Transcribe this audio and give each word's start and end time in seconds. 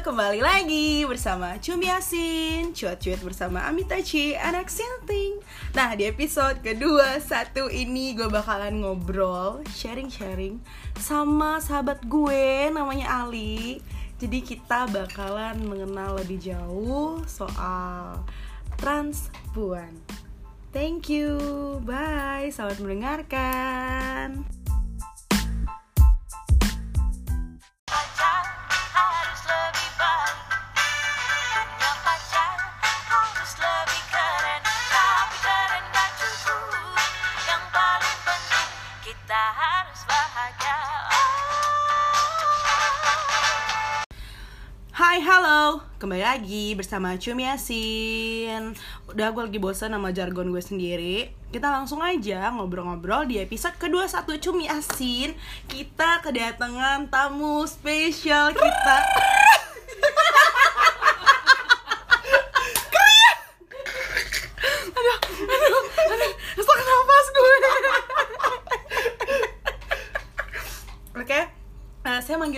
kembali 0.00 0.40
lagi 0.40 1.04
bersama 1.04 1.60
Cumi 1.60 1.92
Yasin 1.92 2.72
Cuat-cuat 2.72 3.20
bersama 3.20 3.68
Amitachi, 3.68 4.32
anak 4.32 4.72
sinting. 4.72 5.36
Nah, 5.76 5.92
di 5.92 6.08
episode 6.08 6.64
kedua 6.64 7.20
satu 7.20 7.68
ini 7.68 8.16
gue 8.16 8.24
bakalan 8.32 8.80
ngobrol, 8.80 9.60
sharing-sharing 9.68 10.56
Sama 10.96 11.60
sahabat 11.60 12.00
gue 12.08 12.72
namanya 12.72 13.28
Ali. 13.28 13.84
Jadi 14.16 14.40
kita 14.40 14.88
bakalan 14.88 15.60
mengenal 15.68 16.16
lebih 16.16 16.40
jauh 16.40 17.20
soal 17.28 18.24
transpuan. 18.80 19.92
Thank 20.72 21.12
you, 21.12 21.36
bye, 21.84 22.48
selamat 22.48 22.80
mendengarkan 22.80 24.59
lagi 46.30 46.78
bersama 46.78 47.18
Cumi 47.18 47.42
Yasin. 47.42 48.78
Udah 49.10 49.34
gue 49.34 49.50
lagi 49.50 49.58
bosan 49.58 49.90
sama 49.90 50.14
jargon 50.14 50.54
gue 50.54 50.62
sendiri. 50.62 51.34
Kita 51.50 51.74
langsung 51.74 51.98
aja 52.06 52.54
ngobrol-ngobrol 52.54 53.26
di 53.26 53.42
episode 53.42 53.74
kedua 53.74 54.06
satu 54.06 54.38
Cumi 54.38 54.70
Asin. 54.70 55.34
Kita 55.66 56.22
kedatangan 56.22 57.10
tamu 57.10 57.66
spesial 57.66 58.54
kita. 58.54 58.98
aduh, 64.94 65.18
aduh, 65.50 65.82
aduh, 66.14 66.32
sesak 66.54 66.78
nafas 66.78 67.26
gue. 67.34 67.54
Oke, 71.26 71.40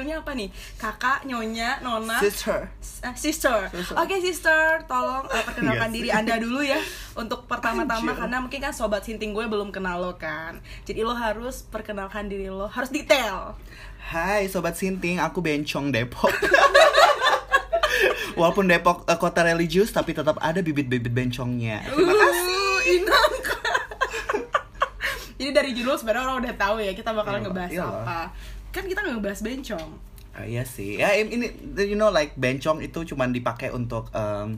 manggilnya 0.02 0.18
apa 0.18 0.32
nih? 0.34 0.50
Kakak, 0.82 1.18
nyonya, 1.30 1.78
nona, 1.86 2.18
Sister. 2.18 2.66
Eh, 3.06 3.14
sister. 3.14 3.70
Sister. 3.70 3.94
Oke, 3.94 4.18
sister, 4.18 4.82
tolong 4.90 5.30
eh, 5.30 5.42
perkenalkan 5.46 5.94
diri. 5.94 6.10
Anda 6.10 6.42
dulu 6.42 6.58
ya 6.66 6.82
untuk 7.14 7.46
pertama-tama 7.46 8.18
karena 8.18 8.42
mungkin 8.42 8.58
kan 8.58 8.74
sobat 8.74 9.06
sinting 9.06 9.30
gue 9.30 9.46
belum 9.46 9.70
kenal 9.70 10.02
lo 10.02 10.18
kan. 10.18 10.58
Jadi 10.82 11.06
lo 11.06 11.14
harus 11.14 11.62
perkenalkan 11.62 12.26
diri 12.26 12.50
lo, 12.50 12.66
harus 12.66 12.90
detail. 12.90 13.54
Hai 14.02 14.50
sobat 14.50 14.74
Sinting, 14.74 15.22
aku 15.22 15.38
Bencong 15.38 15.94
Depok. 15.94 16.34
Walaupun 18.38 18.66
Depok 18.66 19.06
eh, 19.06 19.14
kota 19.14 19.46
religius 19.46 19.94
tapi 19.94 20.10
tetap 20.10 20.42
ada 20.42 20.58
bibit-bibit 20.58 21.14
bencongnya. 21.14 21.86
Terima 21.86 22.10
kasih. 22.10 22.50
Uh, 22.50 22.80
inang. 22.98 23.32
Jadi 25.38 25.50
dari 25.54 25.70
judul 25.74 25.94
sebenarnya 25.98 26.22
orang 26.22 26.38
udah 26.42 26.54
tahu 26.54 26.76
ya 26.82 26.92
kita 26.94 27.10
bakalan 27.10 27.42
Iya, 27.42 27.46
ngebahas 27.46 27.70
iya 27.70 27.82
apa. 27.82 28.20
Kan 28.72 28.84
kita 28.84 29.00
nggak 29.00 29.14
ngebahas 29.14 29.40
bencong. 29.40 29.88
Ah, 30.32 30.42
iya 30.42 30.64
sih. 30.64 30.96
Ya 30.96 31.12
ini 31.12 31.44
you 31.78 31.92
know 31.92 32.08
like 32.08 32.32
bencong 32.34 32.80
itu 32.80 33.04
cuman 33.04 33.30
dipakai 33.30 33.68
untuk 33.68 34.08
um, 34.12 34.56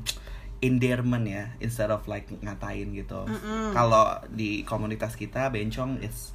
endearment 0.61 1.27
ya, 1.27 1.51
instead 1.59 1.91
of 1.91 2.07
like 2.07 2.31
ngatain 2.33 2.95
gitu. 2.95 3.27
Kalau 3.71 4.07
di 4.31 4.63
komunitas 4.63 5.13
kita 5.13 5.51
bencong 5.51 5.99
is 5.99 6.31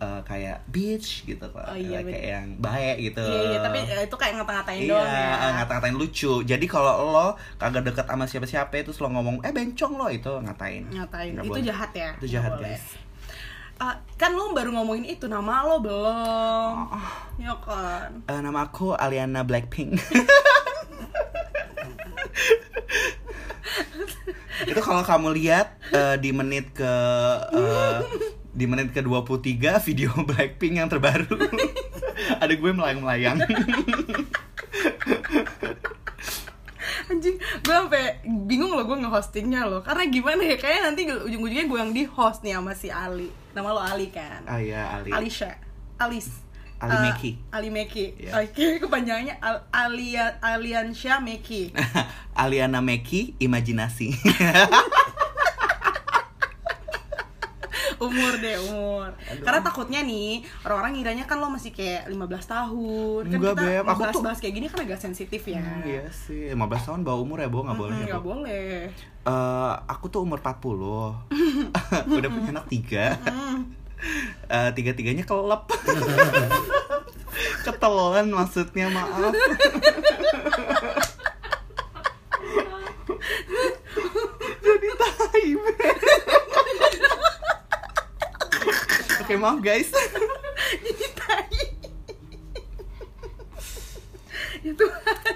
uh, 0.00 0.24
kayak 0.24 0.64
bitch 0.66 1.28
gitu 1.28 1.44
kok. 1.44 1.60
Oh, 1.60 1.76
iya, 1.76 2.00
kayak 2.00 2.24
yang 2.24 2.46
baik 2.56 2.96
gitu. 3.04 3.20
Iya, 3.20 3.40
iya, 3.46 3.58
tapi 3.60 3.78
eh, 3.84 4.02
itu 4.02 4.16
kayak 4.16 4.32
ngata-ngatain 4.40 4.80
Iya, 4.80 4.90
doang 4.90 5.06
ya. 5.06 5.48
ngata-ngatain 5.60 5.96
lucu. 5.96 6.32
Jadi 6.42 6.66
kalau 6.66 7.12
lo 7.12 7.28
kagak 7.60 7.84
deket 7.84 8.08
sama 8.08 8.24
siapa-siapa 8.24 8.72
itu 8.74 8.90
lo 8.96 9.08
ngomong 9.12 9.44
eh 9.44 9.52
bencong 9.52 9.92
lo 9.94 10.08
itu 10.08 10.32
ngatain. 10.40 10.88
ngatain 10.88 11.30
Nggak 11.36 11.44
itu 11.46 11.52
boleh. 11.52 11.66
jahat 11.68 11.90
ya 11.92 12.10
Itu 12.16 12.26
jahat, 12.26 12.50
Nggak 12.56 12.64
boleh. 12.64 12.78
Kan 14.14 14.36
lo 14.36 14.52
baru 14.52 14.76
ngomongin 14.76 15.08
itu 15.08 15.24
nama 15.24 15.64
lo 15.64 15.80
belum 15.80 16.92
ya 17.40 17.56
kan 17.64 18.20
Eh, 18.28 18.40
nama 18.44 18.68
aku 18.68 18.92
Aliana 18.92 19.40
Blackpink. 19.40 19.96
itu 24.60 24.80
kalau 24.84 25.00
kamu 25.00 25.32
lihat 25.32 25.80
eh, 25.90 26.16
di 26.20 26.30
menit 26.36 26.76
ke 26.76 26.92
eh, 27.56 27.98
di 28.52 28.68
menit 28.68 28.92
ke 28.92 29.00
23 29.00 29.80
video 29.80 30.12
Blackpink 30.28 30.76
yang 30.76 30.92
terbaru. 30.92 31.32
Ada 32.42 32.52
gue 32.52 32.70
melayang-melayang. 32.70 33.40
Anjing 37.10 37.36
gue 37.36 37.74
sampai 37.74 38.04
bingung 38.46 38.70
loh 38.70 38.86
gue 38.86 38.96
nge-hostingnya 38.96 39.66
loh 39.66 39.82
karena 39.82 40.06
gimana 40.06 40.40
ya 40.40 40.54
kayaknya 40.54 40.82
nanti 40.86 41.02
ujung-ujungnya 41.04 41.66
gue 41.66 41.78
yang 41.78 41.90
di 41.90 42.04
host 42.06 42.40
nih 42.40 42.54
sama 42.54 42.72
si 42.72 42.88
Ali 42.88 43.26
nama 43.50 43.68
lo 43.68 43.82
Ali 43.82 44.08
kan 44.08 44.46
ah 44.46 44.56
ya 44.56 44.96
Ali. 44.96 45.10
Alisha 45.10 45.50
Alis 45.98 46.30
Ali 46.80 46.96
Eh, 46.96 47.00
Meki. 47.04 47.30
Ali 47.52 47.68
Meki 47.68 48.04
Iya. 48.16 48.40
oke 48.40 48.66
kepanjangannya 48.86 49.36
Al 49.36 49.68
Alia 49.68 50.40
Aliansha 50.40 51.20
Meki 51.20 51.76
Aliana 52.40 52.80
Meki 52.80 53.36
Imajinasi. 53.36 54.16
umur 58.00 58.32
deh 58.36 58.56
umur. 58.62 59.12
Karena 59.38 59.60
takutnya 59.60 60.00
nih 60.00 60.30
orang-orang 60.60 60.92
ngiranya 60.94 61.24
kan 61.24 61.36
lo 61.36 61.48
masih 61.48 61.70
kayak 61.70 62.08
15 62.08 62.16
tahun. 62.46 63.22
Kan 63.26 63.36
Enggak, 63.36 63.54
kita 63.54 63.62
Beb. 63.62 63.84
Aku 63.84 63.92
tuh- 63.92 64.00
bahas-bahas 64.02 64.38
kayak 64.38 64.54
gini 64.54 64.66
kan 64.66 64.80
agak 64.80 64.98
sensitif 64.98 65.42
ya. 65.44 65.60
Hmm, 65.60 65.84
iya 65.84 66.04
sih, 66.08 66.48
15 66.48 66.56
tahun 66.82 67.00
bawa 67.00 67.18
umur 67.18 67.38
ya, 67.38 67.46
Bo, 67.46 67.60
nggak 67.62 67.76
boleh 67.76 67.92
Mm, 67.92 68.00
ya, 68.00 68.06
nggak 68.10 68.22
Bo? 68.22 68.28
boleh. 68.34 68.72
Eh, 69.20 69.72
aku 69.86 70.06
tuh 70.08 70.20
umur 70.20 70.38
40 70.38 71.12
Udah 72.16 72.28
punya 72.28 72.50
anak 72.50 72.66
tiga. 72.66 73.20
Eh, 74.48 74.70
Tiga-tiganya 74.72 75.22
kelep 75.22 75.68
Ketelan 77.62 78.26
maksudnya, 78.30 78.88
maaf. 78.88 79.28
Jadi 84.60 84.88
tai, 84.94 85.46
Oke, 89.20 89.34
maaf 89.36 89.60
guys. 89.60 89.90
Jadi 90.84 91.06
tai. 91.14 91.48
Ya 94.60 94.72
Tuhan. 94.72 95.34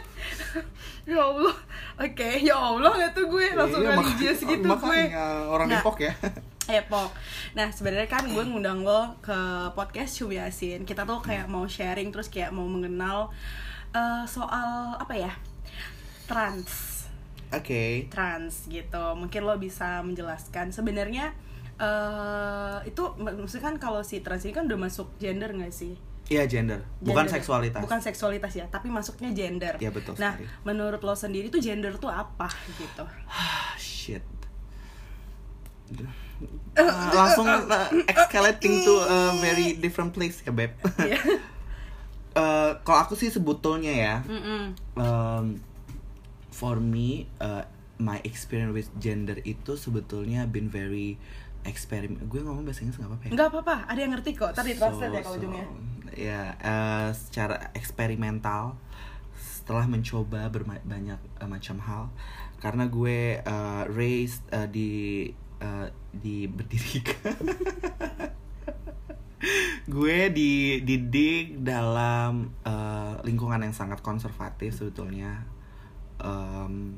Ya 1.04 1.20
Allah. 1.20 1.54
Oke 1.94 2.28
ya 2.42 2.56
Allah 2.56 2.92
ya 2.98 3.08
tuh 3.12 3.28
gue. 3.28 3.46
Langsung 3.52 3.80
Iya, 3.80 3.94
mak- 3.94 4.02
religius 4.02 4.40
gitu 4.42 4.66
gue. 4.66 5.00
orang 5.46 5.68
Nah, 5.68 5.78
Depok 5.78 5.96
ya. 6.00 6.12
Epok. 6.80 7.12
Nah 7.52 7.68
sebenarnya 7.68 8.08
kan 8.08 8.24
gue 8.24 8.40
ngundang 8.40 8.80
lo 8.80 9.14
ke 9.20 9.36
podcast 9.72 10.16
Cubi 10.16 10.40
Yasin. 10.40 10.82
Kita 10.82 11.04
tuh 11.04 11.20
kayak 11.20 11.46
mau 11.46 11.68
sharing 11.68 12.08
terus 12.08 12.26
kayak 12.26 12.50
mau 12.50 12.64
mengenal 12.64 13.28
eh, 13.92 14.24
soal 14.24 14.96
apa 14.96 15.12
ya? 15.14 15.32
Trans, 16.24 17.04
Oke. 17.52 18.08
Trans 18.08 18.64
gitu. 18.66 19.04
Mungkin 19.12 19.44
lo 19.44 19.60
bisa 19.60 20.00
menjelaskan. 20.00 20.72
Sebenarnya 20.72 21.36
eh 21.76 22.78
itu 22.84 23.02
mak- 23.16 23.34
maksudnya 23.36 23.64
kan 23.64 23.76
kalau 23.76 24.00
si 24.00 24.20
trans 24.20 24.42
ini 24.42 24.52
kan 24.52 24.64
udah 24.64 24.78
masuk 24.80 25.10
gender 25.16 25.50
nggak 25.50 25.70
sih? 25.70 25.94
Iya 26.24 26.46
gender, 26.46 26.80
bukan 26.98 27.28
Gender. 27.28 27.36
seksualitas 27.36 27.80
Bukan 27.80 28.00
seksualitas 28.00 28.52
ya, 28.54 28.64
tapi 28.66 28.88
masuknya 28.88 29.28
gender. 29.30 29.76
Iya, 29.76 29.92
betul 29.92 30.16
Nah, 30.16 30.32
sekali. 30.32 30.48
menurut 30.64 30.96
lo 30.98 31.12
sendiri 31.12 31.52
tuh 31.52 31.60
gender 31.60 31.92
tuh 31.94 32.08
apa 32.08 32.48
gitu? 32.72 33.04
Ah, 33.26 33.76
shit. 33.76 34.24
Ah, 36.74 37.12
langsung 37.14 37.46
uh, 37.46 37.68
escalating 38.08 38.82
to 38.82 38.94
a 38.98 39.18
very 39.38 39.76
different 39.76 40.10
place 40.10 40.40
ya 40.40 40.50
beb. 40.50 40.72
Iya. 40.98 41.20
Eh, 42.34 42.72
kalau 42.82 42.98
aku 42.98 43.14
sih 43.14 43.30
sebetulnya 43.30 43.94
ya, 43.94 44.14
Mm-mm. 44.26 44.74
um, 44.98 45.54
for 46.50 46.82
me, 46.82 47.30
uh, 47.38 47.62
my 47.94 48.18
experience 48.26 48.74
with 48.74 48.90
gender 48.98 49.38
itu 49.40 49.78
sebetulnya 49.78 50.42
been 50.44 50.66
very 50.66 51.14
eksperimen. 51.64 52.28
Gue 52.28 52.44
ngomong 52.44 52.64
bahasa 52.64 52.84
Inggris 52.84 53.00
nggak 53.00 53.10
apa-apa 53.10 53.24
ya? 53.26 53.30
Nggak 53.34 53.48
apa-apa, 53.50 53.76
ada 53.90 54.00
yang 54.00 54.12
ngerti 54.14 54.30
kok. 54.36 54.52
Tadi 54.52 54.70
translate 54.76 55.12
ya 55.12 55.22
kalau 55.24 55.38
ujungnya. 55.40 55.66
ya 56.14 56.42
eh, 56.62 57.10
secara 57.10 57.74
eksperimental 57.74 58.78
setelah 59.34 59.90
mencoba 59.90 60.46
berbanyak 60.46 61.18
macam 61.42 61.76
hal 61.82 62.02
karena 62.62 62.86
gue 62.86 63.42
eh, 63.42 63.82
raised 63.90 64.46
eh, 64.54 64.68
di 64.70 64.90
eh, 65.58 65.88
di 66.14 66.46
berdirikan 66.46 67.34
gue 69.98 70.18
dididik 70.30 71.66
dalam 71.66 72.54
eh, 72.62 73.14
lingkungan 73.26 73.66
yang 73.66 73.74
sangat 73.74 73.98
konservatif 73.98 74.78
sebetulnya 74.78 75.50
Em, 76.24 76.96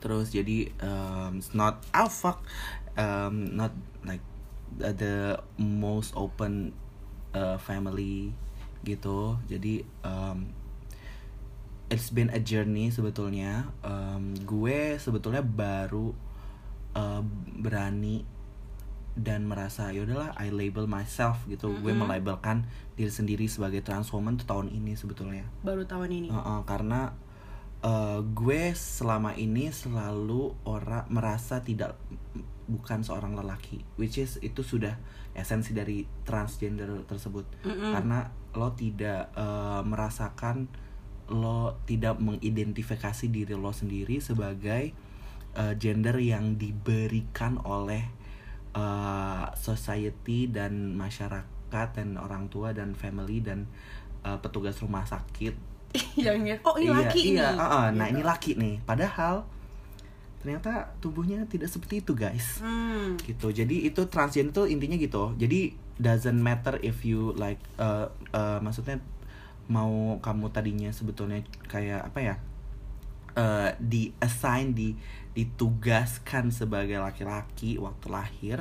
terus 0.00 0.34
jadi 0.34 0.66
um, 0.82 1.38
it's 1.38 1.54
not 1.54 1.78
ah 1.94 2.10
fuck 2.10 2.42
um, 2.96 3.56
not 3.56 3.72
like 4.04 4.24
the, 4.76 4.92
the 4.92 5.16
most 5.58 6.12
open 6.16 6.72
uh, 7.36 7.56
family 7.56 8.32
gitu. 8.82 9.38
Jadi 9.46 9.86
um, 10.02 10.52
it's 11.92 12.08
been 12.08 12.32
a 12.32 12.40
journey 12.40 12.88
sebetulnya. 12.88 13.68
Em, 13.84 14.32
gue 14.48 14.96
sebetulnya 14.96 15.44
baru 15.44 16.16
eh, 16.96 17.22
berani 17.60 18.24
dan 19.12 19.44
merasa 19.44 19.92
ya 19.92 20.08
udahlah 20.08 20.32
I 20.40 20.48
label 20.48 20.88
myself 20.88 21.44
gitu. 21.44 21.76
Gue 21.84 21.92
melabelkan 21.92 22.64
diri 22.96 23.12
sendiri 23.12 23.44
sebagai 23.44 23.84
trans 23.84 24.08
woman 24.08 24.40
tuh 24.40 24.48
tahun 24.48 24.72
ini 24.72 24.96
sebetulnya. 24.96 25.44
Baru 25.60 25.84
tahun 25.84 26.08
ini? 26.08 26.28
Heeh, 26.32 26.60
karena 26.64 27.12
eh, 27.84 28.18
gue 28.24 28.72
selama 28.72 29.36
ini 29.36 29.68
selalu 29.68 30.56
orang 30.64 31.04
merasa 31.12 31.60
tidak 31.60 32.00
bukan 32.70 33.02
seorang 33.02 33.34
lelaki 33.34 33.82
which 33.98 34.18
is 34.18 34.38
itu 34.42 34.62
sudah 34.62 34.96
esensi 35.32 35.72
dari 35.72 36.04
transgender 36.22 37.04
tersebut. 37.08 37.48
Karena 37.64 38.28
lo 38.52 38.76
tidak 38.76 39.32
eh, 39.32 39.82
merasakan 39.82 40.68
lo 41.32 41.80
tidak 41.88 42.20
mengidentifikasi 42.20 43.32
diri 43.32 43.56
lo 43.56 43.72
sendiri 43.72 44.20
sebagai 44.20 44.92
eh, 45.56 45.74
gender 45.80 46.20
yang 46.20 46.60
diberikan 46.60 47.56
oleh 47.64 48.04
eh, 48.76 49.44
society 49.56 50.52
dan 50.52 50.92
masyarakat 51.00 51.88
dan 51.96 52.20
orang 52.20 52.52
tua 52.52 52.76
dan 52.76 52.92
family 52.92 53.40
dan 53.40 53.64
eh, 54.24 54.36
petugas 54.36 54.76
rumah 54.84 55.08
sakit. 55.08 55.72
Yang 56.16 56.40
ya 56.44 56.56
oh 56.64 56.76
ini 56.80 56.88
iya, 56.88 56.96
laki 56.96 57.20
iya, 57.20 57.48
ini. 57.52 57.60
uh-uh, 57.60 57.86
nah 57.92 58.06
Gitu. 58.08 58.12
ini 58.16 58.22
laki 58.24 58.50
nih. 58.56 58.74
Padahal 58.84 59.44
ternyata 60.42 60.90
tubuhnya 60.98 61.46
tidak 61.46 61.70
seperti 61.70 62.02
itu 62.02 62.12
guys. 62.18 62.58
Hmm. 62.58 63.14
gitu. 63.22 63.54
Jadi 63.54 63.86
itu 63.86 64.02
transgender 64.10 64.52
tuh 64.52 64.66
intinya 64.66 64.98
gitu. 64.98 65.32
Jadi 65.38 65.78
doesn't 66.02 66.42
matter 66.42 66.82
if 66.82 67.06
you 67.06 67.30
like 67.38 67.62
uh, 67.78 68.10
uh, 68.34 68.58
maksudnya 68.58 68.98
mau 69.70 70.18
kamu 70.18 70.50
tadinya 70.50 70.90
sebetulnya 70.90 71.46
kayak 71.70 72.10
apa 72.10 72.18
ya 72.18 72.34
uh, 73.38 73.70
di 73.78 74.10
assign 74.18 74.74
di 74.74 74.98
ditugaskan 75.32 76.50
sebagai 76.50 76.98
laki-laki 76.98 77.78
waktu 77.80 78.06
lahir 78.10 78.58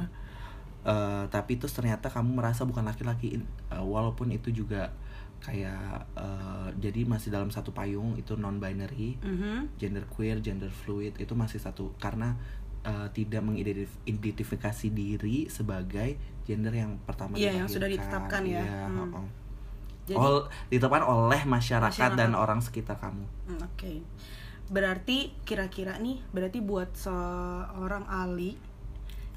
uh, 0.85 1.25
tapi 1.27 1.57
terus 1.57 1.73
ternyata 1.73 2.07
kamu 2.09 2.37
merasa 2.37 2.65
bukan 2.65 2.85
laki-laki. 2.85 3.41
Uh, 3.73 3.83
walaupun 3.83 4.29
itu 4.33 4.53
juga 4.53 4.93
kayak 5.41 6.05
uh, 6.13 6.69
jadi 6.75 7.01
masih 7.03 7.29
dalam 7.29 7.49
satu 7.49 7.69
payung 7.71 8.13
itu 8.13 8.33
non 8.35 8.57
binary 8.57 9.17
Mhm. 9.17 9.73
gender 9.75 10.05
queer, 10.07 10.37
gender 10.37 10.69
fluid 10.69 11.17
itu 11.17 11.33
masih 11.33 11.57
satu 11.57 11.97
karena 11.97 12.37
uh, 12.81 13.09
tidak 13.09 13.41
mengidentifikasi 13.41 14.87
diri 14.87 15.45
sebagai 15.47 16.15
gender 16.43 16.71
yang 16.71 17.01
pertama 17.01 17.33
Iya, 17.33 17.53
yang 17.55 17.67
sudah 17.67 17.85
ditetapkan 17.85 18.41
ya. 18.43 18.61
Iya, 18.61 18.85
Hmm. 18.85 19.25
Jadi- 20.01 20.17
Ol- 20.17 20.49
ditetapkan 20.67 21.03
oleh 21.03 21.41
masyarakat, 21.43 21.93
Masyarakat. 21.93 22.17
dan 22.17 22.31
orang 22.33 22.57
sekitar 22.59 22.97
kamu. 22.97 23.25
Hmm, 23.47 23.59
Oke. 23.63 24.01
Berarti 24.67 25.35
kira-kira 25.41 25.97
nih, 25.97 26.21
berarti 26.31 26.57
buat 26.59 26.95
seorang 26.95 28.07
Ali 28.07 28.57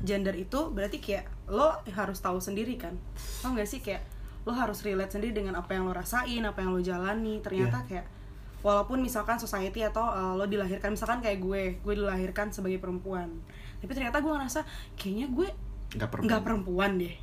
gender 0.01 0.35
itu 0.35 0.69
berarti 0.69 0.99
kayak 0.99 1.27
lo 1.49 1.75
harus 1.87 2.19
tahu 2.19 2.39
sendiri 2.39 2.77
kan? 2.77 2.97
Lo 3.41 3.53
nggak 3.53 3.67
sih 3.67 3.81
kayak 3.81 4.03
lo 4.45 4.53
harus 4.53 4.81
relate 4.81 5.09
sendiri 5.11 5.33
dengan 5.35 5.57
apa 5.57 5.73
yang 5.73 5.85
lo 5.85 5.93
rasain, 5.93 6.41
apa 6.41 6.61
yang 6.61 6.71
lo 6.71 6.81
jalani. 6.81 7.41
Ternyata 7.41 7.81
Iya. 7.81 7.89
kayak 7.89 8.07
walaupun 8.61 9.01
misalkan 9.01 9.37
society 9.37 9.81
atau 9.81 10.05
uh, 10.05 10.33
lo 10.33 10.45
dilahirkan 10.45 10.93
misalkan 10.93 11.21
kayak 11.21 11.41
gue, 11.41 11.63
gue 11.81 11.95
dilahirkan 11.95 12.49
sebagai 12.49 12.77
perempuan. 12.79 13.29
Tapi 13.81 13.93
ternyata 13.93 14.21
gue 14.21 14.31
ngerasa 14.31 14.61
kayaknya 14.95 15.29
gue 15.29 15.49
Nggak 15.95 16.09
perempuan. 16.09 16.29
nggak 16.29 16.43
perempuan 16.43 16.91
deh. 16.97 17.15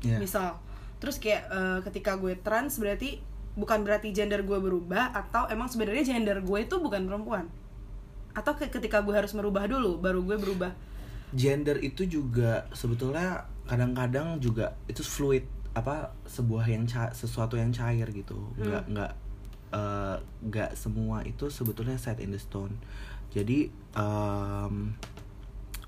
Iya. 0.00 0.18
Misal, 0.18 0.60
terus 0.98 1.16
kayak 1.16 1.42
eh, 1.48 1.78
ketika 1.84 2.16
gue 2.16 2.36
trans 2.36 2.76
berarti 2.76 3.20
bukan 3.54 3.80
berarti 3.80 4.10
gender 4.10 4.42
gue 4.42 4.58
berubah 4.58 5.14
atau 5.14 5.46
emang 5.46 5.68
sebenarnya 5.68 6.04
gender 6.06 6.40
gue 6.40 6.58
itu 6.60 6.76
bukan 6.76 7.04
perempuan. 7.04 7.48
Atau 8.34 8.52
ke- 8.52 8.68
ketika 8.68 9.00
gue 9.00 9.14
harus 9.14 9.30
merubah 9.32 9.64
dulu 9.64 9.96
baru 9.96 10.20
gue 10.20 10.36
berubah. 10.36 10.72
Gender 11.32 11.78
itu 11.78 12.04
juga 12.04 12.68
sebetulnya 12.70 13.42
kadang-kadang 13.64 14.36
juga 14.38 14.76
itu 14.86 15.00
fluid 15.00 15.46
apa 15.74 16.14
sebuah 16.24 16.70
yang 16.70 16.86
ca- 16.86 17.10
sesuatu 17.12 17.58
yang 17.58 17.74
cair 17.74 18.06
gitu. 18.14 18.38
Nggak 18.58 18.84
nggak 18.94 19.12
eh, 19.74 20.16
nggak 20.46 20.70
semua 20.78 21.26
itu 21.26 21.50
sebetulnya 21.50 21.98
set 21.98 22.22
in 22.22 22.30
the 22.30 22.38
stone. 22.38 22.78
Jadi 23.34 23.66
em, 23.98 24.94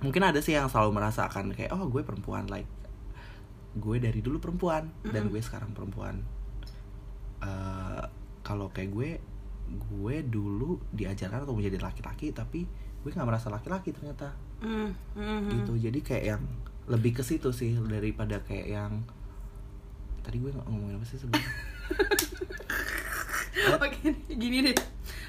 mungkin 0.03 0.23
ada 0.27 0.43
sih 0.43 0.59
yang 0.59 0.67
selalu 0.67 0.99
merasakan 0.99 1.55
kayak 1.55 1.73
oh 1.73 1.87
gue 1.87 2.03
perempuan 2.03 2.51
like 2.51 2.69
gue 3.77 3.97
dari 4.03 4.21
dulu 4.25 4.43
perempuan 4.43 4.91
dan 5.07 5.31
gue 5.31 5.39
sekarang 5.39 5.71
perempuan. 5.71 6.21
Eh, 7.41 8.05
kalau 8.43 8.71
kayak 8.75 8.91
gue 8.91 9.11
gue 9.67 10.17
dulu 10.27 10.79
diajarkan 10.95 11.43
untuk 11.43 11.59
menjadi 11.59 11.83
laki-laki 11.83 12.31
tapi 12.31 12.67
gue 13.03 13.11
nggak 13.15 13.29
merasa 13.29 13.47
laki-laki 13.55 13.95
ternyata. 13.95 14.35
Hmm, 14.59 14.91
hmm, 15.15 15.53
gitu. 15.53 15.79
Jadi 15.79 15.99
kayak 16.03 16.25
yang 16.35 16.43
lebih 16.87 17.19
ke 17.19 17.23
situ 17.23 17.51
sih 17.51 17.75
daripada 17.87 18.43
kayak 18.43 18.67
yang 18.67 18.93
tadi 20.27 20.37
gue 20.37 20.51
ngomongin 20.51 20.97
apa 20.97 21.07
sih 21.07 21.17
sebenarnya 21.17 21.47
Oke, 23.77 23.99
gini 24.29 24.63
deh. 24.63 24.77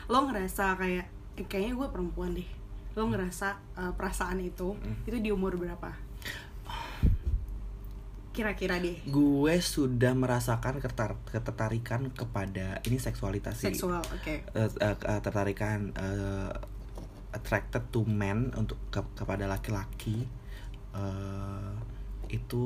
Lo 0.08 0.24
ngerasa 0.24 0.76
kayak 0.76 1.06
eh, 1.36 1.46
kayaknya 1.46 1.74
gue 1.76 1.88
perempuan 1.88 2.34
deh. 2.34 2.46
Lo 2.94 3.06
ngerasa 3.06 3.48
eh, 3.74 3.94
perasaan 3.94 4.42
itu 4.42 4.74
itu 5.04 5.18
di 5.18 5.30
umur 5.30 5.54
berapa? 5.54 5.94
Kira-kira 8.32 8.78
deh. 8.78 9.02
gue 9.04 9.54
sudah 9.58 10.14
merasakan 10.14 10.78
ketar- 10.78 11.18
ketertarikan 11.26 12.10
kepada 12.12 12.78
ini 12.84 12.98
seksualitas 12.98 13.58
sih 13.58 13.74
Seksual, 13.74 13.98
oke. 14.04 14.34
Eh, 14.46 14.70
eh, 14.78 14.94
eh, 14.94 15.20
tertarikan 15.20 15.90
eh, 15.92 16.52
attracted 17.32 17.90
to 17.90 18.02
men 18.04 18.54
untuk 18.54 18.78
ke- 18.88 19.14
kepada 19.16 19.46
laki-laki 19.46 20.30
eh, 20.94 21.74
itu 22.30 22.66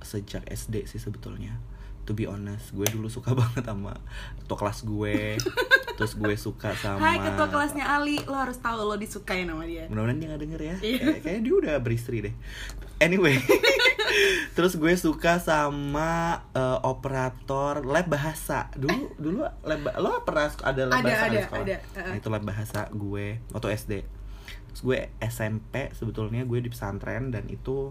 sejak 0.00 0.44
SD 0.44 0.84
sih 0.86 0.98
sebetulnya. 0.98 1.56
To 2.04 2.12
be 2.12 2.24
honest 2.24 2.72
gue 2.72 2.86
dulu 2.86 3.06
suka 3.06 3.36
banget 3.38 3.62
sama 3.62 3.94
ketua 4.38 4.56
kelas 4.58 4.78
gue. 4.82 5.36
Terus 6.00 6.16
gue 6.16 6.34
suka 6.34 6.72
sama 6.74 6.96
Hai 6.98 7.20
ketua 7.20 7.46
kelasnya 7.46 7.84
Ali, 7.86 8.16
lo 8.24 8.32
harus 8.34 8.56
tahu 8.56 8.80
lo 8.80 8.96
disukai 8.96 9.44
sama 9.44 9.64
dia. 9.64 9.84
mudah-mudahan 9.86 10.16
dia 10.16 10.26
nggak 10.28 10.42
denger 10.42 10.60
ya. 10.60 10.76
Iya. 10.80 10.98
Kayak- 10.98 11.20
kayaknya 11.20 11.40
dia 11.40 11.54
udah 11.54 11.74
beristri 11.78 12.16
deh. 12.20 12.34
Anyway 12.98 13.36
terus 14.56 14.74
gue 14.74 14.92
suka 14.92 15.38
sama 15.38 16.10
eh, 16.50 16.78
operator 16.82 17.80
lab 17.82 18.06
bahasa. 18.06 18.68
Dulu 18.74 19.14
dulu 19.16 19.40
lab 19.44 19.80
lo 19.96 20.20
pernah 20.20 20.50
ada 20.60 20.82
lab 20.84 20.98
Ada, 20.98 21.04
bahasa 21.04 21.24
ada, 21.26 21.40
sekolah? 21.42 21.64
ada. 21.64 21.76
nah 22.02 22.14
itu 22.14 22.28
lab 22.28 22.44
bahasa 22.44 22.80
gue 22.90 23.26
waktu 23.50 23.68
SD 23.70 23.92
terus 24.70 24.82
gue 24.82 24.98
SMP 25.20 25.90
sebetulnya 25.92 26.44
gue 26.44 26.58
di 26.58 26.70
pesantren 26.70 27.28
dan 27.28 27.42
itu 27.46 27.90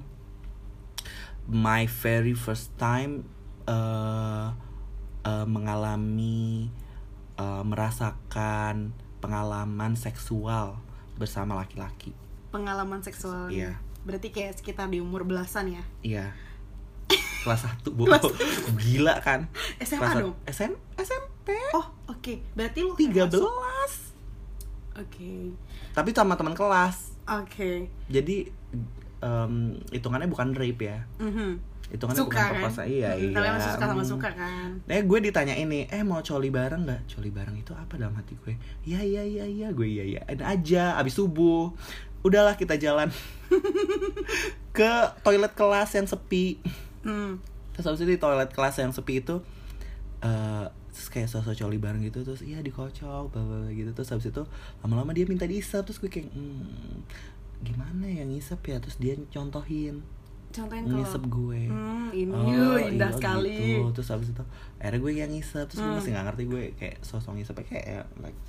my 1.50 1.86
very 1.86 2.34
first 2.34 2.70
time 2.78 3.26
eh 3.66 4.48
eh, 5.22 5.46
mengalami 5.46 6.70
eh, 7.36 7.64
merasakan 7.64 8.94
pengalaman 9.20 9.94
seksual 9.94 10.80
bersama 11.18 11.54
laki-laki 11.54 12.16
Pengalaman 12.50 13.04
seksual. 13.04 13.54
Iya. 13.54 13.78
Berarti 14.02 14.34
kayak 14.34 14.58
sekitar 14.58 14.90
di 14.90 14.98
umur 14.98 15.22
belasan 15.22 15.70
ya. 15.70 15.84
Iya. 16.02 16.26
Kelas 17.46 17.62
1, 17.62 17.86
Bu. 17.94 18.10
Kelas 18.10 18.26
Gila 18.82 19.22
kan? 19.22 19.46
SMA 19.78 20.02
Kelas 20.02 20.14
dong? 20.18 20.34
SM, 20.50 20.74
SMP. 20.98 21.54
Oh, 21.78 21.86
oke. 22.08 22.42
Berarti 22.58 22.82
lo 22.82 22.98
13. 22.98 23.30
termasuk- 23.30 24.18
Oke. 24.98 25.54
Tapi 25.94 26.10
sama 26.10 26.34
teman 26.34 26.52
kelas. 26.52 27.14
Oke. 27.30 27.88
Jadi 28.10 28.50
em, 29.20 29.54
hitungannya 29.90 30.28
bukan 30.28 30.52
rape 30.52 30.84
ya. 30.86 31.00
Mhm. 31.18 31.50
Hitungannya 31.90 32.22
Suka 32.22 32.30
bukan 32.30 32.40
kan? 32.40 32.54
perkosa. 32.54 32.82
Iya, 32.86 33.10
Mm, 33.12 33.22
iya. 33.24 33.34
Kalian 33.34 33.54
masih 33.58 33.72
suka 33.74 33.86
sama 33.88 34.04
suka 34.06 34.30
kan? 34.32 34.70
Eh 34.86 35.02
gue 35.02 35.20
ditanya 35.20 35.54
ini, 35.54 35.90
eh 35.90 36.02
mau 36.02 36.22
coli 36.22 36.50
bareng 36.50 36.86
nggak? 36.86 37.02
Coli 37.10 37.30
bareng 37.30 37.56
itu 37.56 37.74
apa 37.74 37.98
dalam 37.98 38.14
hati 38.14 38.38
gue? 38.38 38.54
Iya 38.86 39.02
iya 39.02 39.24
iya 39.26 39.46
iya, 39.46 39.68
gue 39.70 39.90
iya 39.90 40.06
iya. 40.06 40.22
Ada 40.24 40.54
aja, 40.54 40.84
abis 40.96 41.18
subuh. 41.18 41.74
Udahlah 42.22 42.54
kita 42.54 42.76
jalan 42.76 43.10
ke 44.72 44.92
toilet 45.22 45.54
kelas 45.54 45.90
yang 45.94 46.06
sepi. 46.06 46.60
Hmm. 47.00 47.40
terus 47.72 47.88
habis 47.88 48.04
itu 48.04 48.12
di 48.12 48.20
toilet 48.20 48.52
kelas 48.52 48.76
yang 48.76 48.92
sepi 48.92 49.24
itu 49.24 49.40
eh 50.20 50.68
terus 50.92 51.08
kayak 51.08 51.32
sosok 51.32 51.56
coli 51.56 51.80
bareng 51.80 52.04
gitu 52.04 52.28
terus 52.28 52.44
iya 52.44 52.60
dikocok 52.60 53.32
bla 53.32 53.40
bla 53.40 53.58
bla 53.64 53.72
gitu 53.72 53.96
terus 53.96 54.12
habis 54.12 54.28
itu 54.28 54.44
lama-lama 54.84 55.16
dia 55.16 55.24
minta 55.24 55.48
diisap 55.48 55.88
terus 55.88 55.96
gue 55.96 56.12
kayak 56.12 56.28
hmm, 56.28 57.08
gimana 57.62 58.06
yang 58.06 58.28
ngisap 58.28 58.60
ya 58.64 58.78
terus 58.78 58.96
dia 58.96 59.14
contohin 59.28 60.00
Contohin 60.50 60.82
kalau 60.84 60.98
ngisep 60.98 61.24
gue 61.24 61.62
Hmm, 61.68 62.10
ini 62.10 62.34
Oh, 62.34 62.74
indah 62.76 63.06
iya 63.06 63.14
sekali. 63.14 63.54
gitu. 63.54 63.86
terus 63.94 64.10
habis 64.10 64.30
itu 64.30 64.44
akhirnya 64.78 65.00
gue 65.00 65.12
yang 65.14 65.30
ngisap 65.30 65.66
terus 65.66 65.78
gue 65.78 65.86
Hmm. 65.86 65.98
masih 65.98 66.12
nggak 66.12 66.26
ngerti 66.26 66.44
gue 66.46 66.64
kayak 66.76 66.96
sosok 67.02 67.32
ngisapnya 67.34 67.66
kayak 67.66 67.86
ya, 67.86 68.02
like 68.18 68.40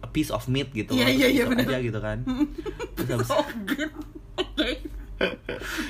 a 0.00 0.08
piece 0.08 0.30
of 0.30 0.46
meat 0.46 0.70
gitu 0.70 0.92
Iya, 0.92 1.08
iya, 1.08 1.26
iya, 1.28 1.42
ngisap 1.44 1.50
bener. 1.50 1.66
aja 1.66 1.78
gitu 1.80 1.98
kan 1.98 2.18
terus. 3.00 3.28
Oke. 3.28 3.82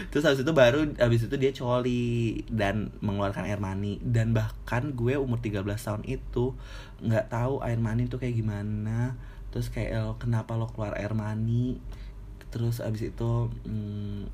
terus 0.08 0.24
habis 0.24 0.40
itu 0.40 0.52
baru 0.52 0.90
habis 0.96 1.22
itu 1.22 1.36
dia 1.36 1.52
coli 1.52 2.10
dan 2.48 2.90
mengeluarkan 2.98 3.46
air 3.46 3.58
mani 3.58 4.00
dan 4.00 4.32
bahkan 4.32 4.90
gue 4.90 5.14
umur 5.14 5.38
13 5.38 5.62
tahun 5.62 6.02
itu 6.04 6.58
nggak 7.00 7.30
tahu 7.30 7.62
air 7.62 7.78
mani 7.78 8.06
itu 8.06 8.16
kayak 8.16 8.34
gimana 8.34 9.14
terus 9.50 9.68
kayak 9.68 10.00
lo 10.00 10.14
kenapa 10.16 10.54
lo 10.54 10.66
keluar 10.66 10.94
air 10.94 11.14
mani 11.14 11.78
terus 12.50 12.82
abis 12.82 13.14
itu 13.14 13.30
hmm, 13.66 14.26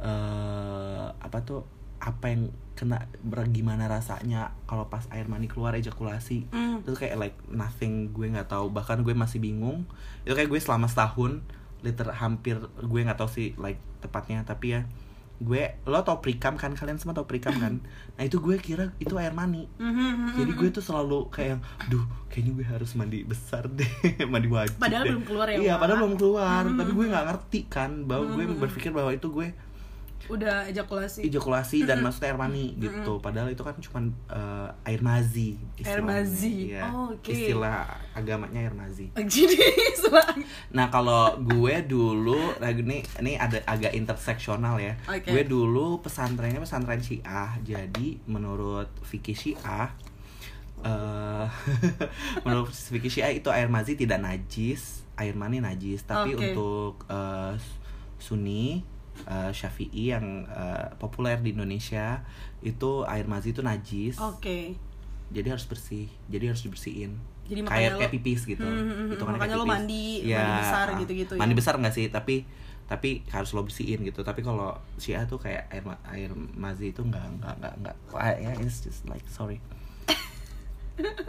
eh, 0.00 1.06
apa 1.12 1.38
tuh 1.44 1.64
apa 2.00 2.28
yang 2.28 2.52
kena 2.76 3.08
gimana 3.48 3.88
rasanya 3.88 4.52
kalau 4.68 4.92
pas 4.92 5.08
air 5.08 5.24
mani 5.26 5.48
keluar 5.48 5.72
ejakulasi. 5.72 6.44
Hmm. 6.52 6.84
terus 6.84 7.00
kayak 7.00 7.16
like 7.16 7.38
nothing 7.48 8.12
gue 8.12 8.28
nggak 8.28 8.52
tahu. 8.52 8.68
Bahkan 8.68 9.00
gue 9.00 9.16
masih 9.16 9.40
bingung. 9.40 9.88
Itu 10.28 10.36
kayak 10.36 10.52
gue 10.52 10.60
selama 10.60 10.86
setahun 10.86 11.40
liter 11.80 12.08
hampir 12.12 12.60
gue 12.60 13.00
nggak 13.00 13.16
tahu 13.16 13.30
sih 13.32 13.56
like 13.56 13.80
tepatnya. 14.04 14.44
Tapi 14.44 14.76
ya 14.76 14.80
gue 15.38 15.62
lo 15.84 16.00
tau 16.00 16.18
prikam 16.18 16.54
kan 16.54 16.72
kalian 16.72 16.96
semua 16.96 17.12
tau 17.12 17.24
prikam 17.24 17.52
kan 17.54 17.76
nah 18.12 18.22
itu 18.22 18.38
gue 18.38 18.56
kira 18.56 18.96
itu 18.96 19.12
air 19.14 19.30
mani 19.30 19.68
jadi 20.32 20.48
gue 20.50 20.68
tuh 20.70 20.80
selalu 20.80 21.28
kayak 21.28 21.48
yang 21.50 21.62
duh 21.86 22.00
kayaknya 22.26 22.52
gue 22.54 22.66
harus 22.66 22.90
mandi 22.92 23.20
besar 23.22 23.68
deh 23.68 23.88
mandi 24.26 24.48
wajib 24.48 24.76
Padahal 24.76 25.02
deh." 25.02 25.12
belum 25.12 25.24
keluar 25.24 25.46
ya, 25.46 25.56
iya 25.58 25.74
padahal 25.74 25.98
belum 26.02 26.16
keluar 26.16 26.62
tapi 26.66 26.90
gue 26.90 27.06
nggak 27.06 27.26
ngerti 27.26 27.60
kan 27.66 27.90
bahwa 28.02 28.24
gue 28.30 28.44
Mhm. 28.46 28.56
berpikir 28.58 28.90
bahwa 28.90 29.10
itu 29.10 29.28
gue 29.28 29.48
udah 30.26 30.66
ejakulasi 30.70 31.26
ejakulasi 31.26 31.86
dan 31.86 32.02
maksudnya 32.02 32.34
air 32.34 32.38
mani 32.38 32.74
gitu 32.78 33.18
padahal 33.22 33.50
itu 33.50 33.62
kan 33.62 33.74
cuma 33.78 34.00
eh, 34.30 34.88
air 34.90 35.00
mazi 35.02 35.58
Air 35.86 36.02
mazi. 36.02 36.72
Iya. 36.74 36.82
Oh, 36.90 37.14
oke. 37.14 37.30
istilah 37.30 37.86
agamanya 38.16 38.66
air 38.66 38.74
mazi 38.74 39.12
jadi 39.34 39.58
nah 40.72 40.88
kalau 40.90 41.38
gue 41.42 41.74
dulu 41.86 42.58
nah, 42.58 42.70
ini 42.70 43.02
ini 43.22 43.32
ada 43.38 43.58
agak 43.66 43.92
interseksional 43.94 44.78
ya 44.78 44.94
Oke. 45.08 45.30
gue 45.30 45.42
dulu 45.46 46.00
pesantrennya 46.00 46.62
pesantren 46.62 47.02
syiah 47.02 47.58
jadi 47.62 48.18
menurut 48.26 48.90
fikih 49.02 49.34
syiah 49.36 49.90
eh 50.84 51.46
menurut 52.44 52.70
fikih 52.70 53.10
syiah 53.10 53.32
itu 53.32 53.48
air 53.50 53.66
mazi 53.66 53.96
tidak 53.96 54.20
najis 54.22 55.06
air 55.16 55.32
mani 55.32 55.58
najis 55.64 56.04
tapi 56.04 56.36
Oke. 56.36 56.52
untuk 56.52 57.02
eh, 57.08 57.56
sunni 58.20 58.95
eh, 59.24 59.50
syafi'i 59.50 60.12
yang 60.12 60.44
eh, 60.44 60.86
populer 60.96 61.40
di 61.40 61.56
Indonesia 61.56 62.20
itu 62.60 63.02
air 63.04 63.24
mazi 63.24 63.50
itu 63.50 63.60
najis. 63.60 64.20
Oke. 64.20 64.76
Jadi 65.26 65.48
harus 65.48 65.64
bersih 65.64 66.06
jadi 66.26 66.52
harus 66.52 66.62
dibersihin. 66.62 67.16
Jadi 67.46 67.62
kayak 67.62 67.92
kayak 67.96 68.12
pipis 68.12 68.42
gitu. 68.44 68.66
Hmm, 68.66 68.74
hmm, 68.76 68.90
hmm, 68.90 69.08
Hitungannya 69.14 69.38
makanya 69.38 69.54
kayak 69.54 69.62
lo 69.62 69.66
mandi, 69.66 70.04
Ya, 70.20 70.38
mandi 70.42 70.54
besar 70.60 70.86
gitu-gitu 70.98 71.32
ya. 71.34 71.40
mandi 71.40 71.54
besar 71.54 71.74
nggak 71.78 71.94
sih? 71.94 72.06
Tapi 72.10 72.36
tapi 72.86 73.10
harus 73.30 73.50
lo 73.50 73.62
bersihin 73.62 74.02
gitu. 74.02 74.22
Tapi 74.22 74.42
kalau 74.42 74.74
syiah 74.96 75.26
tuh 75.26 75.38
kayak 75.38 75.66
air 75.70 75.82
ma- 75.82 76.02
air 76.06 76.30
mazi 76.54 76.90
itu 76.90 77.02
nggak 77.02 77.22
nggak 77.38 77.54
nggak 77.58 77.74
nggak. 77.82 77.96
Ya 78.38 78.52
it's 78.58 78.82
just 78.82 79.06
like 79.06 79.22
sorry. 79.26 79.58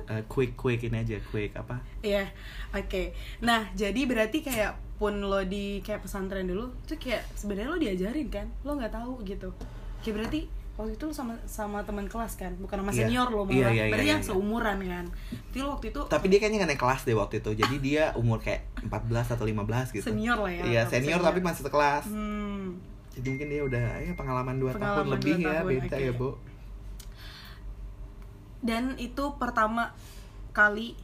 Eh, 0.08 0.24
quick 0.32 0.56
quick 0.56 0.80
ini 0.80 1.04
aja 1.04 1.20
quick 1.28 1.52
apa? 1.52 1.84
Iya, 2.00 2.32
oke. 2.72 3.12
Nah, 3.44 3.68
jadi 3.76 4.08
berarti 4.08 4.40
kayak 4.40 4.80
pun 4.98 5.14
lo 5.20 5.40
di 5.42 5.80
kayak 5.80 6.02
pesantren 6.02 6.46
dulu, 6.46 6.74
tuh 6.84 6.98
kayak 6.98 7.22
sebenarnya 7.32 7.70
lo 7.70 7.78
diajarin 7.78 8.28
kan, 8.28 8.50
lo 8.62 8.74
nggak 8.74 8.90
tahu 8.92 9.22
gitu. 9.22 9.54
Kayak 10.02 10.14
berarti 10.18 10.42
waktu 10.74 10.94
itu 10.94 11.04
lo 11.04 11.14
sama 11.14 11.34
sama 11.44 11.82
teman 11.82 12.06
kelas 12.06 12.34
kan, 12.36 12.54
bukan 12.56 12.82
sama 12.82 12.92
Iya. 12.92 13.00
senior 13.04 13.28
lo 13.28 13.44
Iya, 13.44 13.46
malah. 13.46 13.56
iya, 13.56 13.70
iya, 13.72 13.84
berarti 13.88 14.04
iya, 14.04 14.14
yang 14.14 14.22
iya. 14.22 14.30
seumuran 14.30 14.78
kan. 14.84 15.06
Jadi 15.48 15.60
lo 15.60 15.70
waktu 15.72 15.88
itu 15.88 16.02
tapi 16.06 16.26
dia 16.28 16.38
kayaknya 16.38 16.58
nggak 16.60 16.72
naik 16.72 16.82
kelas 16.82 17.02
deh 17.04 17.16
waktu 17.16 17.36
itu 17.38 17.52
jadi 17.56 17.76
dia 17.78 18.04
umur 18.14 18.38
kayak 18.38 18.62
14 18.84 19.34
atau 19.34 19.42
15 19.44 19.58
gitu 19.92 20.06
Senior 20.08 20.38
lah 20.38 20.52
ya, 20.52 20.62
iya 20.64 20.82
senior, 20.84 21.18
senior. 21.18 21.22
tapi 21.24 21.40
masih 21.42 21.62
sekelas 21.64 22.06
hmm, 22.06 22.66
jadi 23.12 23.28
mungkin 23.28 23.48
dia 23.48 23.62
udah 23.64 23.86
ya 24.00 24.14
pengalaman 24.14 24.56
2 24.56 24.70
tahun 24.70 24.78
Pengalaman 24.78 25.10
lebih 25.12 25.34
dua 25.34 25.42
ya 25.42 25.54
tahun, 25.56 25.70
beda 25.72 25.88
oke. 25.92 25.98
ya 26.00 26.12
bu 26.14 26.30
dan 28.60 28.84
itu 28.98 29.24
pertama 29.38 29.94
kali 30.52 30.98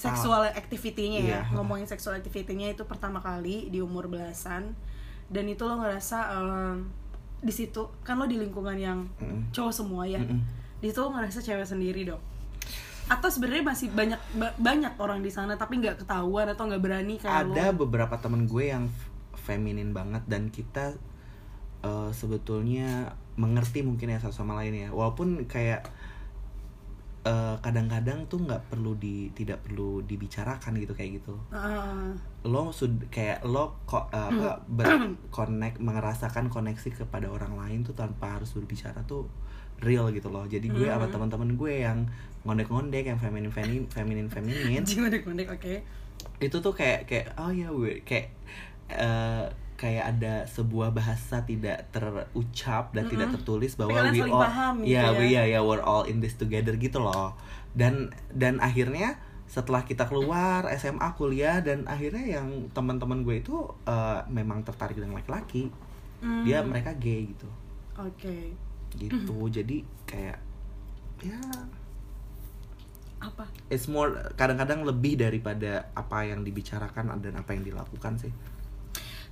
seksual 0.00 0.48
activity-nya 0.48 1.20
ya. 1.20 1.28
Iya. 1.28 1.40
Ngomongin 1.52 1.84
seksual 1.84 2.16
activity-nya 2.16 2.72
itu 2.72 2.82
pertama 2.82 3.20
kali 3.20 3.68
di 3.68 3.78
umur 3.78 4.08
belasan. 4.08 4.72
Dan 5.28 5.44
itu 5.46 5.62
lo 5.62 5.76
ngerasa 5.76 6.18
em, 6.32 6.88
di 7.38 7.50
situ 7.50 7.84
kan 8.00 8.16
lo 8.16 8.24
di 8.24 8.34
lingkungan 8.34 8.74
yang 8.74 9.04
Mm. 9.16 9.50
cowok 9.50 9.72
semua 9.74 10.02
ya. 10.04 10.24
Di 10.76 10.86
situ 10.86 10.98
lo 10.98 11.12
ngerasa 11.12 11.38
cewek 11.38 11.64
sendiri 11.64 12.02
dong. 12.06 12.22
Atau 13.06 13.26
sebenarnya 13.26 13.64
masih 13.66 13.90
banyak 13.90 14.20
ba- 14.34 14.56
banyak 14.56 14.94
orang 14.96 15.18
di 15.18 15.28
sana 15.28 15.54
tapi 15.54 15.76
nggak 15.76 16.00
ketahuan 16.00 16.46
atau 16.46 16.64
nggak 16.64 16.80
berani 16.80 17.14
kayak 17.16 17.50
ada 17.50 17.64
lo. 17.68 17.82
beberapa 17.82 18.16
temen 18.16 18.46
gue 18.46 18.70
yang 18.70 18.86
feminin 19.36 19.90
banget 19.90 20.22
dan 20.24 20.48
kita 20.48 20.94
eh, 21.80 22.10
sebetulnya 22.10 23.10
mengerti 23.34 23.80
mungkin 23.80 24.10
ya 24.10 24.18
satu 24.18 24.36
sama 24.36 24.52
lain 24.54 24.76
ya 24.78 24.88
walaupun 24.90 25.42
kayak 25.44 25.88
eh, 27.20 27.56
kadang-kadang 27.58 28.24
tuh 28.26 28.40
nggak 28.40 28.68
perlu 28.68 28.96
di 28.96 29.28
tidak 29.30 29.60
perlu 29.60 30.00
dibicarakan 30.00 30.72
gitu 30.76 30.92
kayak 30.92 31.20
gitu. 31.20 31.36
Ah, 31.50 32.16
lo 32.42 32.70
sud 32.70 33.08
kayak 33.08 33.44
lo 33.44 33.76
kok 33.84 34.08
eh, 34.08 34.28
apa 34.30 34.64
berconnect 34.66 35.78
mengerasakan 35.78 36.48
koneksi 36.48 36.88
kepada 36.96 37.26
orang 37.26 37.54
lain 37.54 37.80
tuh 37.82 37.92
tanpa 37.92 38.36
harus 38.36 38.52
berbicara 38.52 39.04
tuh 39.04 39.28
real 39.80 40.08
gitu 40.10 40.28
loh. 40.28 40.44
Jadi 40.44 40.68
gue 40.68 40.86
sama 40.86 41.06
Mhm. 41.06 41.12
teman-teman 41.12 41.50
gue 41.54 41.74
yang 41.78 41.98
ngondek-ngondek 42.40 43.04
yang 43.06 43.18
feminin 43.18 43.48
feminin 43.48 43.84
feminin 43.86 44.28
feminin. 44.28 44.82
Ngondek-ngondek 44.98 45.48
oke. 45.50 45.74
itu 46.36 46.56
tuh 46.56 46.72
kayak 46.72 47.04
kayak 47.04 47.32
oh 47.36 47.48
ya 47.48 47.68
gue 47.68 48.00
kayak 48.02 48.28
eh, 48.88 49.44
kayak 49.80 50.04
ada 50.12 50.44
sebuah 50.44 50.92
bahasa 50.92 51.40
tidak 51.48 51.88
terucap 51.88 52.92
dan 52.92 53.08
tidak 53.08 53.32
Mm-mm. 53.32 53.36
tertulis 53.40 53.72
bahwa 53.80 53.96
kalian 53.96 54.12
we 54.12 54.28
all 54.28 54.44
paham 54.44 54.74
gitu 54.84 54.92
ya 54.92 55.04
ya. 55.08 55.16
we 55.16 55.26
ya 55.32 55.42
ya 55.48 55.60
we're 55.64 55.80
all 55.80 56.04
in 56.04 56.20
this 56.20 56.36
together 56.36 56.76
gitu 56.76 57.00
loh 57.00 57.32
dan 57.72 58.12
dan 58.28 58.60
akhirnya 58.60 59.16
setelah 59.48 59.82
kita 59.88 60.04
keluar 60.06 60.68
SMA 60.76 61.08
kuliah 61.16 61.64
dan 61.64 61.88
akhirnya 61.88 62.38
yang 62.38 62.68
teman-teman 62.76 63.24
gue 63.24 63.40
itu 63.40 63.56
eh, 63.88 64.20
memang 64.28 64.62
tertarik 64.62 65.00
dengan 65.00 65.16
laki-laki 65.16 65.72
Hmm, 66.20 66.44
dia 66.44 66.60
mereka 66.60 66.92
gay 67.00 67.32
gitu 67.32 67.48
Oke. 67.96 68.52
gitu 69.00 69.48
jadi 69.48 69.80
kayak 70.04 70.36
ya 71.24 71.40
Apa? 73.20 73.48
it's 73.72 73.88
more 73.88 74.12
kadang-kadang 74.36 74.84
lebih 74.84 75.16
daripada 75.16 75.88
apa 75.96 76.28
yang 76.28 76.44
dibicarakan 76.44 77.16
dan 77.24 77.40
apa 77.40 77.56
yang 77.56 77.64
dilakukan 77.64 78.20
sih 78.20 78.32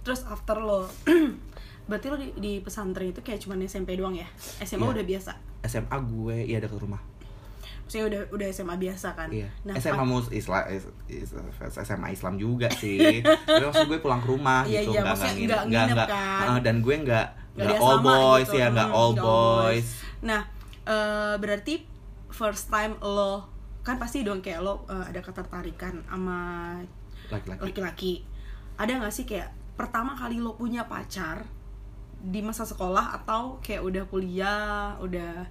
Terus 0.08 0.24
after 0.24 0.56
lo 0.56 0.88
Berarti 1.84 2.06
lo 2.06 2.16
di, 2.16 2.28
di 2.34 2.52
pesantren 2.58 3.08
itu 3.08 3.20
kayak 3.20 3.40
cuman 3.40 3.60
SMP 3.62 3.92
doang 3.92 4.12
ya? 4.12 4.24
SMA 4.58 4.80
Iya. 4.82 4.92
udah 4.94 5.04
biasa? 5.06 5.32
SMA 5.62 5.96
gue 6.02 6.36
iya 6.46 6.58
dekat 6.58 6.78
rumah 6.78 7.00
Maksudnya 7.82 8.04
udah 8.06 8.20
udah 8.30 8.46
SMA 8.48 8.76
biasa 8.78 9.08
kan? 9.12 9.28
iya 9.28 9.48
Nah, 9.62 9.72
SMA 9.74 10.00
mus 10.02 10.28
Islam 10.30 10.64
is- 10.68 10.88
is- 11.06 11.32
SMA 11.78 12.08
Islam 12.10 12.36
juga 12.36 12.68
sih 12.80 13.20
tapi 13.20 13.60
maksud 13.62 13.84
gue 13.86 13.98
pulang 13.98 14.20
ke 14.20 14.28
rumah 14.28 14.62
Iya, 14.62 14.80
gitu 14.82 14.92
iya, 14.94 15.00
nggak 15.02 15.16
nggak 15.66 15.84
nggak 15.88 16.08
kan? 16.08 16.60
dan 16.62 16.76
gue 16.78 16.94
nggak 16.98 17.26
nggak 17.54 17.76
all 17.78 17.98
boys 17.98 18.46
gitu. 18.46 18.56
ya 18.56 18.66
nggak 18.70 18.86
Hmm, 18.86 18.98
all 18.98 19.12
boys 19.14 19.88
Nah, 20.20 20.40
eh, 20.84 21.34
berarti 21.36 21.74
first 22.28 22.68
time 22.68 22.96
lo 23.00 23.48
kan 23.80 23.96
pasti 23.96 24.20
dong 24.20 24.38
kayak 24.38 24.60
lo 24.60 24.84
eh, 24.84 25.04
ada 25.04 25.18
ketertarikan 25.18 26.04
sama 26.04 26.38
laki-laki 27.26 27.60
laki-laki. 27.62 28.12
Ada 28.76 28.92
nggak 28.96 29.10
sih 29.10 29.24
kayak 29.24 29.48
pertama 29.78 30.12
kali 30.12 30.42
lo 30.42 30.58
punya 30.58 30.84
pacar 30.84 31.46
di 32.18 32.42
masa 32.42 32.66
sekolah 32.66 33.14
atau 33.14 33.62
kayak 33.62 33.78
udah 33.78 34.04
kuliah, 34.10 34.98
udah 34.98 35.46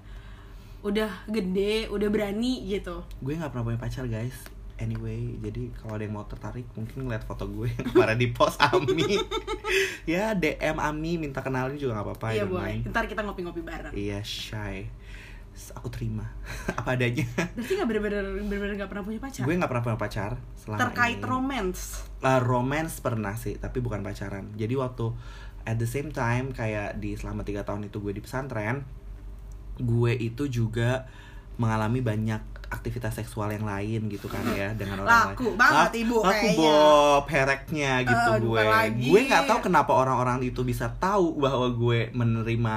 udah 0.84 1.10
gede, 1.26 1.88
udah 1.88 2.10
berani 2.12 2.68
gitu. 2.68 3.02
gue 3.18 3.34
nggak 3.34 3.50
pernah 3.50 3.66
punya 3.66 3.80
pacar 3.80 4.06
guys 4.06 4.36
anyway 4.78 5.34
jadi 5.42 5.74
kalau 5.74 5.98
ada 5.98 6.06
yang 6.06 6.14
mau 6.14 6.28
tertarik 6.30 6.68
mungkin 6.78 7.10
ngeliat 7.10 7.26
foto 7.26 7.50
gue 7.50 7.66
yang 7.74 7.88
kemarin 7.90 8.14
di 8.14 8.30
post 8.30 8.62
Ami 8.62 9.18
ya 10.12 10.38
DM 10.38 10.78
Ami 10.78 11.18
minta 11.18 11.42
kenalin 11.42 11.82
juga 11.82 11.98
nggak 11.98 12.06
apa-apa 12.14 12.28
Iya 12.30 12.46
don't 12.46 12.54
boleh. 12.54 12.76
Ntar 12.86 13.04
kita 13.10 13.22
ngopi-ngopi 13.26 13.62
bareng. 13.66 13.94
iya 13.98 14.22
shy 14.22 14.86
aku 15.72 15.88
terima 15.88 16.26
apa 16.80 16.94
adanya 16.94 17.26
Berarti 17.52 17.72
nggak 17.74 17.88
bener-bener 17.88 18.24
bener-bener 18.40 18.76
nggak 18.76 18.90
pernah 18.90 19.04
punya 19.04 19.20
pacar? 19.20 19.42
gue 19.42 19.54
nggak 19.54 19.68
pernah 19.68 19.84
punya 19.84 20.00
pacar 20.00 20.32
selama 20.56 20.80
Terkait 20.80 21.18
ini. 21.18 21.26
romance. 21.26 21.82
Uh, 22.20 22.40
romance 22.40 22.98
pernah 22.98 23.34
sih 23.34 23.56
tapi 23.56 23.78
bukan 23.78 24.00
pacaran 24.00 24.54
jadi 24.54 24.74
waktu 24.74 25.14
at 25.64 25.76
the 25.76 25.86
same 25.86 26.10
time 26.10 26.50
kayak 26.50 26.96
di 26.96 27.14
selama 27.14 27.42
tiga 27.42 27.62
tahun 27.62 27.86
itu 27.86 27.98
gue 27.98 28.12
di 28.12 28.20
pesantren 28.20 28.86
gue 29.78 30.12
itu 30.16 30.48
juga 30.48 31.06
mengalami 31.56 32.00
banyak 32.00 32.40
aktivitas 32.68 33.16
seksual 33.16 33.48
yang 33.50 33.64
lain 33.64 34.08
gitu 34.08 34.28
kan 34.28 34.44
ya 34.50 34.72
dengan 34.72 35.02
orang 35.02 35.32
Laku 35.32 35.48
lain 35.48 35.58
banget, 35.58 35.88
Lak- 35.88 35.96
Ibu, 35.98 36.16
laku 36.18 36.28
kayaknya. 36.30 36.60
bob 36.60 37.26
hereknya 37.28 37.92
gitu 38.04 38.30
Eh, 38.30 38.40
gue 38.42 38.62
lagi. 38.62 39.08
gue 39.08 39.22
nggak 39.24 39.44
tahu 39.46 39.60
kenapa 39.62 39.92
orang-orang 39.94 40.44
itu 40.44 40.62
bisa 40.62 40.92
tahu 40.94 41.38
bahwa 41.38 41.68
gue 41.70 42.12
menerima 42.12 42.76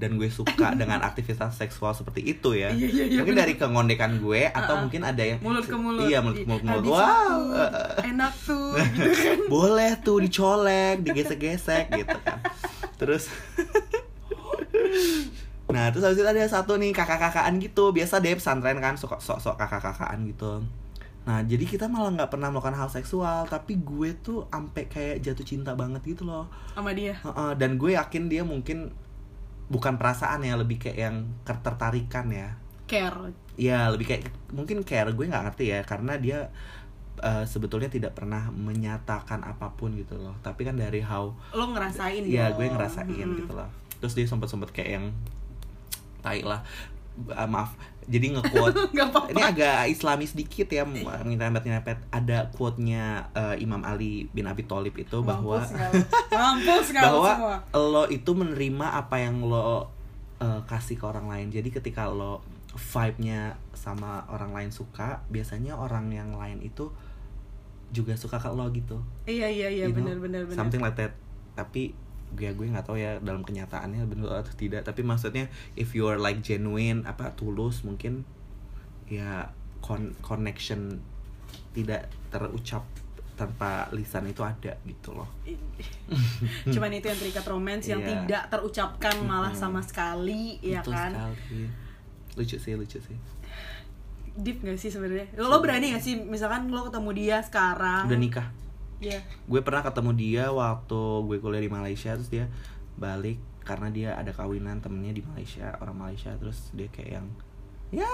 dan 0.00 0.16
gue 0.16 0.26
suka 0.26 0.72
dengan 0.80 0.98
aktivitas 0.98 1.52
seksual 1.54 1.92
seperti 1.92 2.24
itu 2.26 2.56
ya 2.56 2.72
Iya, 2.72 2.88
iya, 2.88 3.04
iya, 3.06 3.18
mungkin 3.20 3.36
bener. 3.36 3.44
dari 3.44 3.54
kengondekan 3.54 4.16
gue 4.16 4.48
atau 4.48 4.64
Uh-uh. 4.72 4.82
mungkin 4.82 5.02
ada 5.02 5.20
yang 5.20 5.38
Mulut 5.38 5.62
ke 5.62 5.76
mulut. 5.76 6.02
iya 6.02 6.18
mulut 6.18 6.38
ke 6.38 6.46
mulut, 6.46 6.64
mulut. 6.64 6.84
Wow 6.88 7.38
eh. 7.52 8.08
enak 8.08 8.32
tuh 8.40 8.72
gitu 8.96 9.12
kan. 9.12 9.38
boleh 9.46 9.90
tuh 10.00 10.16
dicolek 10.18 10.96
digesek-gesek 11.02 11.84
gitu 11.94 12.16
kan 12.18 12.40
terus 12.96 13.28
nah 15.68 15.86
terus 15.88 16.02
habis 16.02 16.18
itu 16.18 16.26
ada 16.26 16.42
satu 16.42 16.74
nih 16.74 16.90
kakak-kakaan 16.90 17.54
gitu 17.58 17.92
biasa 17.92 18.18
deh 18.18 18.34
pesantren 18.34 18.76
kan 18.76 18.96
sok 18.96 19.20
sok 19.20 19.54
kakak-kakaan 19.54 20.26
gitu 20.26 20.66
nah 21.20 21.40
jadi 21.40 21.62
kita 21.62 21.86
malah 21.86 22.10
nggak 22.10 22.26
pernah 22.28 22.48
melakukan 22.48 22.74
hal 22.74 22.88
seksual 22.88 23.46
tapi 23.46 23.78
gue 23.78 24.16
tuh 24.18 24.48
ampe 24.50 24.88
kayak 24.88 25.20
jatuh 25.20 25.44
cinta 25.44 25.72
banget 25.72 26.02
gitu 26.02 26.24
loh 26.24 26.48
sama 26.72 26.90
dia 26.90 27.14
Heeh, 27.14 27.52
dan 27.54 27.76
gue 27.76 27.92
yakin 27.92 28.26
dia 28.26 28.42
mungkin 28.42 28.90
bukan 29.70 29.96
perasaan 29.96 30.42
ya 30.42 30.58
lebih 30.58 30.82
kayak 30.82 30.98
yang 30.98 31.16
ketertarikan 31.46 32.26
ya. 32.34 32.58
Care. 32.90 33.30
Ya 33.54 33.86
lebih 33.88 34.10
kayak 34.10 34.28
mungkin 34.50 34.82
care 34.82 35.14
gue 35.14 35.24
nggak 35.30 35.44
ngerti 35.46 35.70
ya 35.70 35.80
karena 35.86 36.18
dia 36.18 36.50
eh, 37.22 37.44
sebetulnya 37.46 37.86
tidak 37.86 38.18
pernah 38.18 38.50
menyatakan 38.50 39.46
apa 39.46 39.72
pun 39.78 39.94
gitu 39.94 40.18
loh. 40.18 40.34
Tapi 40.42 40.66
kan 40.66 40.74
dari 40.74 41.00
how 41.00 41.30
lo 41.54 41.64
ngerasain 41.70 42.26
ya 42.26 42.50
gue 42.50 42.66
ngerasain 42.66 43.06
Mm-mm. 43.06 43.46
gitu 43.46 43.54
loh. 43.54 43.70
Terus 44.02 44.18
dia 44.18 44.26
sempet 44.26 44.50
sempet 44.50 44.74
kayak 44.74 44.90
yang 45.00 45.06
tai 46.20 46.42
lah 46.44 46.60
Ah, 47.34 47.44
maaf 47.44 47.76
jadi 48.08 48.26
nge-quote. 48.38 48.76
Ini 49.32 49.42
agak 49.42 49.92
islamis 49.92 50.32
dikit 50.32 50.70
ya 50.72 50.86
nyerempet 50.88 51.62
nyerempet 51.66 51.98
ada 52.08 52.48
quote-nya 52.54 53.28
eh, 53.36 53.56
Imam 53.60 53.84
Ali 53.84 54.30
bin 54.32 54.48
Abi 54.48 54.64
Thalib 54.64 54.96
itu 54.96 55.20
bahwa 55.20 55.60
mampus 56.32 56.88
bahwa 56.96 57.30
semua. 57.36 57.56
lo 57.76 58.04
itu 58.08 58.30
menerima 58.32 58.86
apa 58.96 59.20
yang 59.20 59.44
lo 59.44 59.90
eh, 60.40 60.60
kasih 60.64 60.96
ke 60.96 61.04
orang 61.04 61.28
lain. 61.28 61.52
Jadi 61.52 61.68
ketika 61.68 62.08
lo 62.08 62.40
vibe-nya 62.70 63.58
sama 63.74 64.24
orang 64.30 64.54
lain 64.54 64.70
suka 64.70 65.26
biasanya 65.26 65.74
orang 65.74 66.08
yang 66.14 66.30
lain 66.38 66.62
itu 66.62 66.88
juga 67.90 68.14
suka 68.14 68.38
ke 68.38 68.48
lo 68.50 68.70
gitu. 68.70 69.02
Iya 69.26 69.50
iya 69.50 69.68
iya. 69.68 69.84
Benar 69.90 70.22
benar 70.22 70.46
benar. 70.46 70.56
Something 70.56 70.80
like 70.80 70.96
that. 70.96 71.12
Tapi 71.58 71.92
gue 72.30 72.46
gue 72.48 72.66
nggak 72.66 72.84
tahu 72.84 72.94
ya 72.94 73.18
dalam 73.18 73.42
kenyataannya 73.42 74.06
benar 74.06 74.40
atau 74.40 74.54
tidak 74.54 74.82
tapi 74.82 75.02
maksudnya 75.02 75.46
if 75.74 75.92
you 75.92 76.04
are 76.04 76.16
like 76.16 76.38
genuine 76.40 77.02
apa 77.02 77.34
tulus 77.34 77.82
mungkin 77.82 78.22
ya 79.06 79.50
con 79.80 80.14
connection 80.20 81.02
tidak 81.72 82.06
terucap 82.28 82.86
tanpa 83.34 83.88
lisan 83.90 84.28
itu 84.28 84.44
ada 84.44 84.76
gitu 84.84 85.16
loh. 85.16 85.24
Cuman 86.74 86.92
itu 86.92 87.08
yang 87.08 87.16
terikat 87.16 87.40
romance 87.48 87.88
yang 87.88 87.98
Iya. 87.98 88.08
tidak 88.20 88.42
terucapkan 88.52 89.16
malah 89.24 89.56
sama 89.56 89.80
sekali 89.80 90.60
ya 90.60 90.84
Betul 90.84 90.92
kan? 90.92 91.10
sekali. 91.16 91.64
lucu 92.36 92.56
sih 92.60 92.76
lucu 92.76 93.00
sih. 93.00 93.16
Deep 94.36 94.60
gak 94.60 94.76
sih 94.76 94.92
sebenarnya? 94.92 95.26
Lo, 95.34 95.48
lo 95.48 95.58
berani 95.58 95.90
gak 95.90 96.04
sih? 96.04 96.20
Misalkan 96.20 96.68
lo 96.68 96.84
ketemu 96.86 97.10
dia 97.16 97.36
sekarang. 97.40 98.06
Udah 98.06 98.20
nikah 98.20 98.46
Iya. 99.00 99.20
gue 99.24 99.60
pernah 99.64 99.80
ketemu 99.80 100.12
dia 100.12 100.44
waktu 100.52 101.00
gue 101.24 101.36
kuliah 101.40 101.64
di 101.64 101.72
Malaysia 101.72 102.12
terus 102.12 102.28
dia 102.28 102.52
balik 103.00 103.40
karena 103.64 103.88
dia 103.88 104.08
ada 104.12 104.28
kawinan 104.28 104.84
temennya 104.84 105.16
di 105.16 105.22
Malaysia 105.24 105.72
orang 105.80 105.96
Malaysia 105.96 106.36
terus 106.36 106.68
dia 106.76 106.88
kayak 106.92 107.20
yang 107.20 107.26
ya 107.90 108.12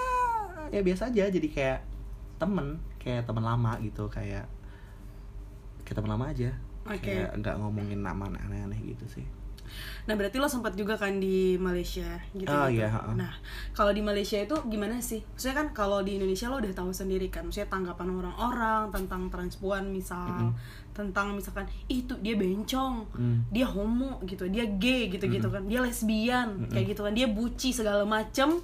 ya 0.71 0.81
biasa 0.83 1.11
aja 1.11 1.27
jadi 1.27 1.49
kayak 1.51 1.81
temen 2.39 2.79
kayak 3.03 3.27
temen 3.27 3.43
lama 3.43 3.79
gitu 3.83 4.07
kayak 4.07 4.47
kayak 5.83 5.97
temen 5.99 6.11
lama 6.11 6.31
aja 6.31 6.55
Oke. 6.87 7.03
kayak 7.03 7.35
nggak 7.43 7.57
ngomongin 7.59 8.01
nama 8.03 8.31
aneh-aneh 8.31 8.79
gitu 8.95 9.07
sih 9.11 9.27
Nah 10.07 10.15
berarti 10.15 10.37
lo 10.39 10.47
sempat 10.47 10.73
juga 10.75 10.95
kan 10.97 11.19
di 11.19 11.57
Malaysia 11.57 12.07
gitu. 12.33 12.49
Oh, 12.49 12.67
gitu. 12.67 12.81
iya, 12.81 12.89
ha-ha. 12.91 13.13
Nah 13.15 13.33
kalau 13.73 13.91
di 13.91 14.01
Malaysia 14.01 14.39
itu 14.39 14.57
gimana 14.67 14.99
sih? 15.03 15.21
Maksudnya 15.35 15.57
kan 15.57 15.69
kalau 15.75 16.01
di 16.01 16.17
Indonesia 16.17 16.47
lo 16.49 16.59
udah 16.59 16.73
tahu 16.73 16.91
sendiri 16.91 17.29
kan, 17.29 17.47
maksudnya 17.47 17.69
tanggapan 17.69 18.09
orang-orang 18.11 18.83
tentang 18.95 19.29
transpuan 19.29 19.91
misal, 19.93 20.55
tentang 20.97 21.37
misalkan 21.37 21.69
"Ih, 21.93 22.09
itu 22.09 22.17
dia 22.25 22.33
bencong, 22.41 23.05
Mm. 23.13 23.39
dia 23.53 23.67
homo 23.69 24.17
gitu, 24.25 24.49
dia 24.49 24.65
gay 24.65 25.13
gitu 25.13 25.29
gitu 25.29 25.49
kan, 25.53 25.69
dia 25.69 25.85
lesbian 25.85 26.65
kayak 26.73 26.97
gitu 26.97 27.05
kan, 27.05 27.13
dia 27.13 27.29
buci 27.29 27.77
segala 27.77 28.09
macem 28.09 28.57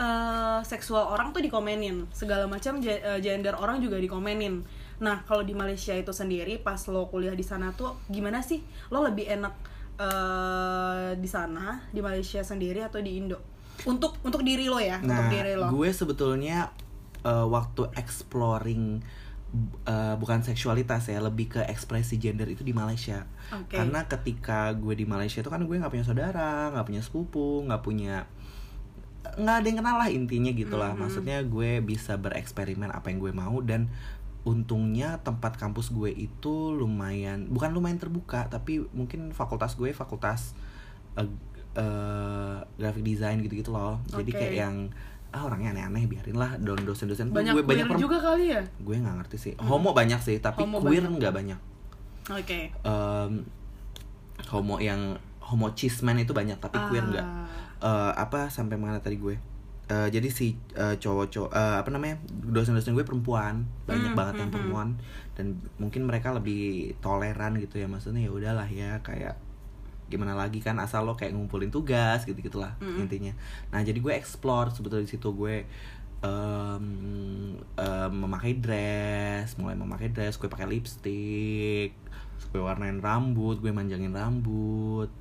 eh, 0.00 0.60
seksual 0.64 1.12
orang 1.12 1.36
tuh 1.36 1.44
dikomenin, 1.44 2.08
segala 2.10 2.48
macam 2.48 2.80
eh, 2.80 3.20
gender 3.20 3.52
orang 3.54 3.84
juga 3.84 4.00
dikomenin. 4.00 4.64
Nah 5.02 5.26
kalau 5.26 5.42
di 5.42 5.52
Malaysia 5.52 5.92
itu 5.92 6.14
sendiri 6.14 6.56
pas 6.56 6.78
lo 6.88 7.10
kuliah 7.10 7.34
di 7.34 7.42
sana 7.42 7.74
tuh 7.74 7.98
gimana 8.08 8.40
sih? 8.40 8.62
Lo 8.88 9.02
lebih 9.02 9.26
enak 9.26 9.52
eh, 9.98 11.08
di 11.18 11.28
sana 11.30 11.82
di 11.90 12.00
Malaysia 12.02 12.42
sendiri 12.42 12.82
atau 12.82 12.98
di 12.98 13.18
Indo? 13.18 13.38
Untuk 13.84 14.16
untuk 14.22 14.46
diri 14.46 14.70
lo 14.70 14.78
ya, 14.78 15.02
Nah, 15.02 15.26
untuk 15.26 15.34
diri 15.34 15.52
lo. 15.58 15.66
gue 15.74 15.90
sebetulnya 15.90 16.70
uh, 17.26 17.46
waktu 17.50 17.90
exploring 17.98 19.02
uh, 19.86 20.14
bukan 20.14 20.46
seksualitas 20.46 21.10
ya, 21.10 21.18
lebih 21.18 21.58
ke 21.58 21.60
ekspresi 21.66 22.16
gender 22.22 22.46
itu 22.46 22.62
di 22.62 22.70
Malaysia. 22.70 23.26
Oke. 23.50 23.74
Karena 23.74 24.06
ketika 24.06 24.70
gue 24.78 24.94
di 24.94 25.04
Malaysia 25.04 25.42
itu 25.42 25.50
kan 25.50 25.66
gue 25.66 25.74
nggak 25.74 25.90
punya 25.90 26.06
saudara, 26.06 26.70
nggak 26.70 26.86
punya 26.86 27.02
sepupu, 27.02 27.66
nggak 27.66 27.82
punya 27.82 28.24
nggak 29.34 29.56
ada 29.56 29.66
yang 29.66 29.78
kenal 29.82 29.96
lah 29.98 30.08
intinya 30.12 30.52
gitu 30.54 30.76
lah. 30.78 30.94
Maksudnya 30.94 31.42
gue 31.42 31.82
bisa 31.82 32.14
bereksperimen 32.14 32.94
apa 32.94 33.10
yang 33.10 33.18
gue 33.18 33.32
mau 33.34 33.58
dan 33.64 33.90
untungnya 34.44 35.24
tempat 35.24 35.56
kampus 35.56 35.88
gue 35.90 36.12
itu 36.12 36.76
lumayan 36.76 37.48
bukan 37.48 37.72
lumayan 37.72 37.96
terbuka 37.96 38.44
tapi 38.52 38.84
mungkin 38.92 39.32
fakultas 39.32 39.72
gue 39.80 39.90
fakultas 39.96 40.52
eh, 41.16 41.24
eh, 41.80 42.58
graphic 42.76 43.04
design 43.04 43.40
gitu-gitu 43.40 43.72
loh. 43.72 43.98
Jadi 44.12 44.30
Oke. 44.30 44.40
kayak 44.40 44.54
yang 44.68 44.76
ah 45.34 45.50
orangnya 45.50 45.74
aneh-aneh 45.74 46.06
biarin 46.06 46.38
lah 46.38 46.54
don 46.62 46.78
dosen-dosen 46.78 47.34
banyak 47.34 47.58
gue 47.58 47.66
banyak 47.66 47.90
juga 47.98 48.22
kali 48.22 48.54
ya? 48.54 48.62
gue 48.62 48.94
nggak 48.94 49.18
ngerti 49.18 49.36
sih 49.36 49.52
homo 49.58 49.90
banyak 49.90 50.22
sih 50.22 50.38
tapi 50.38 50.62
Homo 50.62 50.78
queer 50.78 51.02
nggak 51.02 51.34
banyak 51.34 51.58
Oke. 52.30 52.70
Em, 52.70 53.32
homo 54.46 54.78
yang 54.78 55.18
homo 55.42 55.74
cisman 55.74 56.22
itu 56.22 56.30
banyak 56.30 56.54
tapi 56.62 56.78
queer 56.86 57.02
nggak 57.10 57.26
Ah. 57.26 57.44
Eh, 57.84 58.12
apa 58.14 58.48
sampai 58.48 58.78
mana 58.78 59.02
tadi 59.02 59.18
gue 59.18 59.34
Eh, 59.84 60.08
jadi 60.08 60.32
si 60.32 60.56
eh, 60.72 60.96
cowok-cowok 60.96 61.52
eh, 61.52 61.76
apa 61.84 61.92
namanya 61.92 62.16
dosen-dosen 62.48 62.96
gue 62.96 63.04
perempuan 63.04 63.68
banyak 63.84 64.12
Hmm, 64.12 64.16
banget 64.16 64.34
yang 64.40 64.48
hmm, 64.48 64.48
hmm. 64.48 64.54
perempuan 64.56 64.88
dan 65.36 65.46
mungkin 65.76 66.08
mereka 66.08 66.32
lebih 66.32 66.96
toleran 67.04 67.60
gitu 67.60 67.76
ya 67.76 67.84
maksudnya 67.84 68.24
ya 68.24 68.32
udahlah 68.32 68.64
ya 68.64 69.04
kayak 69.04 69.36
gimana 70.08 70.32
lagi 70.32 70.64
kan 70.64 70.80
asal 70.80 71.04
lo 71.04 71.12
kayak 71.12 71.36
ngumpulin 71.36 71.68
tugas 71.68 72.24
gitu 72.24 72.36
gitulah 72.40 72.72
Hmm. 72.80 73.04
intinya 73.04 73.36
nah 73.76 73.84
jadi 73.84 74.00
gue 74.00 74.12
explore 74.16 74.72
sebetulnya 74.72 75.04
di 75.04 75.12
situ 75.12 75.28
gue 75.36 75.68
em, 76.24 76.86
em, 77.76 78.12
memakai 78.12 78.56
dress 78.56 79.60
mulai 79.60 79.76
memakai 79.76 80.08
dress 80.08 80.40
gue 80.40 80.48
pakai 80.48 80.64
lipstick 80.64 81.92
gue 82.52 82.60
warnain 82.62 83.04
rambut 83.04 83.60
gue 83.60 83.68
manjangin 83.68 84.16
rambut 84.16 85.12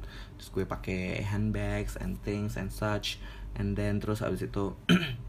terus 0.44 0.52
gue 0.52 0.68
pakai 0.68 1.24
handbags 1.24 1.96
and 1.96 2.20
things 2.20 2.60
and 2.60 2.68
such. 2.68 3.16
And 3.56 3.80
then 3.80 4.04
terus 4.04 4.20
abis 4.20 4.52
itu 4.52 4.76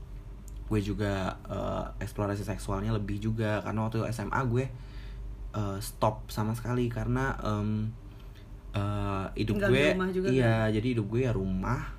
gue 0.75 0.81
juga 0.83 1.39
eh, 1.47 2.03
eksplorasi 2.03 2.43
seksualnya 2.43 2.91
lebih 2.91 3.23
juga. 3.23 3.63
Karena 3.63 3.87
waktu 3.87 4.03
SMA 4.11 4.43
gue 4.51 4.67
eh, 5.55 5.79
stop 5.79 6.27
sama 6.35 6.59
sekali. 6.59 6.91
Karena 6.91 7.39
em, 7.47 7.95
eh, 8.75 9.27
hidup 9.39 9.63
Tinggal 9.63 9.71
di 9.71 9.79
gue 9.79 9.87
rumah 9.95 10.11
juga 10.11 10.27
iya 10.35 10.67
jadi 10.75 10.99
hidup 10.99 11.07
gue 11.07 11.31
ya 11.31 11.31
rumah 11.31 11.95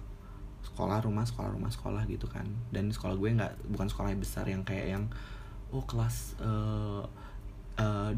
sekolah 0.67 0.99
rumah 1.07 1.23
sekolah 1.23 1.55
rumah 1.55 1.71
sekolah 1.71 2.03
gitu 2.11 2.27
kan. 2.27 2.51
Dan 2.75 2.91
sekolah 2.91 3.15
gue 3.15 3.31
nggak 3.31 3.71
bukan 3.71 3.87
sekolah 3.87 4.11
yang 4.11 4.19
besar 4.19 4.43
yang 4.43 4.67
kayak 4.67 4.91
yang 4.91 5.03
oh 5.71 5.87
kelas 5.87 6.35
eh 6.35 7.03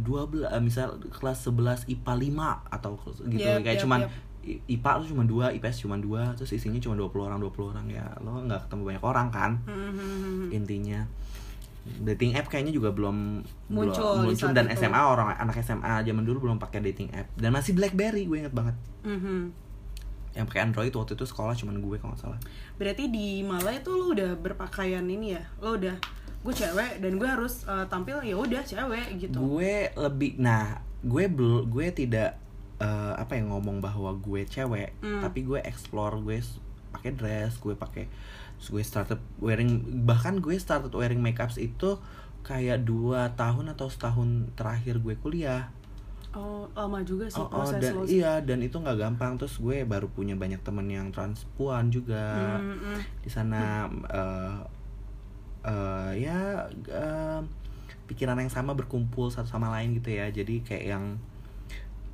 dua 0.05 0.29
belas 0.29 0.53
misal 0.61 1.01
kelas 1.01 1.49
11 1.49 1.89
IPA 1.89 2.13
5 2.29 2.77
atau 2.77 2.93
gitu 3.25 3.41
Yep, 3.41 3.65
kayak 3.65 3.77
yep, 3.81 3.83
cuman 3.89 4.01
yep. 4.05 4.26
IPA 4.65 4.91
tuh 4.97 5.07
cuma 5.09 5.23
dua 5.23 5.45
IPS 5.51 5.77
cuma 5.81 5.95
dua 5.95 6.31
terus 6.33 6.51
isinya 6.51 6.77
cuma 6.77 6.95
20 6.95 7.09
orang 7.23 7.39
20 7.39 7.71
orang 7.71 7.85
ya 7.87 8.05
lo 8.19 8.39
nggak 8.39 8.65
ketemu 8.65 8.81
banyak 8.85 9.03
orang 9.03 9.27
kan 9.29 9.51
Hmm, 9.63 10.47
intinya 10.49 11.03
dating 11.99 12.33
app 12.33 12.47
kayaknya 12.47 12.71
juga 12.71 12.91
belum 12.91 13.43
Muncul 13.69 14.19
belum 14.19 14.27
muncul 14.27 14.49
dan 14.51 14.67
itu. 14.67 14.75
SMA 14.77 15.01
orang 15.01 15.31
anak 15.33 15.55
SMA 15.57 16.01
zaman 16.01 16.21
dulu 16.21 16.37
belum 16.43 16.57
pakai 16.57 16.79
dating 16.81 17.11
app 17.11 17.31
dan 17.33 17.49
masih 17.49 17.71
BlackBerry 17.73 18.23
gue 18.23 18.37
inget 18.37 18.51
banget 18.51 18.75
Mhm. 19.01 19.55
yang 20.33 20.45
pakai 20.45 20.61
Android 20.61 20.91
waktu 20.91 21.13
itu 21.13 21.23
sekolah 21.23 21.53
cuman 21.53 21.79
gue 21.79 21.95
kalau 21.95 22.11
nggak 22.11 22.21
salah 22.21 22.39
Berarti 22.75 23.07
di 23.07 23.39
Malaya 23.41 23.79
tuh 23.79 23.95
lo 23.95 24.11
udah 24.11 24.35
berpakaian 24.35 25.01
ini 25.01 25.33
ya? 25.33 25.41
Lo 25.57 25.73
udah 25.73 25.97
gue 26.37 26.53
cewek 26.53 27.01
dan 27.01 27.15
gue 27.15 27.25
harus 27.25 27.65
uh, 27.65 27.83
tampil 27.85 28.21
ya 28.21 28.35
udah 28.35 28.61
cewek 28.61 29.07
gitu. 29.17 29.35
gue 29.35 29.73
lebih 29.89 30.37
nah 30.37 30.77
gue 30.99 31.25
bel 31.25 31.65
gue 31.65 31.87
tidak 31.89 32.37
eh, 32.77 33.13
apa 33.17 33.33
yang 33.37 33.49
ngomong 33.49 33.81
bahwa 33.81 34.13
gue 34.17 34.45
cewek 34.45 34.93
Hmm. 35.01 35.21
tapi 35.21 35.43
gue 35.43 35.59
explore 35.65 36.17
gue 36.21 36.37
pakai 36.93 37.11
dress 37.13 37.57
gue 37.59 37.73
pakai 37.73 38.05
gue 38.57 38.81
started 38.81 39.21
wearing 39.37 39.85
bahkan 40.05 40.41
gue 40.41 40.57
started 40.57 40.89
wearing 40.93 41.21
makeups 41.21 41.61
itu 41.61 42.01
kayak 42.41 42.87
dua 42.87 43.35
tahun 43.35 43.75
atau 43.75 43.91
setahun 43.91 44.47
terakhir 44.55 45.03
gue 45.03 45.19
kuliah. 45.19 45.67
Oh, 46.31 46.63
lama 46.77 47.03
juga 47.03 47.27
sih 47.27 47.43
Oh, 47.43 47.49
oh, 47.49 47.59
proses 47.65 47.81
dan 47.81 47.91
lo 47.97 48.01
iya 48.07 48.39
dan 48.39 48.63
itu 48.63 48.79
nggak 48.79 48.97
gampang. 48.97 49.35
Terus 49.35 49.59
gue 49.59 49.83
baru 49.83 50.07
punya 50.07 50.37
banyak 50.39 50.63
temen 50.63 50.87
yang 50.87 51.11
transpuan 51.11 51.91
juga. 51.91 52.55
Hmm, 52.55 52.77
hmm. 52.79 52.99
di 53.19 53.29
sana 53.29 53.91
eh 54.07 54.57
eh, 55.67 56.11
ya 56.23 56.63
eh, 56.87 57.41
pikiran 58.07 58.39
yang 58.39 58.53
sama 58.53 58.71
berkumpul 58.71 59.27
satu 59.27 59.49
sama 59.51 59.67
lain 59.75 59.99
gitu 59.99 60.15
ya. 60.15 60.31
Jadi 60.31 60.63
kayak 60.63 60.85
yang 60.87 61.05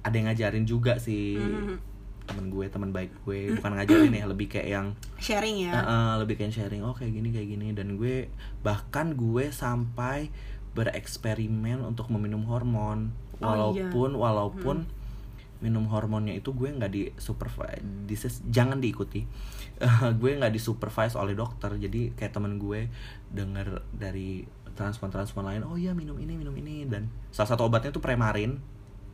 ada 0.03 0.13
yang 0.13 0.27
ngajarin 0.29 0.65
juga 0.67 0.99
sih. 0.99 1.39
Mhm. 1.39 1.95
temen 2.23 2.55
gue 2.55 2.71
teman 2.71 2.95
baik 2.95 3.11
gue. 3.27 3.51
Bukan 3.59 3.75
ngajarin 3.75 4.15
ya 4.15 4.23
lebih 4.23 4.47
kayak 4.47 4.67
yang 4.71 4.87
sharing 5.19 5.67
ya. 5.67 5.75
Eh, 5.75 5.83
eh, 5.83 6.13
lebih 6.23 6.39
kayak 6.39 6.55
sharing 6.55 6.79
oh 6.79 6.95
kayak 6.95 7.11
gini 7.19 7.35
kayak 7.35 7.51
gini. 7.51 7.75
Dan 7.75 7.99
gue 7.99 8.31
bahkan 8.63 9.11
gue 9.11 9.51
sampai 9.51 10.31
bereksperimen 10.71 11.83
untuk 11.83 12.07
meminum 12.07 12.47
hormon. 12.47 13.11
Oh, 13.43 13.75
iya. 13.75 13.91
walaupun 13.91 14.11
walaupun 14.15 14.77
minum 15.59 15.83
hormonnya 15.91 16.35
itu 16.39 16.55
gue 16.55 16.71
nggak 16.71 16.91
di 16.91 17.11
supervise 17.19 18.39
jangan 18.47 18.79
diikuti. 18.79 19.27
Gue 20.23 20.39
nggak 20.39 20.55
disupervise 20.55 21.19
oleh 21.19 21.35
dokter. 21.35 21.75
Jadi 21.75 22.15
kayak 22.15 22.39
temen 22.39 22.55
gue 22.55 22.87
dengar 23.35 23.83
dari 23.91 24.47
transplant 24.79 25.11
transplant 25.11 25.45
lain 25.53 25.61
oh 25.67 25.75
iya 25.75 25.91
minum 25.91 26.15
ini 26.23 26.39
minum 26.39 26.55
ini. 26.55 26.87
Dan 26.87 27.11
salah 27.35 27.51
satu 27.51 27.67
obatnya 27.67 27.91
tuh 27.91 27.99
premarin 27.99 28.63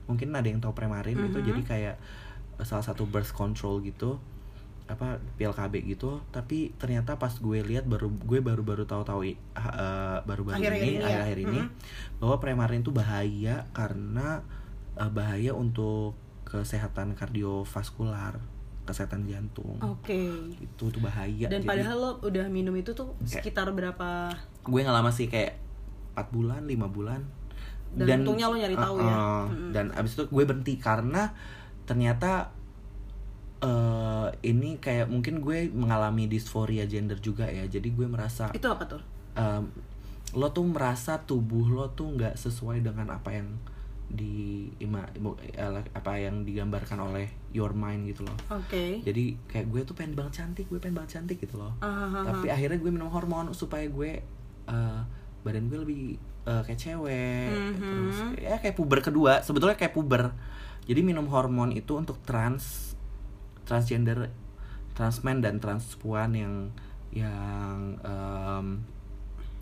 mungkin 0.10 0.34
ada 0.34 0.44
yang 0.44 0.58
tahu 0.58 0.74
premarin 0.74 1.14
itu 1.16 1.38
Mhm. 1.38 1.46
jadi 1.46 1.62
kayak 1.64 1.96
eh, 2.58 2.66
salah 2.66 2.82
satu 2.82 3.06
birth 3.06 3.32
control 3.32 3.80
gitu 3.80 4.18
apa 4.86 5.16
pil 5.38 5.54
KB 5.54 5.86
gitu. 5.88 6.18
Tapi 6.28 6.74
ternyata 6.76 7.14
pas 7.16 7.30
gue 7.32 7.62
lihat 7.62 7.86
baru 7.86 8.10
gue 8.10 8.42
baru 8.42 8.60
baru 8.60 8.84
tahu 8.84 9.06
tahu 9.06 9.22
baru 10.26 10.42
baru 10.44 10.58
Akhir-akhir 10.58 10.82
ini 10.82 10.92
ini 10.92 11.06
akhir 11.06 11.22
akhir 11.24 11.40
ini 11.40 11.60
Mhm. 11.62 11.70
bahwa 12.18 12.36
premarin 12.40 12.82
itu 12.82 12.90
bahaya 12.90 13.70
karena 13.70 14.42
eh, 14.96 15.08
bahaya 15.08 15.54
untuk 15.54 16.18
kesehatan 16.44 17.14
kardiovaskular 17.14 18.42
kesehatan 18.82 19.24
jantung. 19.24 19.78
Oke. 19.80 20.18
Itu 20.58 20.90
tuh 20.90 20.98
bahaya 21.00 21.46
dan 21.46 21.62
Jadi, 21.62 21.70
padahal 21.70 21.96
lo 21.96 22.12
udah 22.22 22.50
minum 22.50 22.74
itu 22.74 22.90
tuh 22.92 23.14
Kayak- 23.22 23.46
sekitar 23.46 23.70
berapa? 23.70 24.34
Gue 24.66 24.82
nggak 24.82 24.96
lama 24.96 25.14
sih 25.14 25.30
kayak 25.30 25.62
4 26.12 26.34
bulan 26.34 26.66
lima 26.66 26.90
bulan 26.90 27.22
Dan 27.90 28.22
untungnya 28.22 28.48
lo 28.52 28.56
nyari 28.56 28.78
tahu 28.78 28.96
ya. 29.02 29.10
uh-uh. 29.10 29.46
Mm-mm. 29.50 29.72
dan 29.74 29.86
abis 29.98 30.14
itu 30.14 30.24
gue 30.30 30.44
berhenti 30.46 30.78
karena 30.78 31.34
ternyata 31.90 32.54
eh 33.60 34.28
ini 34.48 34.80
kayak 34.80 35.12
mungkin 35.12 35.44
gue 35.44 35.68
mengalami 35.74 36.32
dysphoria 36.32 36.88
gender 36.88 37.20
juga 37.20 37.44
ya 37.50 37.68
jadi 37.68 37.92
gue 37.92 38.08
merasa 38.08 38.48
itu 38.56 38.64
apa 38.72 38.88
tuh 38.88 39.02
em, 39.36 39.68
lo 40.38 40.48
tuh 40.56 40.64
merasa 40.64 41.20
tubuh 41.20 41.68
lo 41.68 41.92
tuh 41.92 42.16
nggak 42.16 42.40
sesuai 42.40 42.80
dengan 42.80 43.12
apa 43.12 43.36
yang 43.36 43.50
di 44.10 44.66
ima, 44.82 45.06
eh, 45.14 45.86
apa 45.94 46.18
yang 46.18 46.42
digambarkan 46.42 46.98
oleh 46.98 47.30
your 47.54 47.76
mind 47.76 48.10
gitu 48.10 48.26
loh 48.26 48.38
oke 48.50 49.06
jadi 49.06 49.38
kayak 49.46 49.68
gue 49.70 49.82
tuh 49.86 49.94
pengen 49.94 50.16
banget 50.18 50.42
cantik 50.42 50.66
gue 50.72 50.80
pengen 50.82 51.04
banget 51.04 51.20
cantik 51.20 51.38
gitu 51.38 51.62
loh 51.62 51.76
ah, 51.84 52.10
ah, 52.10 52.26
tapi 52.26 52.48
akhirnya 52.50 52.80
gue 52.80 52.90
minum 52.90 53.12
hormon 53.12 53.52
supaya 53.54 53.86
gue 53.86 54.24
eh, 54.72 55.00
badan 55.44 55.68
gue 55.68 55.80
lebih 55.84 56.04
eh, 56.50 56.62
kayak 56.66 56.80
cewek 56.80 57.54
Mhm. 57.54 57.78
terus 57.78 58.18
ya 58.36 58.58
kayak 58.58 58.74
puber 58.74 59.00
kedua 59.00 59.40
sebetulnya 59.40 59.78
kayak 59.78 59.94
puber 59.94 60.34
jadi 60.84 61.00
minum 61.00 61.30
hormon 61.30 61.70
itu 61.72 61.94
untuk 61.94 62.18
trans 62.26 62.98
transgender 63.64 64.34
transmen 64.92 65.40
dan 65.40 65.62
transpuan 65.62 66.34
yang 66.34 66.74
yang 67.10 67.98
em, 68.02 68.82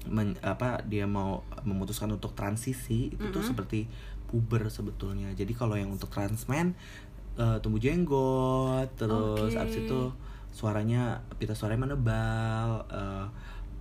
men- 0.07 0.39
apa 0.39 0.79
dia 0.81 1.03
mau 1.03 1.43
memutuskan 1.61 2.07
untuk 2.09 2.31
transisi 2.31 3.11
itu 3.11 3.27
tuh 3.27 3.43
Mhm. 3.43 3.49
seperti 3.51 3.79
puber 4.25 4.67
sebetulnya 4.67 5.31
jadi 5.33 5.51
kalau 5.51 5.75
yang 5.75 5.91
untuk 5.91 6.07
transmen 6.07 6.71
eh, 7.35 7.57
tumbuh 7.59 7.77
jenggot 7.77 8.89
terus 8.95 9.53
Oke. 9.53 9.61
abis 9.61 9.75
itu 9.79 9.99
suaranya 10.49 11.21
pita 11.35 11.53
suaranya 11.53 11.85
menebal 11.85 12.81
eh, 12.89 13.25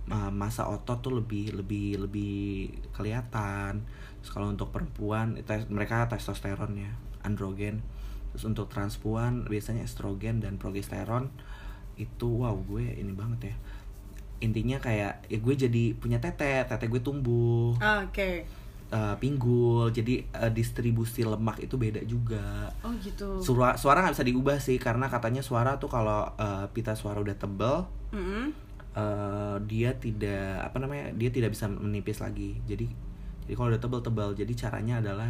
ma- 0.07 0.31
masa 0.31 0.65
otot 0.65 0.99
tuh 0.99 1.13
lebih 1.13 1.51
lebih 1.53 1.99
lebih 1.99 2.71
kelihatan. 2.91 3.83
Terus 4.19 4.31
kalau 4.31 4.49
untuk 4.49 4.71
perempuan 4.71 5.35
tes- 5.43 5.67
mereka 5.67 6.07
testosteron 6.07 6.75
ya 6.75 6.91
androgen. 7.21 7.83
Terus 8.31 8.43
untuk 8.43 8.67
transpuan 8.67 9.45
biasanya 9.45 9.83
estrogen 9.83 10.39
dan 10.39 10.55
progesteron. 10.55 11.29
Itu 11.95 12.41
wow 12.41 12.55
gue 12.57 12.83
ini 12.93 13.11
banget 13.11 13.51
ya. 13.51 13.55
Intinya 14.37 14.77
kayak 14.77 15.25
ya 15.27 15.37
gue 15.37 15.53
jadi 15.57 15.83
punya 15.93 16.17
tete 16.17 16.63
tete 16.63 16.85
gue 16.87 17.01
tumbuh. 17.01 17.73
Oke. 17.73 18.45
Eh, 18.87 19.15
pinggul 19.19 19.91
jadi 19.91 20.23
eh, 20.23 20.51
distribusi 20.53 21.27
lemak 21.27 21.59
itu 21.59 21.75
beda 21.75 21.99
juga. 22.07 22.71
Oh 22.79 22.93
gitu. 22.97 23.41
Suara 23.43 23.75
suara 23.75 23.99
nggak 23.99 24.15
bisa 24.15 24.23
diubah 24.23 24.57
sih 24.61 24.79
karena 24.79 25.11
katanya 25.11 25.43
suara 25.43 25.75
tuh 25.75 25.89
kalau 25.89 26.23
eh, 26.37 26.65
pita 26.71 26.95
suara 26.95 27.19
udah 27.19 27.35
tebel 27.35 27.83
Mm-mm. 28.15 28.55
Eh, 28.97 29.55
dia 29.63 29.93
tidak 29.95 30.65
apa 30.65 30.77
namanya 30.81 31.13
dia 31.13 31.29
tidak 31.29 31.53
bisa 31.53 31.69
menipis 31.69 32.17
lagi 32.17 32.57
jadi 32.65 32.89
jadi 33.45 33.53
kalau 33.53 33.69
udah 33.69 33.79
tebel-tebel 33.79 34.29
jadi 34.33 34.53
caranya 34.57 34.99
adalah 34.99 35.29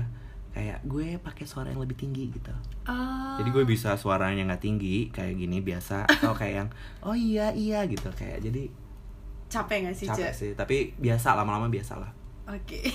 kayak 0.49 0.82
gue 0.88 1.19
pakai 1.19 1.45
suara 1.45 1.69
yang 1.69 1.84
lebih 1.84 1.99
tinggi 1.99 2.32
gitu 2.32 2.49
Ah. 2.88 3.36
jadi 3.38 3.51
gue 3.51 3.63
bisa 3.67 3.93
suaranya 3.93 4.47
nggak 4.47 4.63
tinggi 4.63 5.12
kayak 5.12 5.36
gini 5.36 5.60
biasa 5.60 6.08
atau 6.08 6.32
kayak 6.34 6.53
yang 6.56 6.69
oh 7.03 7.13
iya 7.13 7.51
iya 7.51 7.84
gitu 7.86 8.08
kayak 8.10 8.41
jadi 8.41 8.71
capek 9.47 9.91
gak 9.91 9.95
sih 9.95 10.08
capek 10.08 10.23
Cek? 10.23 10.34
sih 10.34 10.51
tapi 10.56 10.97
biasa 10.97 11.36
lama-lama 11.36 11.67
biasa 11.67 11.99
lah 11.99 12.12
Oke. 12.47 12.80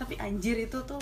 Tapi 0.00 0.16
anjir 0.16 0.56
itu 0.56 0.78
tuh 0.88 0.96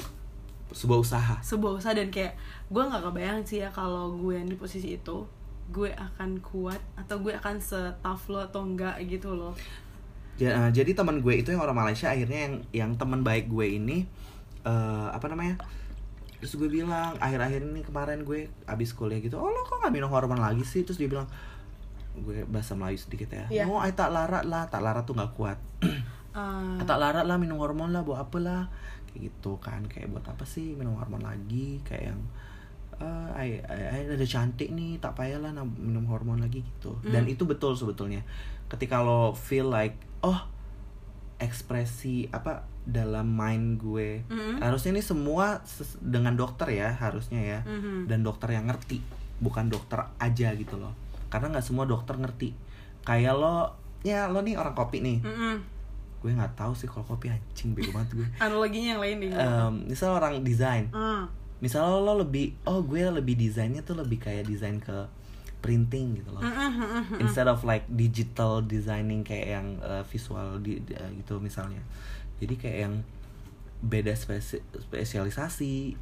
sebuah 0.68 0.98
usaha 1.00 1.34
sebuah 1.40 1.80
usaha 1.80 1.94
dan 1.96 2.12
kayak 2.12 2.36
gue 2.68 2.82
nggak 2.82 3.00
kebayang 3.00 3.40
sih 3.40 3.64
ya 3.64 3.72
kalau 3.72 4.12
gue 4.12 4.36
yang 4.36 4.44
di 4.44 4.58
posisi 4.58 5.00
itu 5.00 5.24
gue 5.68 5.90
akan 5.90 6.40
kuat 6.40 6.80
atau 6.94 7.20
gue 7.20 7.30
akan 7.30 7.56
se-tough 7.58 8.24
lo 8.28 8.40
atau 8.42 8.64
enggak 8.64 8.96
gitu 9.04 9.30
loh. 9.30 9.52
Ja- 10.36 10.66
eh, 10.66 10.70
jadi 10.72 10.94
teman 10.94 11.18
gue 11.18 11.34
itu 11.34 11.50
yang 11.50 11.60
orang 11.60 11.76
Malaysia 11.76 12.08
akhirnya 12.08 12.40
yang 12.40 12.54
yang 12.72 12.90
teman 12.94 13.20
baik 13.20 13.46
gue 13.46 13.66
ini 13.68 14.06
eh, 14.62 15.08
apa 15.08 15.26
namanya 15.26 15.58
terus 16.38 16.54
gue 16.54 16.70
bilang 16.70 17.18
akhir-akhir 17.18 17.66
ini 17.66 17.82
kemarin 17.82 18.22
gue 18.22 18.46
abis 18.64 18.94
kuliah 18.94 19.18
gitu 19.18 19.34
oh 19.34 19.46
lo 19.46 19.60
kok 19.62 19.82
nggak 19.82 19.90
minum 19.90 20.08
hormon 20.08 20.38
lagi 20.38 20.62
sih? 20.62 20.82
Terus 20.82 20.96
dia 20.96 21.06
bilang 21.06 21.26
gue 22.14 22.46
bahasa 22.46 22.72
Melayu 22.72 22.96
sedikit 22.96 23.28
ya 23.28 23.44
Iya. 23.48 23.64
oh 23.66 23.78
ay 23.78 23.92
tak 23.92 24.08
larat 24.08 24.42
lah 24.42 24.66
tak 24.66 24.80
larat 24.80 25.02
tuh 25.02 25.14
nggak 25.14 25.34
kuat. 25.34 25.58
Ah, 26.30 26.78
tak 26.80 26.96
larat 26.96 27.26
lah 27.26 27.34
minum 27.34 27.58
hormon 27.58 27.90
lah 27.90 28.00
buat 28.00 28.22
apa 28.22 28.38
lah? 28.38 28.62
Kayak 29.10 29.34
gitu 29.34 29.58
kan 29.58 29.82
kayak 29.84 30.06
buat 30.08 30.22
apa 30.22 30.44
sih 30.44 30.78
minum 30.78 30.94
hormon 30.94 31.18
lagi? 31.20 31.82
Kayak 31.82 32.14
yang 32.14 32.20
eh 32.98 33.28
ay 33.32 33.48
ada 34.08 34.26
cantik 34.26 34.68
nih 34.68 34.98
tak 34.98 35.14
payahlah 35.14 35.50
minum 35.72 36.02
hormon 36.04 36.38
lagi 36.38 36.60
gitu 36.60 36.98
dan 37.04 37.22
Hmm. 37.22 37.30
itu 37.30 37.42
betul 37.44 37.72
sebetulnya 37.72 38.26
ketika 38.66 38.98
lo 38.98 39.30
feel 39.32 39.66
like 39.66 39.94
oh 40.20 40.38
ekspresi 41.36 42.26
apa 42.28 42.66
dalam 42.82 43.28
mind 43.28 43.78
gue 43.78 44.24
Mm-mm. 44.26 44.58
harusnya 44.58 44.90
ini 44.90 45.02
semua 45.02 45.62
dengan 46.00 46.34
dokter 46.34 46.72
ya 46.72 46.90
harusnya 46.92 47.38
ya 47.38 47.60
Mhm. 47.62 48.08
dan 48.08 48.20
dokter 48.20 48.50
yang 48.50 48.66
ngerti 48.66 48.98
bukan 49.38 49.68
dokter 49.68 50.02
aja 50.18 50.50
gitu 50.52 50.74
loh 50.74 50.90
karena 51.28 51.52
nggak 51.52 51.62
semua 51.62 51.84
dokter 51.84 52.16
ngerti 52.16 52.56
kayak 53.02 53.32
lo 53.32 53.70
ya 54.00 54.26
lo 54.26 54.40
nih 54.40 54.56
orang 54.56 54.74
kopi 54.74 54.98
nih 54.98 55.22
Mm-mm. 55.22 55.54
gue 56.18 56.30
nggak 56.32 56.56
tahu 56.56 56.74
sih 56.74 56.84
kalau 56.84 57.06
kopi 57.06 57.30
anjing 57.30 57.70
bego 57.70 57.94
banget 57.94 58.10
gue 58.16 58.26
Analoginya 58.42 58.88
yang 58.92 59.00
lain 59.00 59.16
deh. 59.20 59.30
Em, 59.30 59.74
misal 59.86 60.10
orang 60.12 60.42
desain 60.42 60.90
Ah, 60.90 61.22
misal 61.58 62.00
lo 62.00 62.14
lebih 62.16 62.54
oh 62.64 62.80
gue 62.80 63.02
lebih 63.02 63.34
desainnya 63.34 63.82
tuh 63.82 63.98
lebih 63.98 64.18
kayak 64.18 64.46
desain 64.46 64.78
ke 64.78 64.94
printing 65.58 66.14
gitu 66.14 66.30
loh 66.30 66.42
instead 67.18 67.44
of 67.44 67.62
like 67.62 67.82
digital 67.88 68.62
designing 68.62 69.22
kayak 69.22 69.58
yang 69.58 69.66
uh, 69.80 70.06
visual 70.06 70.58
di, 70.58 70.78
di- 70.80 70.94
uh, 70.94 71.10
gitu 71.12 71.42
misalnya 71.42 71.82
jadi 72.38 72.54
kayak 72.54 72.78
yang 72.80 72.94
beda 73.78 74.14
spesi- 74.14 74.62
spesialisasi 74.72 75.98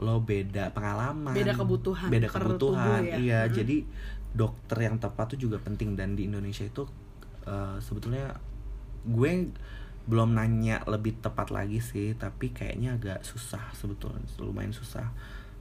lo 0.00 0.20
beda 0.20 0.72
pengalaman 0.72 1.32
Beda 1.32 1.52
kebutuhan 1.52 2.08
beda 2.08 2.28
kebutuhan 2.28 3.00
tubuh 3.00 3.00
ya. 3.04 3.16
iya 3.16 3.40
Mm-mm. 3.44 3.54
jadi 3.54 3.76
dokter 4.30 4.78
yang 4.82 4.96
tepat 4.96 5.32
tuh 5.32 5.40
juga 5.40 5.56
penting 5.58 5.92
dan 5.92 6.12
di 6.12 6.24
Indonesia 6.24 6.62
itu 6.62 6.84
uh, 7.44 7.76
sebetulnya 7.78 8.36
gue 9.02 9.48
belum 10.08 10.36
nanya 10.36 10.82
lebih 10.88 11.20
tepat 11.20 11.52
lagi 11.52 11.78
sih 11.80 12.16
tapi 12.16 12.50
kayaknya 12.50 12.96
agak 12.96 13.20
susah 13.24 13.72
sebetulnya 13.76 14.24
lumayan 14.40 14.72
susah 14.72 15.06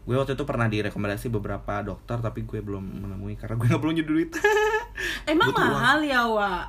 gue 0.08 0.16
waktu 0.18 0.34
itu 0.34 0.42
pernah 0.48 0.66
direkomendasi 0.66 1.30
beberapa 1.30 1.86
dokter 1.86 2.18
tapi 2.18 2.48
gue 2.48 2.60
belum 2.64 2.82
menemui 2.82 3.38
karena 3.38 3.60
gue 3.60 3.68
nggak 3.72 3.82
punya 3.84 4.06
duit 4.06 4.34
Emang 5.32 5.54
butuh 5.54 5.64
uang. 5.64 5.74
mahal 5.80 6.00
ya, 6.02 6.22
Wak? 6.26 6.66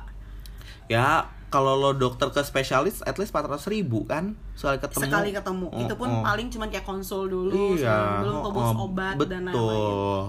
ya 0.87 1.07
kalau 1.51 1.75
lo 1.75 1.91
dokter 1.91 2.31
ke 2.31 2.39
spesialis 2.47 3.03
at 3.03 3.19
least 3.19 3.35
400 3.35 3.59
ribu 3.67 4.07
kan 4.07 4.39
sekali 4.55 4.79
ketemu 4.79 5.03
Sekali 5.03 5.29
ketemu. 5.35 5.67
Oh, 5.67 5.81
itu 5.83 5.93
pun 5.99 6.09
oh. 6.09 6.23
paling 6.23 6.47
cuma 6.47 6.65
kayak 6.71 6.87
konsul 6.87 7.27
dulu, 7.27 7.75
iya 7.75 8.23
belum 8.23 8.35
oh, 8.39 8.43
tebus 8.47 8.71
oh, 8.71 8.85
obat 8.87 9.15
dan 9.27 9.41
lain-lain. 9.51 9.55
betul 9.59 10.23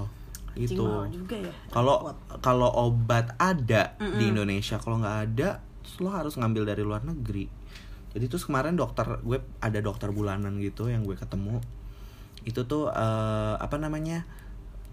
itu 0.53 0.85
juga 1.09 1.37
ya. 1.41 1.53
kalau 1.73 2.13
kalau 2.45 2.69
obat 2.69 3.33
ada 3.41 3.97
di 3.97 4.05
Mm-mm. 4.05 4.31
Indonesia 4.37 4.77
kalau 4.77 5.01
nggak 5.01 5.19
ada 5.33 5.65
lo 6.03 6.11
harus 6.11 6.35
ngambil 6.37 6.67
dari 6.67 6.83
luar 6.83 7.07
negeri. 7.07 7.47
Jadi 8.13 8.25
terus 8.29 8.45
kemarin 8.45 8.77
dokter 8.77 9.23
gue 9.25 9.41
ada 9.63 9.79
dokter 9.81 10.13
bulanan 10.13 10.61
gitu 10.61 10.91
yang 10.91 11.07
gue 11.07 11.17
ketemu. 11.17 11.63
Itu 12.45 12.67
tuh 12.67 12.91
eh, 12.91 13.55
apa 13.57 13.79
namanya 13.79 14.27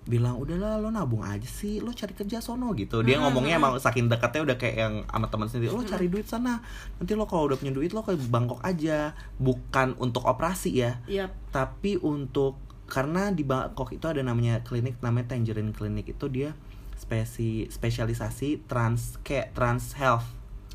bilang 0.10 0.42
udahlah 0.42 0.82
lo 0.82 0.90
nabung 0.90 1.22
aja 1.22 1.46
sih 1.46 1.84
lo 1.84 1.94
cari 1.94 2.16
kerja 2.18 2.42
sono 2.42 2.74
gitu. 2.74 3.06
Dia 3.06 3.22
ngomongnya 3.22 3.62
emang 3.62 3.78
saking 3.78 4.10
dekatnya 4.10 4.42
udah 4.42 4.58
kayak 4.58 4.76
yang 4.80 4.94
sama 5.06 5.28
teman 5.30 5.46
sendiri 5.52 5.70
lo 5.70 5.86
cari 5.86 6.10
duit 6.10 6.26
sana 6.26 6.66
nanti 6.98 7.14
lo 7.14 7.30
kalau 7.30 7.46
udah 7.46 7.62
punya 7.62 7.70
duit 7.76 7.94
lo 7.94 8.02
ke 8.02 8.18
Bangkok 8.18 8.64
aja. 8.64 9.14
Bukan 9.38 10.00
untuk 10.02 10.26
operasi 10.26 10.72
ya 10.74 10.98
Iya. 11.06 11.30
tapi 11.54 12.00
untuk 12.00 12.58
karena 12.90 13.30
di 13.30 13.46
Bangkok 13.46 13.94
itu 13.94 14.10
ada 14.10 14.24
namanya 14.26 14.66
klinik 14.66 14.98
namanya 15.04 15.36
Tangerine 15.38 15.76
Clinic. 15.76 16.10
Itu 16.10 16.26
dia 16.26 16.58
spesi 16.98 17.70
spesialisasi 17.70 18.66
trans 18.66 19.22
kayak 19.22 19.54
trans 19.54 19.94
health 19.94 20.26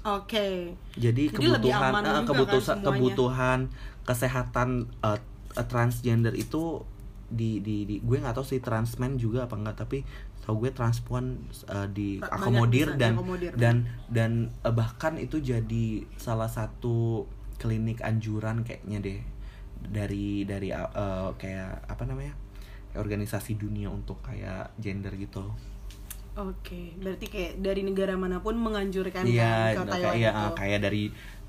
Oke. 0.04 0.76
jadi, 0.94 1.22
Jadi 1.32 1.46
lebih 1.48 1.72
kebutuhan 1.72 1.94
eh, 2.04 2.22
juga 2.22 2.28
kebutuhan 2.28 2.60
kan 2.60 2.60
semuanya. 2.62 2.88
kebutuhan 2.92 3.58
kesehatan 4.04 4.68
eh, 5.00 5.20
eh, 5.56 5.66
transgender 5.66 6.34
itu 6.36 6.84
di 7.32 7.64
di, 7.64 7.88
di 7.88 7.94
gue 8.04 8.16
nggak 8.20 8.36
tahu 8.36 8.44
sih 8.44 8.60
transmen 8.60 9.16
juga 9.16 9.48
apa 9.48 9.56
enggak 9.56 9.76
tapi 9.80 10.04
tau 10.44 10.60
gue 10.60 10.70
transpuan 10.70 11.40
eh, 11.66 11.88
di 11.88 12.08
Banyak 12.20 12.36
akomodir 12.36 12.88
bisa 12.92 13.00
dan 13.00 13.12
diakomodir. 13.16 13.52
dan 13.56 13.76
dan 14.12 14.32
eh, 14.60 14.74
bahkan 14.76 15.16
itu 15.16 15.40
jadi 15.40 15.86
salah 16.20 16.52
satu 16.52 17.24
klinik 17.56 18.04
anjuran 18.04 18.60
kayaknya 18.60 18.98
deh 19.00 19.20
dari 19.88 20.44
dari 20.44 20.68
eh, 20.68 21.28
kayak 21.40 21.88
apa 21.88 22.04
namanya 22.04 22.36
organisasi 22.94 23.56
dunia 23.56 23.88
untuk 23.88 24.20
kayak 24.20 24.70
gender 24.78 25.16
gitu 25.16 25.48
Oke, 26.34 26.98
berarti 26.98 27.30
kayak 27.30 27.62
dari 27.62 27.86
negara 27.86 28.18
mana 28.18 28.42
pun 28.42 28.58
menganjurkan 28.58 29.22
iya 29.22 29.70
kan 29.70 29.86
ke 29.86 29.94
kayak 29.94 30.02
Taiwan 30.02 30.14
iya, 30.18 30.30
itu. 30.34 30.50
kayak 30.58 30.80
dari 30.82 31.02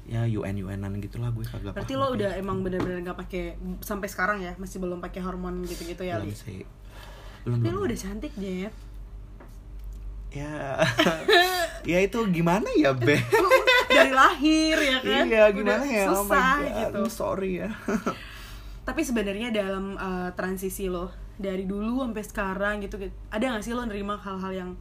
ya 0.06 0.21
UN 0.30 0.56
UNan 0.62 0.93
gitulah 1.02 1.34
gue 1.34 1.41
kagak 1.41 1.74
Berarti 1.74 1.93
lo 1.98 2.13
kayak 2.13 2.15
udah 2.21 2.32
emang 2.38 2.62
bener-bener 2.62 3.02
nggak 3.02 3.17
pakai 3.17 3.58
sampai 3.82 4.06
sekarang 4.06 4.45
ya, 4.45 4.54
masih 4.62 4.78
belum 4.78 5.02
pakai 5.02 5.26
hormon 5.26 5.65
gitu-gitu 5.65 6.06
ya, 6.06 6.21
belum 6.21 6.38
sih 6.38 6.62
belum 7.50 7.58
Tapi 7.62 7.65
belum. 7.65 7.78
lo 7.78 7.82
udah 7.89 7.98
cantik, 7.98 8.34
Jet. 8.38 8.74
ya 10.36 10.78
ya 11.95 11.98
itu 12.04 12.19
gimana 12.30 12.67
ya 12.76 12.91
be 12.91 13.15
Dari 13.95 14.12
lahir 14.12 14.76
ya 14.76 14.98
kan? 15.00 15.24
iya 15.32 15.43
gimana 15.56 15.82
Udah 15.82 15.95
ya 15.95 16.06
oh 16.12 16.26
my 16.28 16.36
Susah 16.36 16.56
god 16.60 16.76
gitu. 16.76 16.98
I'm 17.00 17.10
sorry 17.10 17.52
ya 17.63 17.69
Tapi 18.88 19.02
sebenarnya 19.02 19.50
dalam 19.56 19.95
uh, 19.95 20.30
transisi 20.36 20.91
lo 20.91 21.10
dari 21.36 21.67
dulu 21.67 22.04
sampai 22.08 22.24
sekarang 22.24 22.76
gitu, 22.84 22.95
ada 23.32 23.43
gak 23.43 23.63
sih 23.63 23.76
lo 23.76 23.84
nerima 23.84 24.15
hal-hal 24.15 24.52
yang 24.56 24.71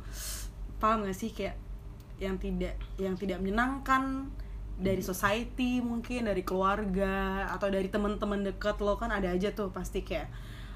paham 0.78 1.06
gak 1.06 1.16
sih 1.16 1.34
kayak 1.34 1.58
yang 2.22 2.38
tidak 2.38 2.78
yang 2.96 3.18
tidak 3.18 3.42
menyenangkan 3.42 4.30
dari 4.74 5.02
society 5.02 5.78
mungkin 5.78 6.26
dari 6.26 6.42
keluarga 6.42 7.46
atau 7.50 7.70
dari 7.70 7.86
teman-teman 7.86 8.42
dekat 8.42 8.82
lo 8.82 8.98
kan 8.98 9.10
ada 9.14 9.30
aja 9.30 9.54
tuh 9.54 9.70
pasti 9.70 10.02
kayak 10.02 10.26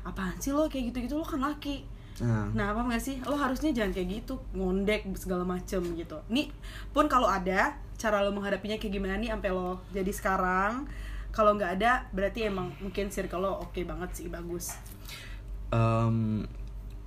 apaan 0.06 0.38
sih 0.38 0.54
lo 0.54 0.70
kayak 0.70 0.94
gitu-gitu 0.94 1.18
lo 1.18 1.26
kan 1.26 1.42
laki 1.42 1.82
nah, 2.22 2.50
Nah, 2.54 2.74
apa 2.74 2.80
gak 2.94 3.02
sih? 3.02 3.22
Lo 3.26 3.38
harusnya 3.38 3.70
jangan 3.70 3.94
kayak 3.94 4.08
gitu, 4.22 4.42
ngondek 4.54 5.06
segala 5.14 5.46
macem 5.46 5.82
gitu. 5.94 6.18
Nih, 6.30 6.50
pun 6.90 7.06
kalau 7.06 7.30
ada, 7.30 7.78
cara 7.98 8.22
lo 8.26 8.34
menghadapinya 8.34 8.78
kayak 8.78 8.94
gimana 8.94 9.14
nih 9.18 9.30
sampai 9.30 9.50
lo 9.54 9.82
jadi 9.94 10.10
sekarang. 10.10 10.90
Kalau 11.30 11.54
nggak 11.54 11.78
ada, 11.78 12.10
berarti 12.10 12.50
emang 12.50 12.74
mungkin 12.82 13.14
circle 13.14 13.38
lo 13.38 13.62
oke 13.62 13.78
banget 13.86 14.10
sih, 14.18 14.26
bagus. 14.26 14.74
Em, 15.72 16.46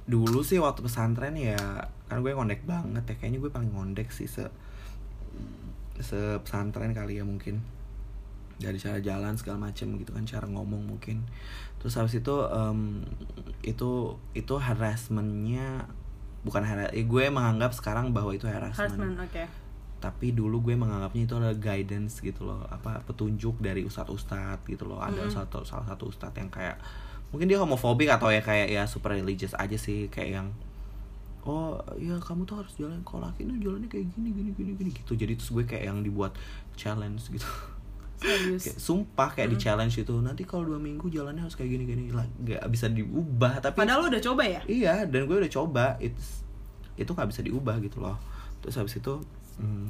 dulu 0.06 0.42
sih 0.42 0.58
waktu 0.58 0.84
pesantren 0.84 1.38
ya 1.38 1.88
kan 2.12 2.20
gue 2.20 2.36
ngondek 2.36 2.68
banget 2.68 3.04
ya. 3.08 3.16
Kayaknya 3.16 3.40
gue 3.42 3.52
paling 3.54 3.72
ngondek 3.72 4.10
sih 4.12 4.28
se 4.28 4.50
se 6.02 6.40
pesantren 6.42 6.92
kali 6.92 7.20
ya 7.20 7.26
mungkin. 7.26 7.62
Dari 8.62 8.78
cara 8.78 9.02
jalan 9.02 9.34
segala 9.38 9.70
macem 9.70 9.98
gitu 9.98 10.14
kan 10.14 10.26
cara 10.26 10.46
ngomong 10.46 10.86
mungkin. 10.86 11.26
Terus 11.82 11.98
habis 11.98 12.20
itu 12.20 12.36
em, 12.50 13.06
itu 13.66 14.18
itu 14.38 14.54
harassmentnya 14.58 15.90
bukan 16.42 16.66
harass 16.66 16.90
eh, 16.98 17.06
gue 17.06 17.30
menganggap 17.30 17.74
sekarang 17.74 18.14
bahwa 18.14 18.34
itu 18.34 18.50
harassment. 18.50 18.98
Harassment, 18.98 19.18
oke. 19.22 19.46
tapi 20.02 20.34
dulu 20.34 20.66
gue 20.66 20.74
menganggapnya 20.74 21.30
itu 21.30 21.38
adalah 21.38 21.54
guidance 21.54 22.26
gitu 22.26 22.50
loh. 22.50 22.66
Apa 22.74 23.06
petunjuk 23.06 23.62
dari 23.62 23.86
ustadz-ustadz 23.86 24.66
gitu 24.66 24.90
loh. 24.90 24.98
Ada 24.98 25.30
satu 25.30 25.62
salah 25.62 25.86
satu 25.86 26.10
ustadz 26.10 26.42
yang 26.42 26.50
kayak 26.50 26.82
mungkin 27.32 27.48
dia 27.48 27.58
homofobik 27.60 28.12
atau 28.12 28.28
ya 28.28 28.44
kayak 28.44 28.68
ya 28.72 28.84
super 28.86 29.16
religious 29.16 29.56
aja 29.56 29.76
sih 29.80 30.12
kayak 30.12 30.30
yang 30.40 30.48
oh 31.48 31.80
ya 31.98 32.14
kamu 32.22 32.46
tuh 32.46 32.62
harus 32.62 32.76
jalan 32.78 33.02
kalau 33.02 33.26
laki 33.26 33.48
tuh 33.50 33.58
jalannya 33.58 33.90
kayak 33.90 34.06
gini 34.14 34.30
gini 34.30 34.50
gini 34.54 34.72
gini 34.78 34.90
gitu. 34.94 35.18
Jadi 35.18 35.34
terus 35.40 35.50
gue 35.50 35.64
kayak 35.66 35.90
yang 35.90 36.04
dibuat 36.06 36.36
challenge 36.78 37.32
gitu. 37.34 37.48
Serius. 38.22 38.62
kayak 38.70 38.78
sumpah 38.78 39.30
kayak 39.34 39.50
di 39.50 39.58
challenge 39.58 39.98
itu 39.98 40.14
nanti 40.22 40.46
kalau 40.46 40.70
dua 40.70 40.78
minggu 40.78 41.10
jalannya 41.10 41.42
harus 41.42 41.58
kayak 41.58 41.74
gini 41.74 41.90
gini 41.90 42.14
lah 42.14 42.22
gak 42.46 42.62
bisa 42.70 42.86
diubah 42.86 43.58
tapi 43.58 43.74
Padahal 43.74 44.06
lo 44.06 44.14
udah 44.14 44.22
coba 44.22 44.46
ya? 44.46 44.62
iya 44.70 45.10
dan 45.10 45.26
gue 45.26 45.42
udah 45.42 45.50
coba 45.50 45.98
it's, 45.98 46.46
itu 47.02 47.10
nggak 47.10 47.34
bisa 47.34 47.42
diubah 47.42 47.82
gitu 47.82 47.98
loh. 47.98 48.22
Terus 48.62 48.78
habis 48.78 48.94
itu 48.94 49.14
hmm, 49.58 49.90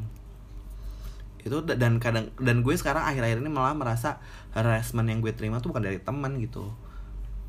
itu 1.44 1.58
da- 1.68 1.76
dan 1.76 2.00
kadang 2.00 2.32
dan 2.40 2.64
gue 2.64 2.72
sekarang 2.80 3.04
akhir-akhir 3.04 3.44
ini 3.44 3.52
malah 3.52 3.76
merasa 3.76 4.24
harassment 4.56 5.12
yang 5.12 5.20
gue 5.20 5.36
terima 5.36 5.60
tuh 5.60 5.76
bukan 5.76 5.84
dari 5.92 6.00
teman 6.00 6.40
gitu 6.40 6.72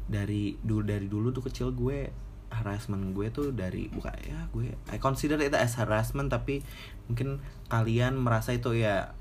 dari 0.07 0.57
dulu 0.61 0.83
dari 0.83 1.07
dulu 1.07 1.31
tuh 1.31 1.45
kecil 1.47 1.75
gue 1.75 2.11
harassment 2.53 3.17
gue 3.17 3.33
tuh 3.33 3.55
dari 3.57 3.89
bukan 3.89 4.13
ya 4.23 4.45
gue 4.53 4.77
I 4.93 5.01
consider 5.01 5.41
it 5.41 5.57
as 5.57 5.81
harassment 5.81 6.29
tapi 6.29 6.61
mungkin 7.09 7.41
kalian 7.73 8.21
merasa 8.21 8.53
itu 8.53 8.77
ya 8.77 9.17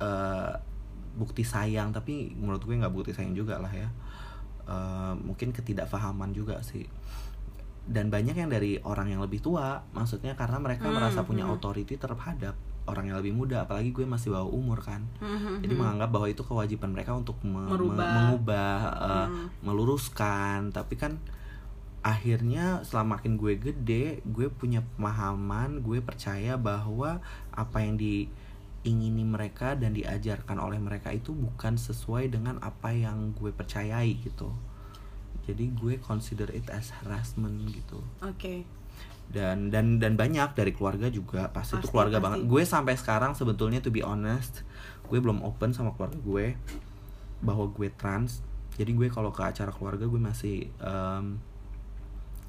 eh, 0.00 0.52
bukti 1.18 1.42
sayang 1.44 1.92
tapi 1.92 2.32
menurut 2.38 2.62
gue 2.64 2.78
nggak 2.78 2.94
bukti 2.94 3.12
sayang 3.12 3.36
juga 3.36 3.60
lah 3.60 3.72
ya 3.74 3.90
Eh, 4.68 5.14
mungkin 5.24 5.48
ketidakfahaman 5.56 6.36
juga 6.36 6.60
sih 6.60 6.84
dan 7.88 8.12
banyak 8.12 8.36
yang 8.36 8.52
dari 8.52 8.76
orang 8.84 9.08
yang 9.08 9.24
lebih 9.24 9.40
tua 9.40 9.80
maksudnya 9.96 10.36
karena 10.36 10.60
mereka 10.60 10.92
Hmm, 10.92 11.00
merasa 11.00 11.24
punya 11.24 11.48
hmm. 11.48 11.56
authority 11.56 11.96
terhadap 11.96 12.52
orang 12.88 13.06
yang 13.06 13.16
lebih 13.16 13.32
muda 13.32 13.62
apalagi 13.62 13.92
gue 13.92 14.02
masih 14.02 14.32
bawa 14.32 14.48
umur 14.48 14.80
kan. 14.80 15.04
Mhm, 15.18 15.60
jadi 15.60 15.74
menganggap 15.74 16.08
bahwa 16.08 16.26
itu 16.26 16.40
kewajiban 16.40 16.90
mereka 16.90 17.12
untuk 17.12 17.36
me- 17.42 17.68
mengubah 18.16 18.76
Hmm. 19.28 19.46
meluruskan. 19.62 20.72
Tapi 20.72 20.96
kan 20.96 21.20
akhirnya 22.00 22.80
setelah 22.82 23.04
makin 23.12 23.36
gue 23.36 23.54
gede 23.54 24.22
gue 24.24 24.48
punya 24.48 24.80
pemahaman 24.94 25.82
gue 25.82 25.98
percaya 25.98 26.54
bahwa 26.54 27.18
apa 27.50 27.76
yang 27.78 27.98
diingini 27.98 29.26
mereka 29.26 29.74
dan 29.74 29.92
diajarkan 29.92 30.56
oleh 30.56 30.78
mereka 30.78 31.10
itu 31.10 31.34
bukan 31.34 31.74
sesuai 31.76 32.30
dengan 32.30 32.56
apa 32.60 32.94
yang 32.94 33.34
gue 33.34 33.50
percayai 33.50 34.14
gitu. 34.18 34.54
Jadi 35.44 35.72
gue 35.74 35.96
consider 35.98 36.48
it 36.50 36.68
as 36.68 36.92
harassment 37.02 37.66
gitu. 37.66 38.00
Oke. 38.20 38.62
Dan 39.28 39.68
dan 39.68 40.00
dan 40.00 40.16
banyak 40.16 40.56
dari 40.56 40.72
keluarga 40.72 41.12
juga. 41.12 41.52
Pasti, 41.52 41.76
itu 41.76 41.88
keluarga 41.92 42.16
pasti. 42.18 42.24
banget. 42.24 42.38
Gue 42.48 42.62
sampai 42.64 42.94
sekarang 42.96 43.36
sebetulnya 43.36 43.84
to 43.84 43.92
be 43.92 44.00
honest 44.00 44.64
gue 45.08 45.18
belum 45.24 45.40
open 45.40 45.72
sama 45.72 45.96
keluarga 45.96 46.20
gue 46.20 46.46
bahwa 47.40 47.68
gue 47.72 47.88
trans. 47.96 48.44
Jadi 48.76 48.94
gue 48.94 49.08
kalau 49.08 49.32
ke 49.32 49.42
acara 49.42 49.72
keluarga 49.72 50.04
gue 50.04 50.20
masih 50.20 50.68
em, 50.80 51.40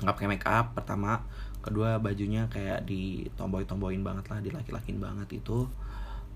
nggak 0.04 0.16
pakai 0.16 0.30
make 0.30 0.48
up 0.48 0.76
pertama. 0.76 1.24
Kedua 1.60 2.00
bajunya 2.00 2.48
kayak 2.48 2.88
ditomboy 2.88 3.68
tomboyin 3.68 4.04
banget 4.04 4.32
lah 4.32 4.40
dilaki-lakin 4.40 5.00
banget 5.00 5.44
itu. 5.44 5.68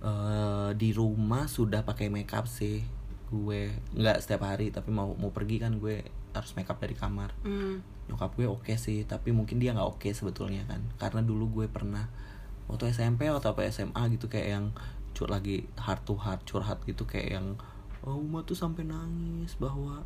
Eh 0.04 0.72
di 0.76 0.92
rumah 0.92 1.48
sudah 1.48 1.88
pakai 1.88 2.12
make 2.12 2.32
up 2.36 2.48
sih 2.48 2.84
gue. 3.32 3.72
Nggak 3.96 4.20
setiap 4.24 4.44
hari 4.48 4.72
tapi 4.72 4.92
mau 4.92 5.16
mau 5.16 5.32
pergi 5.32 5.64
kan 5.64 5.80
gue 5.80 6.04
harus 6.34 6.52
make 6.56 6.68
up 6.68 6.80
dari 6.82 6.96
kamar. 6.98 7.32
Hmm. 7.46 7.93
Nyokap 8.12 8.36
gue 8.36 8.48
oke 8.48 8.74
sih 8.76 9.08
tapi 9.08 9.32
mungkin 9.32 9.58
dia 9.60 9.72
nggak 9.72 9.90
oke 9.98 10.10
sebetulnya 10.12 10.68
kan 10.68 10.84
karena 11.00 11.24
dulu 11.24 11.62
gue 11.62 11.66
pernah 11.72 12.08
waktu 12.68 12.92
SMP 12.92 13.28
atau 13.28 13.56
apa 13.56 13.68
SMA 13.72 14.02
gitu 14.16 14.28
kayak 14.28 14.48
yang 14.60 14.66
cur 15.14 15.30
lagi 15.30 15.68
heart 15.78 16.04
to 16.04 16.18
heart 16.18 16.42
curhat 16.44 16.82
gitu 16.84 17.06
kayak 17.06 17.40
yang 17.40 17.48
oh 18.04 18.20
Uma 18.20 18.44
tuh 18.44 18.58
sampai 18.58 18.84
nangis 18.84 19.56
bahwa 19.56 20.04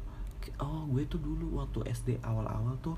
oh 0.61 0.83
gue 0.93 1.03
tuh 1.09 1.19
dulu 1.19 1.59
waktu 1.59 1.83
SD 1.91 2.21
awal-awal 2.21 2.77
tuh 2.79 2.95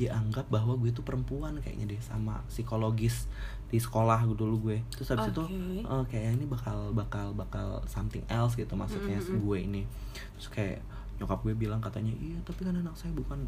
dianggap 0.00 0.48
bahwa 0.48 0.74
gue 0.80 0.90
tuh 0.90 1.04
perempuan 1.04 1.60
kayaknya 1.60 1.94
deh 1.94 2.00
sama 2.02 2.40
psikologis 2.48 3.28
di 3.68 3.78
sekolah 3.78 4.24
dulu 4.34 4.72
gue 4.72 4.78
terus 4.92 5.12
habis 5.12 5.30
itu 5.30 5.44
Oke. 5.44 5.84
oh 5.86 6.04
kayak 6.08 6.36
ini 6.40 6.44
bakal 6.48 6.90
bakal 6.96 7.36
bakal 7.36 7.80
something 7.86 8.24
else 8.28 8.56
gitu 8.56 8.72
maksudnya 8.72 9.20
Mm-mm. 9.20 9.40
gue 9.44 9.58
ini 9.62 9.82
terus 10.36 10.48
kayak 10.48 10.80
nyokap 11.20 11.44
gue 11.44 11.54
bilang 11.54 11.78
katanya 11.78 12.12
iya 12.18 12.36
tapi 12.42 12.64
kan 12.64 12.74
anak 12.76 12.96
saya 12.96 13.12
bukan 13.12 13.46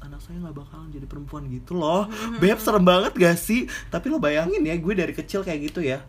anak 0.00 0.20
saya 0.20 0.38
nggak 0.38 0.54
bakalan 0.54 0.88
jadi 0.88 1.06
perempuan 1.06 1.48
gitu 1.48 1.74
loh. 1.74 2.06
Beb 2.36 2.58
serem 2.58 2.84
banget 2.84 3.12
gak 3.12 3.36
sih? 3.36 3.64
Tapi 3.88 4.06
lo 4.08 4.18
bayangin 4.18 4.60
ya 4.60 4.76
gue 4.76 4.94
dari 4.94 5.10
kecil 5.10 5.42
kayak 5.42 5.72
gitu 5.72 5.80
ya. 5.80 6.04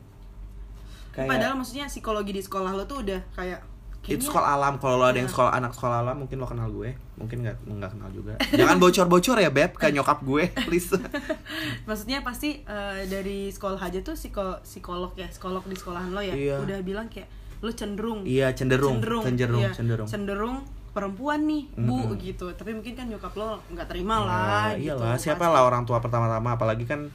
Kayak 1.12 1.30
Padahal 1.34 1.54
maksudnya 1.58 1.90
psikologi 1.90 2.30
di 2.30 2.42
sekolah 2.42 2.78
lo 2.78 2.86
tuh 2.86 3.02
udah 3.02 3.22
kayak 3.34 3.60
itu 4.08 4.24
sekolah 4.24 4.56
alam. 4.56 4.80
Kalau 4.80 5.02
lo 5.02 5.06
ada 5.06 5.20
yang 5.20 5.28
Iya. 5.28 5.36
sekolah 5.36 5.52
anak 5.52 5.72
sekolah 5.76 5.98
alam 6.00 6.16
mungkin 6.24 6.38
lo 6.40 6.48
kenal 6.48 6.70
gue. 6.70 6.96
Mungkin 7.18 7.38
nggak 7.44 7.58
nggak 7.68 7.92
kenal 7.92 8.10
juga. 8.14 8.34
Jangan 8.56 8.78
bocor-bocor 8.80 9.38
ya 9.38 9.50
beb 9.52 9.76
ke 9.76 9.88
nyokap 9.92 10.24
gue 10.24 10.44
please. 10.64 10.94
Maksudnya 11.90 12.24
pasti 12.24 12.62
eh, 12.64 13.02
dari 13.10 13.50
sekolah 13.52 13.82
aja 13.82 14.00
tuh 14.00 14.16
psiko 14.16 14.62
psikolog 14.64 15.12
ya, 15.18 15.28
psikolog 15.28 15.66
di 15.66 15.76
sekolahan 15.76 16.14
lo 16.14 16.22
ya, 16.22 16.38
Iya. 16.38 16.56
udah 16.64 16.80
bilang 16.86 17.10
kayak 17.12 17.28
lo 17.60 17.74
cenderung. 17.74 18.24
Iya 18.24 18.54
cenderung. 18.54 19.02
cenderung 19.26 19.60
iya, 19.60 19.74
cenderung. 19.74 20.08
cenderung 20.08 20.58
perempuan 20.98 21.46
nih 21.46 21.70
bu 21.78 22.10
Mm-mm. 22.10 22.18
gitu. 22.18 22.50
Tapi 22.58 22.74
mungkin 22.74 22.98
kan 22.98 23.06
nyokap 23.06 23.38
lo 23.38 23.62
nggak 23.70 23.86
terima 23.86 24.18
lah 24.26 24.74
Ya, 24.74 24.82
gitu. 24.82 24.98
iyalah 24.98 25.16
siapa 25.22 25.46
lah 25.46 25.62
orang 25.62 25.86
tua 25.86 26.02
pertama-tama. 26.02 26.58
Apalagi 26.58 26.90
kan 26.90 27.14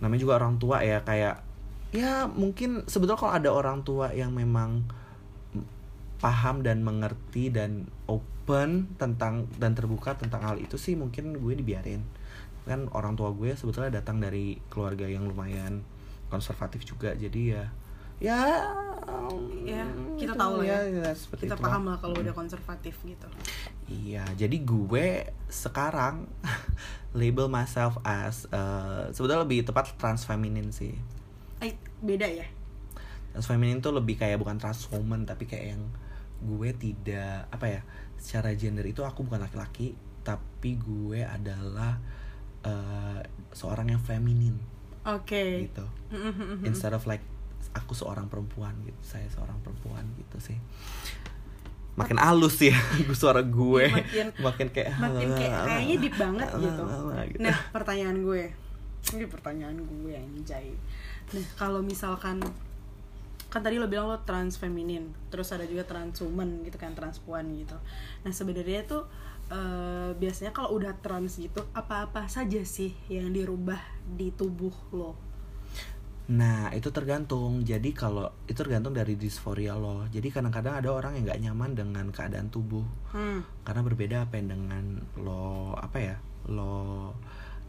namanya 0.00 0.20
juga 0.24 0.40
orang 0.40 0.56
tua 0.56 0.80
ya 0.80 1.04
kayak 1.04 1.44
ya 1.92 2.24
mungkin 2.24 2.88
sebetulnya 2.88 3.20
kalau 3.20 3.34
ada 3.36 3.50
orang 3.52 3.84
tua 3.84 4.08
yang 4.16 4.32
memang 4.32 4.88
paham 6.20 6.60
dan 6.64 6.84
mengerti 6.84 7.48
dan 7.48 7.88
open 8.04 8.92
tentang 9.00 9.48
dan 9.56 9.72
terbuka 9.72 10.16
tentang 10.16 10.44
hal 10.44 10.56
itu 10.60 10.76
sih 10.76 10.96
mungkin 10.96 11.36
gue 11.36 11.54
dibiarin. 11.56 12.00
Kan 12.64 12.88
orang 12.92 13.16
tua 13.16 13.32
gue 13.32 13.52
sebetulnya 13.56 14.00
datang 14.00 14.20
dari 14.20 14.56
keluarga 14.68 15.08
yang 15.08 15.28
lumayan 15.28 15.84
konservatif 16.30 16.86
juga 16.86 17.12
jadi 17.12 17.42
ya 17.58 17.64
ya 18.20 18.60
Ya, 19.60 19.84
kita 20.16 20.34
tahu 20.34 20.60
lah 20.60 20.82
ya. 20.82 21.12
seperti 21.12 21.46
kita 21.46 21.54
itulah. 21.54 21.68
paham 21.68 21.82
lah 21.86 21.96
kalau 21.96 22.16
udah 22.16 22.32
konservatif 22.32 22.96
gitu 23.02 23.28
Iya, 23.86 24.22
jadi 24.34 24.56
gue 24.56 25.06
sekarang 25.46 26.26
label 27.12 27.46
myself 27.46 27.96
as 28.02 28.46
eh, 28.46 29.04
sebetulnya 29.10 29.42
lebih 29.42 29.62
tepat 29.62 29.94
trans 29.96 30.22
feminine 30.22 30.70
sih. 30.70 30.94
eh 31.58 31.74
beda 32.00 32.24
ya 32.24 32.46
Trans 33.30 33.46
feminine 33.46 33.78
tuh 33.78 33.92
lebih 33.92 34.16
kayak 34.16 34.36
bukan 34.36 34.56
trans 34.56 34.84
woman 34.88 35.22
tapi 35.22 35.44
kayak 35.44 35.74
yang 35.74 35.82
gue 36.40 36.70
tidak 36.72 37.46
apa 37.48 37.66
ya 37.68 37.80
secara 38.16 38.52
gender 38.52 38.84
itu 38.84 39.00
aku 39.00 39.22
bukan 39.22 39.40
laki-laki 39.40 39.92
tapi 40.20 40.76
gue 40.76 41.20
adalah 41.20 42.00
eh, 42.62 43.20
seorang 43.50 43.88
yang 43.88 44.00
feminin 44.00 44.56
oke 45.02 45.44
gitu. 45.62 45.86
Mhm. 46.10 46.64
Instead 46.64 46.92
of 46.92 47.04
like 47.04 47.22
aku 47.72 47.92
seorang 47.92 48.26
perempuan 48.26 48.74
gitu, 48.82 48.98
saya 49.00 49.26
seorang 49.28 49.54
perempuan 49.60 50.02
gitu 50.16 50.38
sih. 50.42 50.58
Makin 51.94 52.16
halus 52.16 52.56
ya 52.58 52.74
suara 53.20 53.42
gue. 53.42 53.84
Makin- 53.88 54.34
makin 54.38 54.66
kayak 54.70 54.94
makin 54.96 55.28
kayak 55.34 55.54
kayaknya 55.66 55.96
deep 55.98 56.16
banget 56.16 56.48
gitu. 56.56 56.82
gitu. 57.28 57.42
Nah, 57.42 57.56
pertanyaan 57.70 58.16
gue. 58.20 58.42
Ini 59.10 59.24
pertanyaan 59.26 59.76
gue 59.78 60.12
anjay. 60.12 60.68
Nah, 61.30 61.46
kalau 61.54 61.80
misalkan 61.80 62.40
kan 63.50 63.60
tadi 63.60 63.82
lo 63.82 63.90
bilang 63.90 64.06
lo 64.06 64.22
trans 64.22 64.54
feminin, 64.54 65.10
terus 65.26 65.50
ada 65.50 65.66
juga 65.66 65.82
trans 65.82 66.22
woman 66.22 66.62
gitu 66.62 66.78
kan, 66.78 66.94
trans 66.94 67.18
puan 67.18 67.42
gitu. 67.50 67.74
Nah, 68.22 68.30
sebenarnya 68.30 68.86
tuh 68.86 69.02
eh, 69.50 70.14
biasanya 70.14 70.54
kalau 70.54 70.78
udah 70.78 70.94
trans 71.02 71.34
gitu, 71.34 71.58
apa-apa 71.74 72.30
saja 72.30 72.62
sih 72.62 72.94
yang 73.10 73.34
dirubah 73.34 73.82
di 74.06 74.30
tubuh 74.30 74.70
lo? 74.90 75.18
Nah, 76.30 76.70
itu 76.70 76.94
tergantung. 76.94 77.66
Jadi 77.66 77.90
kalau 77.90 78.30
itu 78.46 78.54
tergantung 78.54 78.94
dari 78.94 79.18
dysphoria 79.18 79.74
lo. 79.74 80.06
Jadi 80.14 80.30
kadang-kadang 80.30 80.78
ada 80.78 80.94
orang 80.94 81.18
yang 81.18 81.26
nggak 81.26 81.42
nyaman 81.42 81.70
dengan 81.74 82.06
keadaan 82.14 82.54
tubuh. 82.54 82.86
Hmm. 83.10 83.42
Karena 83.66 83.82
berbeda 83.82 84.16
apa 84.30 84.38
yang 84.38 84.54
dengan 84.54 85.02
lo 85.18 85.74
apa 85.74 85.98
ya? 85.98 86.16
Lo 86.46 87.18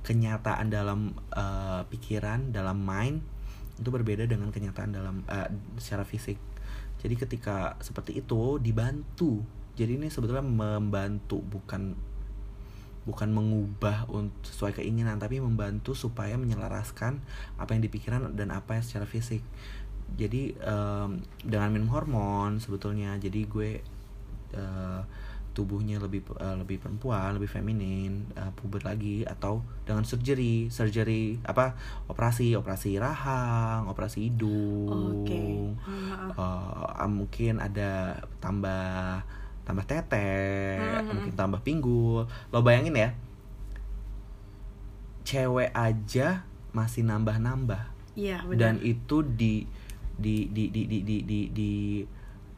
kenyataan 0.06 0.70
dalam 0.70 1.18
eh, 1.34 1.82
pikiran, 1.90 2.54
dalam 2.54 2.78
mind 2.86 3.26
itu 3.82 3.90
berbeda 3.90 4.30
dengan 4.30 4.54
kenyataan 4.54 4.94
dalam 4.94 5.26
eh, 5.26 5.50
secara 5.82 6.06
fisik. 6.06 6.38
Jadi 7.02 7.18
ketika 7.18 7.82
seperti 7.82 8.22
itu 8.22 8.62
dibantu. 8.62 9.42
Jadi 9.74 9.98
ini 9.98 10.14
sebetulnya 10.14 10.46
membantu 10.46 11.42
bukan 11.42 11.98
bukan 13.02 13.34
mengubah 13.34 14.06
sesuai 14.46 14.78
keinginan 14.78 15.18
tapi 15.18 15.42
membantu 15.42 15.98
supaya 15.98 16.38
menyelaraskan 16.38 17.18
apa 17.58 17.74
yang 17.74 17.82
dipikiran 17.82 18.38
dan 18.38 18.54
apa 18.54 18.78
yang 18.78 18.86
secara 18.86 19.10
fisik. 19.10 19.42
Jadi 20.14 20.54
em, 20.60 21.24
dengan 21.42 21.72
minum 21.72 21.90
hormon 21.90 22.60
sebetulnya 22.62 23.16
jadi 23.18 23.48
gue 23.48 23.72
eh, 24.54 25.02
tubuhnya 25.52 26.00
lebih 26.00 26.24
eh, 26.40 26.56
lebih 26.64 26.80
perempuan 26.80 27.36
lebih 27.36 27.52
feminin 27.52 28.24
eh, 28.36 28.52
puber 28.56 28.84
lagi 28.88 29.28
atau 29.28 29.60
dengan 29.84 30.08
surgery 30.08 30.72
surgery 30.72 31.44
apa 31.44 31.76
operasi 32.08 32.56
operasi 32.56 32.96
rahang 33.00 33.88
operasi 33.92 34.32
hidung. 34.32 35.28
Oke. 35.28 35.44
Ah, 36.40 37.02
Eh, 37.02 37.10
mungkin 37.12 37.60
ada 37.60 38.20
tambah 38.40 39.24
tambah 39.72 39.88
tete 39.88 40.28
Mhm. 40.76 41.08
mungkin 41.10 41.34
tambah 41.34 41.62
pinggul 41.62 42.24
lo 42.28 42.58
bayangin 42.60 42.92
ya 42.94 43.10
cewek 45.24 45.72
aja 45.72 46.44
masih 46.72 47.04
nambah 47.04 47.38
nambah 47.38 47.84
Iya, 48.12 48.44
benar. 48.44 48.60
dan 48.60 48.76
itu 48.84 49.24
di 49.24 49.64
di 50.20 50.52
di 50.52 50.68
di 50.68 50.82
di 50.84 50.98
di 51.02 51.18
di, 51.24 51.40
di 51.50 51.72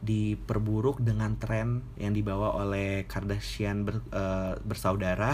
diperburuk 0.04 1.00
dengan 1.00 1.40
tren 1.40 1.80
yang 1.96 2.12
dibawa 2.12 2.52
oleh 2.60 3.08
Kardashian 3.08 3.88
ber- 3.88 4.04
eh, 4.12 4.52
bersaudara 4.60 5.32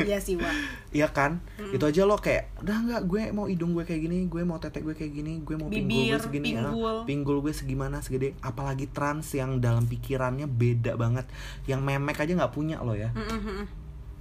Iya 0.00 0.22
sih, 0.22 0.38
Wak. 0.38 0.54
Iya 0.94 1.10
kan? 1.10 1.42
Itu 1.74 1.84
aja 1.84 2.06
lo 2.06 2.16
kayak 2.16 2.62
udah 2.62 2.76
nggak 2.86 3.02
gue 3.04 3.22
mau 3.34 3.50
hidung 3.50 3.74
gue 3.74 3.84
kayak 3.84 4.06
gini, 4.06 4.24
gue 4.30 4.42
mau 4.46 4.56
tete 4.56 4.80
gue 4.80 4.94
kayak 4.94 5.12
gini, 5.12 5.42
gue 5.42 5.56
mau 5.58 5.66
pinggul 5.68 5.98
gue 5.98 6.14
Bibir, 6.14 6.20
segini, 6.22 6.48
ah, 6.54 6.70
pinggul. 6.70 6.96
pinggul 7.04 7.36
gue 7.42 7.52
segimana 7.52 8.00
segede. 8.00 8.38
Apalagi 8.40 8.86
trans 8.88 9.26
yang 9.34 9.58
dalam 9.58 9.84
pikirannya 9.84 10.46
beda 10.46 10.94
banget, 10.94 11.26
yang 11.66 11.82
memek 11.82 12.22
aja 12.22 12.32
nggak 12.32 12.54
punya 12.54 12.78
lo 12.80 12.94
ya. 12.94 13.10
Mm-mm. 13.12 13.66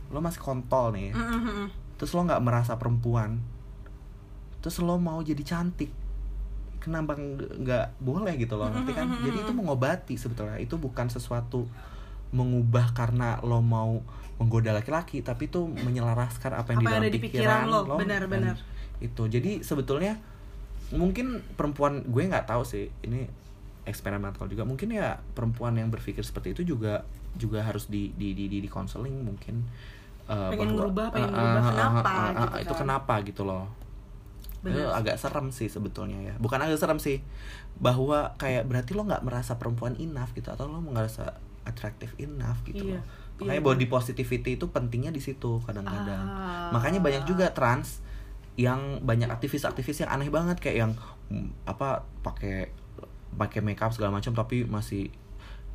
Lo 0.10 0.20
masih 0.20 0.42
kontol 0.42 0.98
nih, 0.98 1.14
ya. 1.14 1.14
Mm-mm. 1.16 1.70
terus 1.96 2.12
lo 2.12 2.26
nggak 2.26 2.44
merasa 2.44 2.76
perempuan, 2.76 3.40
terus 4.60 4.82
lo 4.82 4.98
mau 4.98 5.22
jadi 5.22 5.40
cantik, 5.46 5.94
kenapa 6.86 7.18
nggak- 7.18 7.98
boleh 7.98 8.38
gitu 8.38 8.56
loh, 8.56 8.70
ngerti 8.70 8.94
kan? 8.94 9.10
Jadi 9.20 9.38
itu 9.42 9.52
mengobati 9.52 10.14
sebetulnya, 10.16 10.56
itu 10.58 10.78
bukan 10.78 11.10
sesuatu 11.10 11.66
mengubah 12.30 12.94
karena 12.94 13.42
lo 13.42 13.60
mau 13.60 14.00
menggoda 14.36 14.76
laki-laki 14.76 15.24
tapi 15.24 15.48
itu 15.48 15.64
menyelaraskan 15.64 16.52
apa 16.54 16.68
yang 16.70 16.80
Apa 16.80 16.84
di 16.84 16.86
dalam 16.86 17.02
ada 17.02 17.10
di 17.10 17.20
pikiran 17.20 17.60
lo, 17.66 17.80
benar, 17.96 18.22
dan 18.22 18.30
benar. 18.30 18.56
itu 19.00 19.24
jadi 19.26 19.64
sebetulnya 19.64 20.20
mungkin 20.92 21.40
perempuan 21.56 22.04
gue 22.04 22.20
nggak 22.22 22.44
tahu 22.46 22.62
sih 22.62 22.92
ini 23.02 23.24
eksperimental 23.84 24.46
juga 24.46 24.68
mungkin 24.68 24.92
ya 24.92 25.16
perempuan 25.32 25.74
yang 25.74 25.88
berpikir 25.88 26.20
seperti 26.20 26.52
itu 26.52 26.76
juga 26.76 27.08
juga 27.34 27.64
harus 27.64 27.88
di 27.88 28.12
di 28.12 28.36
di 28.36 28.46
di, 28.46 28.60
di 28.60 28.68
counseling 28.68 29.24
mungkin 29.24 29.64
eh, 30.28 30.50
Pengen 30.52 30.76
ngerubah, 30.76 31.16
pengen 31.16 31.32
eh, 31.32 31.32
ngerubah, 31.32 31.62
eh, 31.62 31.70
kenapa 31.72 32.12
eh, 32.12 32.20
eh, 32.20 32.36
gitu 32.36 32.56
itu 32.60 32.74
kan. 32.74 32.80
kenapa 32.84 33.14
gitu 33.24 33.42
loh 33.48 33.66
itu 34.66 34.74
Benar. 34.76 34.98
agak 34.98 35.16
serem 35.16 35.48
sih 35.50 35.68
sebetulnya 35.68 36.18
ya 36.20 36.34
bukan 36.36 36.58
agak 36.58 36.76
serem 36.76 36.98
sih 36.98 37.22
bahwa 37.76 38.34
kayak 38.36 38.66
berarti 38.66 38.92
lo 38.92 39.04
nggak 39.04 39.22
merasa 39.22 39.56
perempuan 39.56 39.94
enough 39.96 40.32
gitu 40.32 40.50
atau 40.50 40.66
lo 40.66 40.80
merasa 40.80 41.38
atraktif 41.64 42.14
enough 42.18 42.62
gitu 42.64 42.82
Iya, 42.84 42.98
loh 42.98 43.04
makanya 43.36 43.60
iya. 43.60 43.68
body 43.68 43.86
positivity 43.86 44.52
itu 44.56 44.66
pentingnya 44.68 45.10
di 45.10 45.20
situ 45.20 45.60
kadang-kadang 45.62 46.24
Ah. 46.24 46.70
makanya 46.72 47.00
banyak 47.00 47.24
juga 47.26 47.52
trans 47.52 48.00
yang 48.56 49.04
banyak 49.04 49.28
aktivis-aktivis 49.28 50.02
yang 50.02 50.10
aneh 50.10 50.32
banget 50.32 50.58
kayak 50.58 50.78
yang 50.80 50.92
mm, 51.28 51.68
apa 51.68 52.08
pakai 52.24 52.72
pakai 53.36 53.60
makeup 53.60 53.92
segala 53.92 54.16
macam 54.16 54.32
tapi 54.32 54.64
masih 54.64 55.12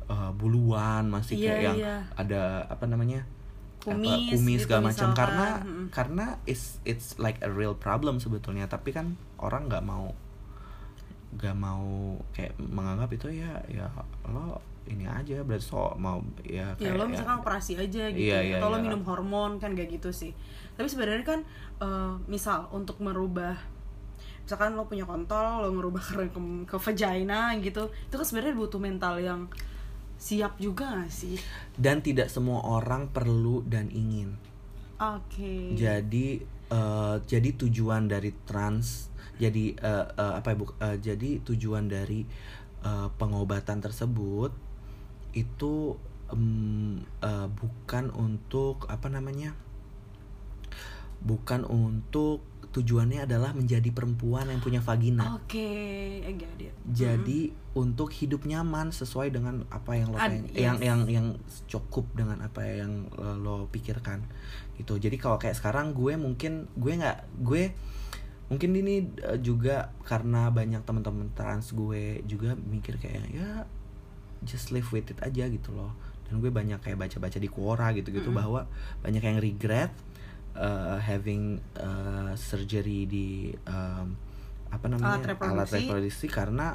uh, 0.07 0.33
buluan 0.33 1.05
masih 1.05 1.37
Iya, 1.37 1.45
kayak 1.47 1.61
yang 1.61 1.77
iya. 1.77 1.95
ada 2.17 2.41
apa 2.65 2.89
namanya 2.89 3.21
apa, 3.81 3.97
Kumis 3.97 4.37
kumis 4.37 4.61
gitu 4.61 4.63
segala 4.69 4.81
macam. 4.93 5.09
karena 5.17 5.47
Mm-mm. 5.65 5.85
karena 5.89 6.25
it's 6.45 6.77
it's 6.85 7.17
like 7.17 7.41
a 7.41 7.49
real 7.49 7.73
problem 7.73 8.21
sebetulnya. 8.21 8.69
Tapi 8.69 8.93
kan 8.93 9.17
orang 9.41 9.65
nggak 9.65 9.81
mau 9.81 10.13
nggak 11.31 11.55
mau 11.55 12.15
kayak 12.35 12.53
menganggap 12.59 13.09
itu 13.15 13.27
ya 13.41 13.57
ya 13.65 13.87
lo 14.29 14.61
ini 14.85 15.09
aja. 15.09 15.41
Berarti 15.41 15.65
so 15.65 15.95
mau 15.97 16.21
ya 16.45 16.77
ya 16.77 16.91
kayak 16.91 16.95
lo 16.99 17.05
misalkan 17.09 17.37
operasi 17.41 17.73
aja 17.79 18.03
gitu 18.11 18.21
Iya, 18.21 18.37
ya, 18.37 18.41
iya, 18.45 18.55
atau 18.59 18.69
lo 18.69 18.77
iya. 18.77 18.85
minum 18.85 19.01
hormon 19.01 19.57
kan 19.57 19.73
gak 19.73 19.89
gitu 19.89 20.13
sih. 20.13 20.35
Tapi 20.77 20.87
sebenarnya 20.87 21.25
kan 21.25 21.39
eh, 21.81 22.13
misal 22.27 22.69
untuk 22.69 23.01
merubah 23.01 23.57
misalkan 24.41 24.73
lo 24.75 24.83
punya 24.83 25.05
kontol 25.05 25.63
lo 25.63 25.69
ngerubah 25.71 26.01
ke, 26.01 26.13
ke, 26.33 26.39
ke 26.67 26.75
vagina 26.75 27.55
gitu 27.61 27.87
itu 27.87 28.15
kan 28.17 28.25
sebenarnya 28.25 28.57
butuh 28.57 28.81
mental 28.81 29.15
yang 29.21 29.47
siap 30.21 30.61
juga 30.61 31.01
gak 31.01 31.09
sih? 31.09 31.35
Dan 31.73 32.05
tidak 32.05 32.29
semua 32.29 32.61
orang 32.61 33.09
perlu 33.09 33.65
dan 33.65 33.89
ingin. 33.89 34.37
Oke. 35.01 35.73
Jadi 35.73 36.45
eh, 36.69 37.15
jadi 37.25 37.49
tujuan 37.57 38.05
dari 38.05 38.29
trans 38.45 39.09
jadi 39.41 39.73
eh, 39.73 40.05
eh, 40.13 40.33
apa 40.37 40.53
ya 40.53 40.57
bu- 40.61 40.77
eh, 40.77 40.97
jadi 41.01 41.41
tujuan 41.41 41.89
dari 41.89 42.21
eh, 42.85 43.07
pengobatan 43.17 43.81
tersebut 43.81 44.53
itu 45.33 45.97
em, 46.29 47.01
eh, 47.25 47.47
bukan 47.49 48.13
untuk 48.13 48.85
apa 48.85 49.09
namanya 49.09 49.57
bukan 51.21 51.65
untuk 51.65 52.45
tujuannya 52.71 53.27
adalah 53.27 53.51
menjadi 53.51 53.91
perempuan 53.91 54.47
yang 54.47 54.63
punya 54.63 54.79
vagina. 54.79 55.35
Oke 55.35 55.67
I 56.23 56.31
get 56.39 56.55
it. 56.57 56.73
jadi 56.87 57.51
untuk 57.75 58.11
hidup 58.15 58.47
nyaman 58.47 58.95
sesuai 58.95 59.31
dengan 59.31 59.67
apa 59.67 59.99
yang 59.99 60.11
lo 60.11 60.17
Ad- 60.19 60.31
pengen- 60.31 60.47
yes. 60.51 60.59
yang 60.59 60.77
yang 60.79 60.99
yang 61.07 61.27
cukup 61.67 62.07
dengan 62.15 62.39
apa 62.39 62.63
yang 62.63 63.11
lo, 63.15 63.35
lo 63.35 63.55
pikirkan. 63.67 64.23
Gitu. 64.79 64.97
Jadi 64.97 65.15
kalau 65.19 65.35
kayak 65.35 65.59
sekarang 65.59 65.91
gue 65.91 66.15
mungkin 66.15 66.71
gue 66.79 66.93
nggak 66.95 67.43
gue 67.43 67.75
mungkin 68.47 68.71
ini 68.75 69.07
eh, 69.19 69.39
juga 69.39 69.91
karena 70.03 70.47
banyak 70.51 70.83
teman-teman 70.83 71.31
trans 71.31 71.71
gue 71.71 72.23
juga 72.23 72.55
mikir 72.55 72.99
kayak 72.99 73.23
ya 73.31 73.67
just 74.43 74.71
live 74.71 74.87
with 74.91 75.11
it 75.11 75.19
aja 75.19 75.47
gitu 75.47 75.75
loh. 75.75 75.91
Dan 76.27 76.39
gue 76.39 76.47
banyak 76.47 76.79
kayak 76.79 76.95
baca-baca 76.95 77.35
di 77.35 77.51
Quora 77.51 77.91
gitu-gitu 77.91 78.31
bahwa 78.31 78.63
banyak 79.03 79.19
yang 79.19 79.43
regret 79.43 79.91
uh, 80.53 80.97
having 80.97 81.43
uh, 81.75 82.31
surgery 82.33 83.05
di 83.05 83.27
um, 83.65 84.15
apa 84.67 84.85
namanya 84.87 85.19
Alat 85.19 85.29
reproduksi. 85.29 85.75
reproduksi 85.77 86.27
karena 86.27 86.67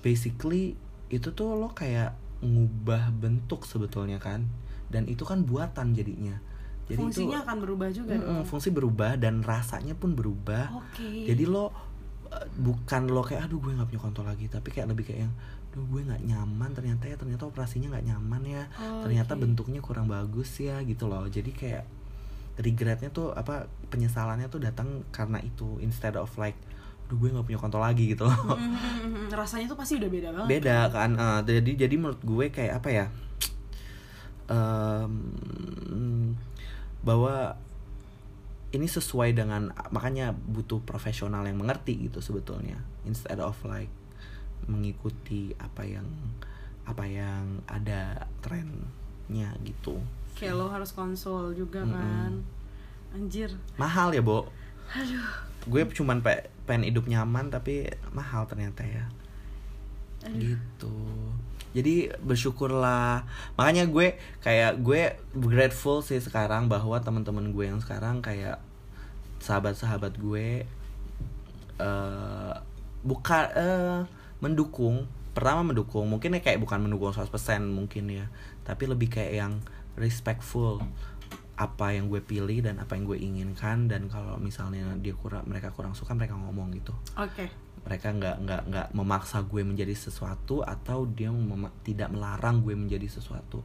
basically 0.00 0.74
itu 1.08 1.30
tuh 1.30 1.54
lo 1.54 1.70
kayak 1.70 2.12
ngubah 2.40 3.08
bentuk 3.10 3.64
sebetulnya 3.64 4.18
kan 4.18 4.44
dan 4.86 5.06
itu 5.06 5.22
kan 5.22 5.42
buatan 5.42 5.92
jadinya 5.92 6.36
jadi 6.84 7.00
Fungsinya 7.00 7.38
itu 7.40 7.44
akan 7.46 7.56
berubah 7.58 7.88
juga 7.88 8.12
Mm-mm, 8.12 8.38
dong. 8.38 8.46
fungsi 8.46 8.68
berubah 8.68 9.16
dan 9.16 9.40
rasanya 9.40 9.94
pun 9.94 10.12
berubah 10.12 10.68
Oke. 10.76 11.24
jadi 11.24 11.44
lo 11.44 11.72
eh, 12.26 12.46
bukan 12.54 13.08
lo 13.08 13.24
kayak 13.24 13.48
aduh 13.48 13.58
gue 13.58 13.72
nggak 13.72 13.88
punya 13.88 14.02
kontol 14.02 14.26
lagi 14.26 14.46
tapi 14.46 14.68
kayak 14.68 14.92
lebih 14.92 15.04
kayak 15.06 15.20
yang 15.24 15.32
aduh 15.70 15.86
gue 15.88 16.00
nggak 16.04 16.22
nyaman 16.22 16.70
ternyata 16.70 17.04
ya 17.06 17.16
ternyata 17.16 17.42
operasinya 17.44 17.88
nggak 17.90 18.06
nyaman 18.06 18.42
ya 18.44 18.62
Oh, 18.76 19.00
ternyata 19.02 19.32
oke. 19.32 19.40
bentuknya 19.40 19.80
kurang 19.80 20.06
bagus 20.06 20.50
ya 20.58 20.82
gitu 20.82 21.08
loh 21.08 21.24
jadi 21.24 21.48
kayak 21.48 21.84
regretnya 22.56 23.08
tuh 23.08 23.30
apa 23.30 23.66
penyesalannya 23.88 24.46
tuh 24.46 24.58
datang 24.58 25.02
karena 25.10 25.38
itu 25.38 25.78
instead 25.78 26.14
of 26.14 26.30
like 26.36 26.54
aduh 27.04 27.16
gue 27.16 27.28
nggak 27.30 27.44
punya 27.44 27.58
kontol 27.58 27.80
lagi 27.80 28.10
gitu. 28.10 28.24
Loh 28.24 28.56
Mhm, 28.56 29.28
rasanya 29.38 29.66
tuh 29.66 29.76
pasti 29.76 29.98
udah 29.98 30.08
beda 30.08 30.28
banget. 30.30 30.48
beda 30.50 30.78
kan 30.88 31.10
eh, 31.12 31.40
jadi 31.44 31.70
jadi 31.84 31.94
menurut 31.94 32.20
gue 32.20 32.46
kayak 32.48 32.80
apa 32.80 32.88
ya 32.90 33.06
Em, 34.44 36.36
bahwa 37.00 37.56
ini 38.70 38.84
sesuai 38.84 39.32
dengan 39.32 39.72
makanya 39.88 40.36
butuh 40.36 40.84
profesional 40.84 41.40
yang 41.42 41.56
mengerti 41.56 41.96
gitu 41.96 42.20
sebetulnya 42.20 42.76
instead 43.02 43.40
of 43.40 43.56
like 43.64 43.88
mengikuti 44.66 45.56
apa 45.56 45.84
yang 45.84 46.04
apa 46.84 47.04
yang 47.08 47.64
ada 47.64 48.28
trennya 48.40 49.48
gitu 49.64 49.96
Kayak 50.34 50.54
lo 50.58 50.66
harus 50.68 50.90
konsul 50.90 51.54
juga 51.54 51.82
Mm-mm. 51.82 51.94
kan. 51.94 52.32
Anjir. 53.14 53.46
mahal 53.78 54.10
ya 54.10 54.18
bo 54.18 54.50
Aduh. 54.90 55.22
gue 55.70 55.80
cuman 55.94 56.18
pe- 56.18 56.50
pengen 56.66 56.90
hidup 56.90 57.06
nyaman 57.06 57.46
tapi 57.46 57.86
mahal 58.10 58.42
ternyata 58.44 58.82
ya 58.82 59.06
gitu 60.34 60.90
jadi 61.70 62.10
bersyukurlah 62.18 63.22
makanya 63.54 63.86
gue 63.86 64.18
kayak 64.40 64.82
gue 64.82 65.14
grateful 65.36 66.02
sih 66.02 66.18
sekarang 66.18 66.66
bahwa 66.66 66.98
teman-teman 66.98 67.54
gue 67.54 67.70
yang 67.70 67.78
sekarang 67.78 68.18
kayak 68.18 68.58
sahabat-sahabat 69.38 70.18
gue 70.18 70.66
eh 71.78 72.54
bukan 73.04 73.44
eh 73.54 74.00
mendukung 74.40 75.04
pertama 75.34 75.66
mendukung 75.66 76.06
mungkin 76.06 76.34
ya 76.34 76.40
kayak 76.40 76.58
bukan 76.58 76.82
mendukung 76.82 77.10
100% 77.10 77.30
mungkin 77.68 78.06
ya 78.08 78.26
tapi 78.62 78.86
lebih 78.86 79.10
kayak 79.10 79.34
yang 79.34 79.52
respectful 79.94 80.82
apa 81.54 81.90
yang 81.90 82.08
gue 82.08 82.18
pilih 82.18 82.60
dan 82.60 82.78
apa 82.78 82.94
yang 82.94 83.04
gue 83.04 83.14
inginkan 83.16 83.86
dan 83.86 84.06
kalau 84.06 84.34
misalnya 84.36 84.90
dia 84.98 85.14
kurang 85.14 85.46
mereka 85.46 85.70
kurang 85.70 85.94
suka 85.94 86.10
mereka 86.10 86.34
ngomong 86.34 86.74
gitu 86.74 86.90
Oke. 87.14 87.46
mereka 87.82 88.10
nggak 88.10 88.36
nggak 88.40 88.62
nggak 88.66 88.86
memaksa 88.90 89.38
gue 89.40 89.62
menjadi 89.62 89.92
sesuatu 89.92 90.60
atau 90.60 91.06
dia 91.06 91.30
mema- 91.30 91.70
tidak 91.80 92.10
melarang 92.10 92.58
gue 92.60 92.74
menjadi 92.74 93.06
sesuatu 93.08 93.62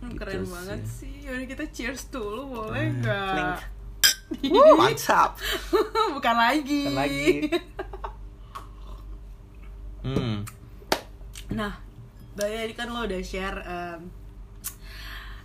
Hmm, 0.00 0.10
Gitu 0.10 0.24
Keren 0.24 0.40
sih. 0.40 0.48
banget 0.50 0.80
sih. 0.88 1.14
Yaudah 1.20 1.44
kita 1.46 1.64
cheers 1.68 2.08
dulu 2.08 2.40
boleh 2.56 2.88
Eh, 2.88 2.96
nggak? 2.96 3.56
Wuh, 4.48 4.72
mantap 4.74 5.36
Bukan 6.16 6.34
lagi. 6.34 6.88
Bukan 6.88 6.96
lagi 6.96 7.28
hmm 10.00 10.36
Nah, 11.50 11.76
tadi 12.32 12.72
kan 12.72 12.88
lo 12.88 13.04
udah 13.04 13.20
share 13.20 13.58
um, 13.60 14.06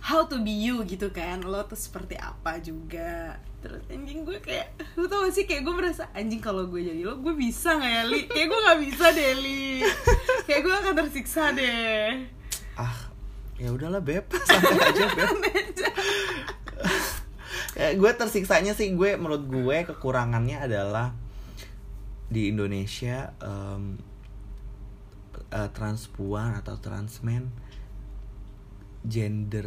how 0.06 0.22
to 0.30 0.38
be 0.38 0.54
you 0.54 0.86
gitu 0.86 1.10
kan. 1.10 1.42
Lo 1.42 1.66
tuh 1.66 1.74
seperti 1.74 2.14
apa 2.14 2.62
juga. 2.62 3.42
Terus 3.58 3.82
anjing 3.90 4.22
gue 4.22 4.38
kayak, 4.38 4.78
lo 4.94 5.10
tau 5.10 5.26
gak 5.26 5.34
sih 5.34 5.42
kayak 5.42 5.66
gue 5.66 5.74
merasa 5.74 6.06
anjing 6.14 6.38
kalau 6.38 6.70
gue 6.70 6.78
jadi 6.78 7.02
lo, 7.02 7.18
gue 7.18 7.34
bisa 7.34 7.74
gak 7.74 7.90
ya 7.90 8.02
Li? 8.06 8.30
Kayak 8.30 8.54
gue 8.54 8.60
gak 8.62 8.80
bisa 8.86 9.04
deh 9.10 9.34
Li. 9.42 9.82
Kayak 10.46 10.60
gue 10.62 10.74
akan 10.78 10.94
tersiksa 10.94 11.50
deh. 11.50 12.22
ah 12.78 13.16
ya 13.56 13.72
udahlah 13.72 14.04
beb 14.04 14.28
santai 14.46 14.76
aja 14.76 15.04
beb 15.16 15.36
ya, 17.80 17.88
gue 17.96 18.10
tersiksanya 18.12 18.76
sih 18.76 18.92
gue 18.92 19.16
menurut 19.16 19.48
gue 19.48 19.76
kekurangannya 19.88 20.60
adalah 20.60 21.16
di 22.28 22.52
Indonesia 22.52 23.32
em, 23.40 23.96
eh, 25.56 25.70
transpuan 25.72 26.60
atau 26.60 26.76
transmen 26.76 27.48
gender 29.06 29.66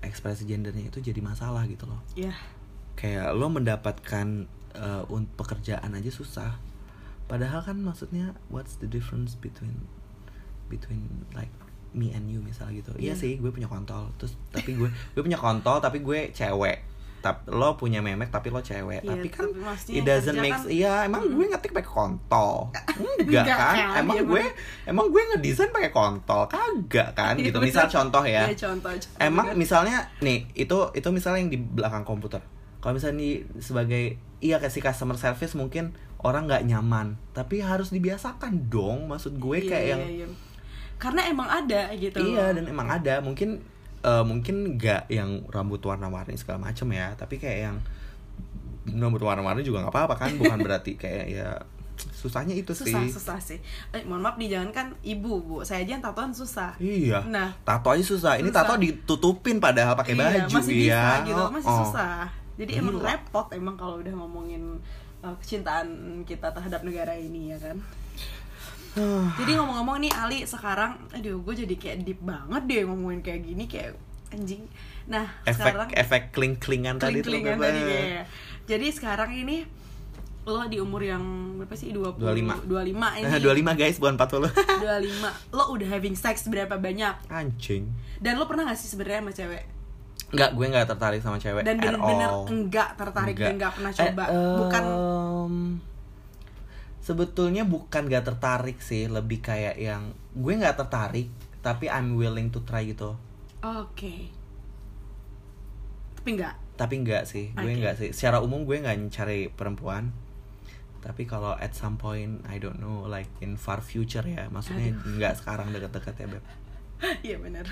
ekspresi 0.00 0.44
gendernya 0.44 0.86
itu 0.86 0.98
jadi 1.00 1.18
masalah 1.18 1.66
gitu 1.66 1.84
loh. 1.84 2.00
Ya, 2.12 2.32
kayak 2.94 3.32
lo 3.32 3.48
mendapatkan 3.48 4.46
un- 5.06 5.30
pekerjaan 5.32 5.90
aja 5.90 6.08
susah. 6.08 6.56
Padahal 7.26 7.60
kan 7.60 7.76
maksudnya 7.76 8.38
what's 8.46 8.76
the 8.76 8.86
difference 8.86 9.34
between 9.34 9.74
between 10.66 11.06
like 11.32 11.50
me 11.90 12.12
and 12.12 12.28
you 12.28 12.38
misalnya 12.38 12.80
gitu. 12.80 12.92
Iya 12.94 13.12
Iya. 13.12 13.14
sih 13.14 13.32
gue 13.36 13.50
punya 13.50 13.66
kontol. 13.66 14.12
Terus 14.16 14.36
tapi 14.50 14.74
gue 14.74 14.86
gue 14.86 15.22
punya 15.22 15.36
kontol 15.36 15.78
tapi 15.78 16.00
gue 16.00 16.30
cewek 16.30 16.82
tapi 17.18 17.48
lo 17.48 17.74
punya 17.74 17.98
memek 17.98 18.28
tapi 18.28 18.48
lo 18.48 18.58
cewek 18.58 19.00
Iya, 19.00 19.10
tapi 19.12 19.28
kan 19.28 19.46
tapi 19.46 19.90
it 19.92 20.02
doesn't 20.02 20.36
make 20.36 20.52
kan- 20.52 20.68
iya 20.68 21.02
emang 21.02 21.26
gue 21.26 21.46
ngetik 21.46 21.72
pakai 21.72 21.88
kontol 21.88 22.70
enggak 23.20 23.44
kan 23.44 23.74
kan, 23.74 24.00
emang 24.00 24.14
iya 24.14 24.22
gue 24.24 24.42
bener. 24.44 24.86
emang 24.86 25.06
gue 25.08 25.22
ngedesain 25.26 25.70
pakai 25.70 25.90
kontol 25.90 26.42
kagak 26.46 27.08
kan 27.12 27.34
Iya, 27.34 27.46
gitu 27.46 27.58
misal 27.58 27.86
contoh 27.86 28.22
ya 28.22 28.46
Iya, 28.46 28.56
contoh, 28.56 28.92
contoh. 28.92 29.18
Emang 29.18 29.46
Bener. 29.48 29.58
misalnya 29.58 29.96
nih 30.18 30.46
itu 30.54 30.76
itu 30.92 31.08
misalnya 31.10 31.38
yang 31.38 31.50
di 31.50 31.58
belakang 31.58 32.02
komputer. 32.02 32.40
Kalau 32.78 32.94
misalnya 32.94 33.18
di 33.18 33.30
sebagai 33.58 34.04
iya 34.38 34.56
kasih 34.56 34.78
customer 34.80 35.16
service 35.16 35.52
mungkin 35.52 35.90
orang 36.18 36.46
nggak 36.46 36.64
nyaman, 36.64 37.18
tapi 37.32 37.58
harus 37.58 37.90
dibiasakan 37.90 38.68
dong. 38.68 39.06
Maksud 39.06 39.36
gue 39.36 39.58
Iya, 39.58 39.66
kayak 39.66 39.82
iya, 39.82 39.90
yang 39.90 40.02
iya. 40.06 40.26
Karena 40.96 41.20
emang 41.24 41.44
ada 41.46 41.90
gitu. 41.92 42.16
iya 42.22 42.50
dan 42.50 42.64
emang 42.64 42.86
ada 42.86 43.18
mungkin 43.18 43.60
eh, 44.06 44.22
mungkin 44.22 44.76
nggak 44.76 45.10
yang 45.10 45.42
rambut 45.48 45.82
warna-warni 45.82 46.34
segala 46.34 46.62
macem 46.62 46.86
ya, 46.90 47.12
tapi 47.12 47.36
kayak 47.36 47.58
yang 47.64 47.76
rambut 48.88 49.18
warna-warni 49.20 49.60
juga 49.60 49.82
nggak 49.82 49.92
apa-apa 49.92 50.14
kan, 50.16 50.30
bukan 50.36 50.58
berarti 50.62 50.94
kayak 51.02 51.26
ya 51.28 51.50
susahnya 51.96 52.52
itu 52.52 52.70
susah 52.70 53.00
sih. 53.02 53.08
susah 53.08 53.38
sih 53.40 53.56
eh, 53.88 54.04
mohon 54.04 54.20
maaf 54.20 54.36
nih 54.36 54.52
jangan 54.52 54.68
kan 54.68 54.86
ibu 55.00 55.40
bu 55.40 55.56
saya 55.64 55.80
aja 55.80 55.96
yang 55.96 56.04
tatoan 56.04 56.28
susah 56.28 56.76
Iya. 56.76 57.24
Nah. 57.24 57.56
tato 57.64 57.88
aja 57.88 58.04
susah. 58.04 58.36
Ini 58.36 58.52
Susah. 58.52 58.68
tato 58.68 58.76
ditutupin 58.76 59.56
padahal 59.56 59.96
pakai 59.96 60.12
Iya, 60.12 60.44
baju 60.44 60.60
masih 60.60 60.76
ya. 60.76 60.84
bisa 60.84 61.24
gitu 61.24 61.42
masih 61.50 61.70
Oh, 61.72 61.78
susah 61.82 62.28
jadi 62.54 62.72
emang 62.80 63.00
Gila. 63.00 63.08
repot 63.10 63.46
emang 63.50 63.76
kalau 63.76 64.00
udah 64.00 64.12
ngomongin 64.12 64.76
uh, 65.20 65.32
kecintaan 65.40 65.88
kita 66.24 66.52
terhadap 66.52 66.84
negara 66.84 67.12
ini 67.12 67.52
ya 67.52 67.58
kan 67.58 67.80
jadi 69.40 69.50
ngomong-ngomong 69.60 69.96
nih 70.02 70.12
Ali 70.12 70.38
sekarang 70.48 70.96
aduh 71.12 71.40
gue 71.44 71.54
jadi 71.66 71.74
kayak 71.76 71.96
deep 72.04 72.20
banget 72.24 72.62
deh 72.64 72.82
ngomongin 72.88 73.20
kayak 73.20 73.40
gini 73.44 73.64
kayak 73.68 73.96
anjing. 74.32 74.64
Nah 75.06 75.26
efek 75.46 75.72
sekarang 75.72 75.88
efek 75.94 76.22
kling 76.34 76.54
klingan 76.58 76.96
tadi 76.98 77.22
tuh 77.22 77.32
tadi 77.36 77.80
kayaknya. 77.86 78.24
jadi 78.66 78.86
sekarang 78.90 79.30
ini 79.32 79.68
lo 80.46 80.62
di 80.70 80.78
umur 80.78 81.02
yang 81.02 81.22
berapa 81.58 81.74
sih? 81.74 81.90
20 81.90 82.22
25. 82.22 82.70
25 82.70 83.18
ini. 83.18 83.26
25 83.74 83.80
guys 83.82 83.96
bukan 83.98 84.14
40 84.14 84.46
25 84.54 85.34
lo 85.58 85.64
udah 85.74 85.88
having 85.90 86.14
sex 86.14 86.46
berapa 86.46 86.78
banyak? 86.78 87.14
Anjing. 87.26 87.90
Dan 88.22 88.38
lo 88.38 88.46
pernah 88.46 88.70
gak 88.70 88.78
sih 88.78 88.86
sebenarnya 88.86 89.26
sama 89.26 89.32
cewek? 89.34 89.64
Enggak, 90.26 90.50
gue 90.58 90.66
nggak 90.66 90.86
tertarik 90.90 91.20
sama 91.22 91.38
cewek 91.38 91.62
dan 91.62 91.78
bener-bener 91.78 92.30
enggak 92.50 92.88
tertarik 92.98 93.36
dan 93.38 93.62
enggak 93.62 93.72
pernah 93.78 93.92
Eh, 93.94 93.98
coba 93.98 94.24
bukan 94.58 94.82
sebetulnya 97.06 97.62
bukan 97.62 98.10
gak 98.10 98.26
tertarik 98.26 98.82
sih 98.82 99.06
lebih 99.06 99.38
kayak 99.38 99.78
yang 99.78 100.10
gue 100.34 100.52
nggak 100.58 100.74
tertarik 100.74 101.30
tapi 101.62 101.86
I'm 101.86 102.18
willing 102.18 102.50
to 102.50 102.66
try 102.66 102.82
gitu. 102.82 103.14
Oke. 103.62 104.30
Tapi 106.18 106.28
enggak 106.34 106.54
tapi 106.76 107.00
enggak 107.00 107.24
sih 107.24 107.54
gue 107.56 107.62
Oke. 107.62 107.78
enggak 107.78 107.94
sih. 107.96 108.10
Secara 108.10 108.42
umum 108.42 108.66
gue 108.66 108.82
nggak 108.82 109.14
cari 109.14 109.46
perempuan. 109.46 110.10
Tapi 111.00 111.22
kalau 111.30 111.54
at 111.54 111.78
some 111.78 111.94
point 111.94 112.42
I 112.50 112.58
don't 112.58 112.82
know 112.82 113.06
like 113.06 113.30
in 113.38 113.54
far 113.54 113.78
future 113.80 114.26
ya. 114.26 114.50
Maksudnya 114.50 114.90
nggak 114.92 115.46
sekarang 115.46 115.70
deket-deket 115.70 116.14
ya 116.18 116.26
beb. 116.26 116.44
Iya 117.26 117.36
bener 117.38 117.68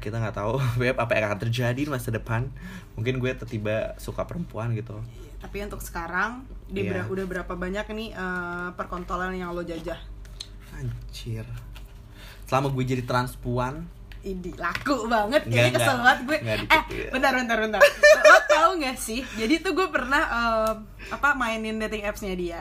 kita 0.00 0.16
nggak 0.16 0.34
tahu 0.34 0.56
beb 0.80 0.96
apa 0.96 1.12
yang 1.14 1.28
akan 1.28 1.40
terjadi 1.40 1.76
di 1.76 1.86
masa 1.86 2.08
depan. 2.08 2.48
Mungkin 2.96 3.16
gue 3.16 3.30
tiba-tiba 3.32 3.94
suka 3.96 4.24
perempuan 4.24 4.72
gitu. 4.72 4.96
Tapi 5.38 5.56
untuk 5.62 5.80
sekarang 5.80 6.42
di 6.66 6.84
Iya. 6.84 7.04
ber- 7.04 7.08
udah 7.10 7.24
berapa 7.26 7.52
banyak 7.54 7.86
nih 7.86 8.08
eh, 8.10 8.68
perkontolan 8.74 9.32
yang 9.32 9.52
lo 9.52 9.60
jajah? 9.60 9.96
Anjir. 10.72 11.44
Selama 12.44 12.68
gue 12.70 12.84
jadi 12.84 13.04
transpuan. 13.04 13.84
Ini 14.20 14.52
laku 14.54 15.08
banget. 15.08 15.48
Kayaknya 15.48 15.72
kesel 15.74 15.96
banget 15.98 16.18
gue. 16.22 16.38
Enggak 16.38 16.58
eh 16.68 16.82
bentar 17.08 17.32
bentar 17.32 17.56
bentar. 17.58 17.80
Lo 18.26 18.38
tau 18.46 18.70
gak 18.76 18.96
sih? 18.96 19.24
Jadi 19.32 19.64
tuh 19.64 19.72
gue 19.72 19.88
pernah 19.88 20.22
eh, 20.28 20.72
apa 21.08 21.32
mainin 21.32 21.76
dating 21.78 22.04
appsnya 22.04 22.36
dia. 22.36 22.60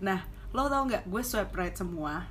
Nah 0.00 0.20
lo 0.48 0.64
tau 0.66 0.84
nggak? 0.84 1.04
Gue 1.04 1.20
swipe 1.20 1.52
right 1.52 1.72
semua 1.72 2.28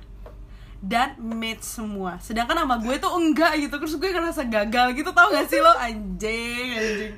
dan 0.78 1.18
match 1.18 1.66
semua. 1.66 2.22
Sedangkan 2.22 2.62
sama 2.62 2.78
gue 2.78 2.94
tuh 3.02 3.10
enggak 3.18 3.58
gitu 3.58 3.74
terus 3.78 3.98
gue 3.98 4.10
ngerasa 4.14 4.46
gagal 4.46 4.94
gitu 4.94 5.10
tau 5.10 5.34
gak 5.34 5.50
sih 5.50 5.58
lo? 5.58 5.74
Anjing 5.74 6.70
anjing. 6.78 7.14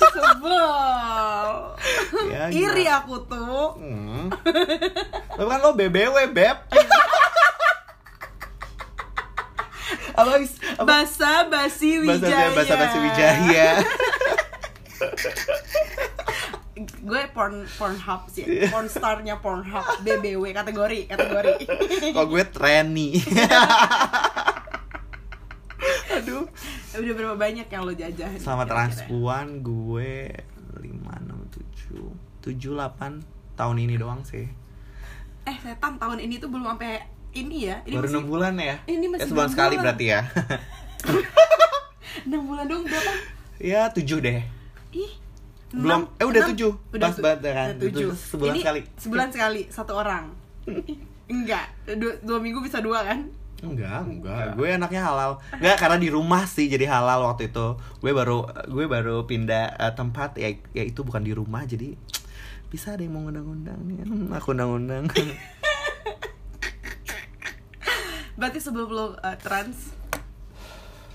Sebel. 0.00 1.50
Ya, 2.30 2.46
iri 2.50 2.84
gimana? 2.86 3.02
aku 3.02 3.14
tuh. 3.26 3.66
Hmm. 3.78 4.30
Tapi 5.36 5.48
kan 5.48 5.60
lo 5.62 5.70
BBW 5.74 6.16
beb. 6.30 6.56
Apa 10.14 10.30
apa? 10.36 10.84
Basa 10.84 11.48
basi 11.48 11.98
wijaya. 12.02 12.52
bahasa 12.52 12.74
bahasa 12.76 12.98
wijaya 13.00 13.68
Gue 16.80 17.28
porn 17.28 17.60
pornhub 17.70 18.26
sih, 18.26 18.66
porn 18.66 18.86
starnya 18.86 19.36
pornhub, 19.36 19.84
BBW 20.00 20.50
kategori 20.50 21.06
kategori. 21.06 21.52
kok 22.16 22.26
gue 22.26 22.42
trendy 22.46 23.16
aduh 26.10 26.44
Udah 26.92 27.12
berapa 27.14 27.34
banyak 27.34 27.64
yang 27.64 27.82
lo 27.82 27.92
jajahin? 27.92 28.36
sama 28.36 28.64
transpuan 28.64 29.60
gue 29.60 30.28
lima 30.76 31.12
enam 31.16 31.40
tujuh 31.48 32.08
tujuh 32.40 32.70
delapan 32.72 33.20
tahun 33.54 33.76
ini 33.80 33.94
doang 33.96 34.20
sih 34.22 34.46
Eh 35.42 35.56
setan 35.58 35.96
tahun 35.96 36.20
ini 36.20 36.36
tuh 36.36 36.48
belum 36.48 36.66
sampai 36.66 37.00
ini 37.32 37.64
ya. 37.64 37.80
Ini 37.82 37.94
baru 37.94 38.06
enam 38.10 38.24
bulan 38.26 38.52
ya 38.56 38.74
ini 38.86 39.06
masih 39.06 39.18
ya, 39.18 39.26
sebulan 39.26 39.42
enam 39.42 39.50
sekali 39.50 39.70
bulan. 39.70 39.82
berarti 39.82 40.04
ya 40.06 40.20
6 42.22 42.26
bulan 42.42 42.64
dong 42.66 42.82
berapa? 42.84 43.12
ya 43.56 43.80
tujuh 43.88 44.18
deh 44.18 44.40
Ih. 44.90 45.10
Belum, 45.70 46.02
eh, 46.18 46.26
udah 46.26 46.40
enam. 46.42 46.50
tujuh. 46.50 46.72
Udah 46.90 47.06
Pas 47.06 47.16
banget 47.22 47.54
kan. 47.54 47.68
udah 47.70 47.82
tujuh. 47.86 48.10
Sebulan 48.10 48.50
Ini 48.50 48.60
sekali. 48.60 48.80
Sebulan 48.98 49.28
sekali 49.30 49.60
satu 49.70 49.92
orang. 49.94 50.24
Enggak, 51.30 51.66
dua, 51.94 52.12
dua 52.26 52.38
minggu 52.42 52.58
bisa 52.58 52.82
dua 52.82 53.06
kan? 53.06 53.30
Enggak, 53.60 54.02
enggak. 54.02 54.56
Gue 54.56 54.72
anaknya 54.72 55.04
halal. 55.04 55.38
Enggak 55.54 55.76
karena 55.78 55.98
di 56.00 56.08
rumah 56.10 56.42
sih 56.42 56.66
jadi 56.66 56.90
halal 56.90 57.22
waktu 57.22 57.52
itu. 57.52 57.78
Gue 58.02 58.10
baru 58.10 58.50
gue 58.66 58.84
baru 58.88 59.28
pindah 59.28 59.78
eh, 59.78 59.92
tempat 59.94 60.34
ya 60.40 60.48
ya 60.72 60.82
itu 60.82 61.06
bukan 61.06 61.22
di 61.22 61.30
rumah 61.30 61.62
jadi 61.62 61.94
bisa 62.66 62.96
ada 62.96 63.04
yang 63.04 63.14
mau 63.14 63.22
ngundang-undang 63.28 63.78
nih. 63.84 63.96
Hmm, 64.02 64.32
Aku 64.34 64.56
undang-undang. 64.56 65.06
Berarti 68.40 68.58
sebelum 68.58 68.88
lo 68.88 69.06
uh, 69.12 69.36
trans 69.36 69.92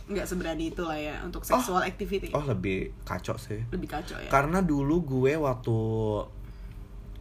nggak 0.05 0.25
seberani 0.25 0.69
itu 0.69 0.85
lah 0.85 0.97
ya 0.97 1.15
untuk 1.25 1.41
sexual 1.41 1.81
activity. 1.81 2.29
oh, 2.31 2.45
lebih 2.45 2.93
kacau 3.01 3.35
sih. 3.35 3.65
Lebih 3.73 3.89
kacau 3.89 4.21
ya. 4.21 4.29
Karena 4.29 4.61
dulu 4.61 5.01
gue 5.01 5.33
waktu 5.33 5.77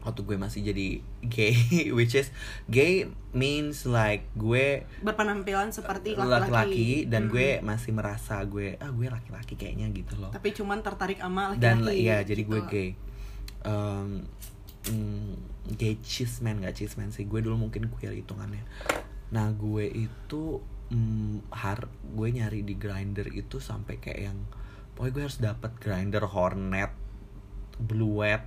waktu 0.05 0.21
gue 0.21 0.37
masih 0.37 0.61
jadi 0.61 0.89
gay 1.25 1.57
which 1.97 2.13
is 2.13 2.29
gay 2.69 3.09
means 3.33 3.89
like 3.89 4.29
gue 4.37 4.85
Berpenampilan 5.01 5.73
seperti 5.73 6.13
laki-laki. 6.13 6.45
laki-laki 6.45 6.89
dan 7.09 7.23
Mm. 7.25 7.31
gue 7.33 7.49
masih 7.65 7.91
merasa 7.97 8.37
gue 8.45 8.77
ah 8.77 8.93
gue 8.93 9.09
laki-laki 9.09 9.57
kayaknya 9.57 9.89
gitu 9.97 10.21
loh. 10.21 10.29
tapi 10.29 10.53
cuman 10.53 10.85
tertarik 10.85 11.17
sama 11.17 11.57
laki-laki. 11.57 11.65
dan 11.65 11.77
iya 11.89 12.21
jadi 12.21 12.43
gue 12.45 12.61
gitu. 12.61 12.69
gay 12.69 12.89
um, 13.65 14.29
mm, 14.93 15.33
gay 15.73 15.97
chisman 16.05 16.61
gak 16.61 16.77
chisman 16.77 17.09
sih 17.09 17.25
gue 17.25 17.41
dulu 17.41 17.57
mungkin 17.57 17.89
queer 17.89 18.13
hitungannya 18.13 18.61
nah 19.33 19.49
gue 19.51 19.89
itu 19.89 20.61
mm, 20.93 21.49
har 21.55 21.89
gue 21.89 22.29
nyari 22.29 22.61
di 22.67 22.77
grinder 22.77 23.29
itu 23.33 23.63
sampai 23.63 23.97
kayak 24.03 24.21
yang 24.21 24.39
pokoknya 24.95 25.13
gue 25.13 25.23
harus 25.23 25.41
dapat 25.41 25.73
grinder 25.81 26.25
hornet 26.29 26.93
bluet 27.81 28.43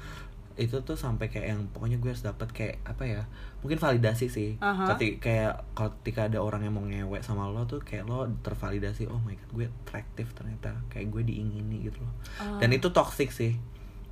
itu 0.62 0.84
tuh 0.84 0.96
sampai 0.96 1.32
kayak 1.32 1.56
yang 1.56 1.60
pokoknya 1.72 1.98
gue 1.98 2.10
harus 2.12 2.24
dapat 2.24 2.48
kayak 2.52 2.76
apa 2.84 3.04
ya 3.08 3.22
mungkin 3.64 3.78
validasi 3.78 4.26
sih. 4.28 4.50
Aha. 4.60 4.94
ketika 4.94 5.16
kayak 5.22 5.54
ketika 6.02 6.20
ada 6.28 6.38
orang 6.42 6.66
yang 6.66 6.74
mau 6.76 6.84
ngewek 6.84 7.22
sama 7.24 7.48
lo 7.48 7.64
tuh 7.64 7.80
kayak 7.80 8.04
lo 8.04 8.28
tervalidasi 8.42 9.08
oh 9.08 9.20
my 9.22 9.38
god 9.38 9.50
gue 9.54 9.66
atraktif 9.86 10.34
ternyata 10.36 10.76
kayak 10.92 11.08
gue 11.08 11.22
diingini 11.24 11.88
gitu 11.88 12.02
loh. 12.02 12.14
Ah. 12.42 12.58
dan 12.60 12.70
itu 12.72 12.92
toxic 12.92 13.32
sih. 13.32 13.56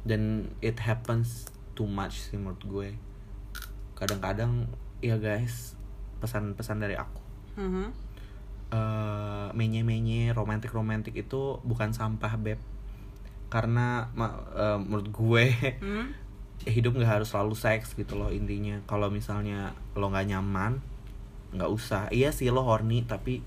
Dan 0.00 0.48
it 0.64 0.80
happens 0.80 1.52
too 1.76 1.84
much 1.84 2.24
sih 2.32 2.40
menurut 2.40 2.64
gue. 2.64 2.88
Kadang-kadang 3.92 4.64
ya 5.04 5.20
guys 5.20 5.76
pesan-pesan 6.24 6.80
dari 6.80 6.96
aku 6.96 7.29
Mhm. 7.60 7.86
eh 8.70 9.48
menye-menye 9.50 10.30
romantik-romantik 10.30 11.12
itu 11.12 11.58
bukan 11.60 11.90
sampah 11.90 12.38
beb. 12.38 12.56
Karena 13.50 14.06
ma- 14.14 14.46
eh, 14.54 14.78
menurut 14.78 15.10
gue 15.10 15.44
Hmm? 15.82 16.06
hidup 16.70 16.94
nggak 16.94 17.20
harus 17.20 17.28
selalu 17.34 17.54
seks 17.54 17.92
gitu 17.92 18.14
loh 18.14 18.30
intinya. 18.30 18.78
Kalau 18.86 19.10
misalnya 19.10 19.74
lo 19.92 20.06
nggak 20.06 20.26
nyaman 20.28 20.78
nggak 21.50 21.66
usah. 21.68 22.06
Iya 22.14 22.30
sih 22.30 22.46
lo 22.48 22.62
horny 22.62 23.02
tapi 23.02 23.42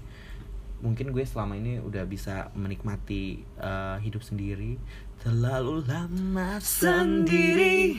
mungkin 0.83 1.15
gue 1.15 1.23
selama 1.23 1.55
ini 1.55 1.79
udah 1.79 2.03
bisa 2.03 2.51
menikmati 2.53 3.39
eh, 3.57 3.97
hidup 4.03 4.27
sendiri. 4.27 4.75
Terlalu 5.23 5.87
lama 5.87 6.59
sendiri. 6.59 7.95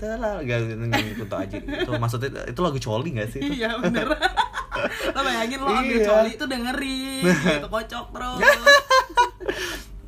Terlalu 0.00 0.48
gak 0.48 0.60
gitu 1.14 1.36
aja. 1.36 1.56
Itu 1.60 1.92
maksudnya 2.00 2.48
itu 2.48 2.60
lagu 2.64 2.80
coli 2.80 3.14
gak 3.14 3.28
sih 3.30 3.44
itu? 3.44 3.52
Iya 3.60 3.76
bener 3.78 4.08
Lo 5.08 5.20
bayangin 5.20 5.58
lo 5.58 5.68
ambil 5.68 5.96
Iya. 5.96 6.06
coli 6.06 6.30
itu 6.32 6.44
dengerin 6.44 7.22
gitu, 7.24 7.66
Kocok 7.68 8.06
terus 8.10 8.38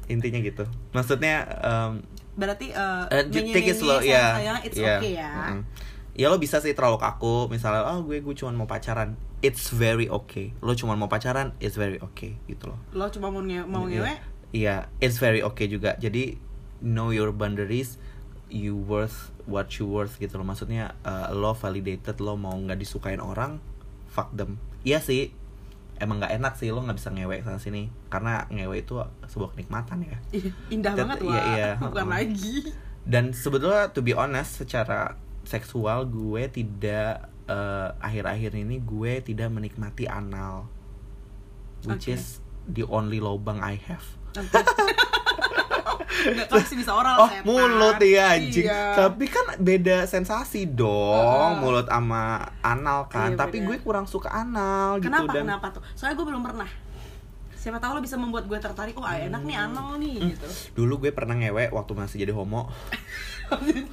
intinya 0.07 0.39
gitu 0.39 0.65
maksudnya 0.91 1.43
em, 1.59 1.93
Berarti 2.37 2.69
uh, 2.69 3.09
ju- 3.27 3.49
take 3.49 3.65
it 3.67 3.75
slow, 3.75 3.97
ya. 3.99 4.37
sayang 4.37 4.61
it's 4.61 4.77
Iya. 4.77 5.01
okay 5.01 5.13
ya 5.15 5.33
Mm-mm. 5.33 5.63
Ya 6.13 6.29
lo 6.29 6.37
bisa 6.37 6.61
sih 6.61 6.73
terlalu 6.73 6.97
kaku, 6.97 7.45
misalnya 7.47 7.85
oh 7.87 8.01
gue 8.03 8.21
gue 8.21 8.35
cuma 8.35 8.49
mau 8.51 8.65
pacaran, 8.65 9.17
it's 9.41 9.69
very 9.69 10.05
okay. 10.07 10.57
Lo 10.61 10.73
cuma 10.73 10.93
mau 10.95 11.07
pacaran, 11.07 11.53
it's 11.59 11.75
very 11.75 11.97
okay 11.99 12.41
gitu 12.45 12.69
loh. 12.69 12.81
Lo 12.91 13.09
cuma 13.09 13.29
mau, 13.29 13.41
nge 13.41 13.65
mau 13.65 13.85
ngewe 13.85 14.17
Iya, 14.51 14.89
it's 14.99 15.17
very 15.17 15.41
okay 15.41 15.65
juga. 15.67 15.93
Jadi 15.97 16.41
know 16.81 17.09
your 17.09 17.29
boundaries, 17.31 18.01
you 18.49 18.73
worth 18.79 19.29
what 19.45 19.69
you 19.75 19.85
worth 19.85 20.17
gitu 20.17 20.33
loh. 20.35 20.47
Maksudnya 20.47 20.97
eh, 20.99 21.29
lo 21.31 21.53
validated, 21.53 22.17
lo 22.19 22.33
mau 22.35 22.53
nggak 22.55 22.77
disukain 22.79 23.21
orang, 23.21 23.61
fuck 24.17 24.33
them. 24.33 24.57
Iya 24.81 25.05
sih, 25.05 25.29
emang 26.01 26.25
nggak 26.25 26.41
enak 26.41 26.57
sih 26.57 26.73
lo 26.73 26.81
nggak 26.81 26.97
bisa 26.97 27.13
ngewe 27.13 27.45
sana 27.45 27.61
sini. 27.61 27.93
Karena 28.09 28.49
ngewe 28.49 28.81
itu 28.81 28.97
sebuah 29.29 29.53
kenikmatan 29.53 30.09
ya. 30.09 30.17
Ih, 30.33 30.49
Indah 30.73 30.97
Tet- 30.97 31.05
banget 31.05 31.19
iya, 31.21 31.43
iya, 31.53 31.71
Bukan 31.85 32.09
lagi. 32.09 32.73
Dan 33.05 33.37
sebetulnya 33.37 33.93
to 33.93 34.01
be 34.01 34.17
honest 34.17 34.57
secara 34.57 35.21
seksual 35.45 36.09
gue 36.09 36.49
tidak 36.49 37.29
eh, 37.45 37.89
akhir-akhir 38.01 38.57
ini 38.57 38.81
gue 38.81 39.21
tidak 39.21 39.53
menikmati 39.53 40.09
anal. 40.09 40.65
Which 41.85 42.09
Oke. 42.09 42.17
is 42.17 42.41
the 42.67 42.83
only 42.83 43.21
lobang 43.21 43.61
I 43.63 43.79
have 43.79 44.03
Enggak 46.19 46.47
kan 46.49 46.65
bisa 46.73 46.93
oral 46.93 47.17
oh 47.19 47.29
setan. 47.29 47.45
mulut 47.45 47.99
ya 47.99 48.25
anjing 48.33 48.65
Iya. 48.65 48.83
tapi 48.95 49.25
kan 49.27 49.45
beda 49.57 50.05
sensasi 50.05 50.65
dong 50.67 51.61
mulut 51.61 51.85
sama 51.85 52.23
anal 52.61 53.07
kan 53.07 53.31
Iya, 53.31 53.39
tapi 53.39 53.59
beda. 53.59 53.67
gue 53.67 53.77
kurang 53.83 54.05
suka 54.05 54.31
anal 54.31 54.97
gitu 54.97 55.09
Kenapa 55.09 55.31
dan 55.31 55.45
kenapa 55.45 55.67
tuh? 55.71 55.83
Soalnya 55.93 56.15
gue 56.15 56.27
belum 56.27 56.43
pernah 56.43 56.71
Siapa 57.57 57.77
tahu 57.77 57.93
lo 57.93 58.01
bisa 58.01 58.15
membuat 58.15 58.45
gue 58.45 58.55
tertarik 58.57 58.95
Oh 58.95 59.03
enak 59.03 59.43
nih 59.43 59.57
Hmm. 59.57 59.67
anal 59.69 59.89
nih 59.97 60.15
gitu 60.31 60.47
dulu 60.77 61.03
gue 61.03 61.11
pernah 61.11 61.35
ngewe 61.35 61.69
waktu 61.71 61.93
masih 61.93 62.17
jadi 62.19 62.31
homo 62.31 62.71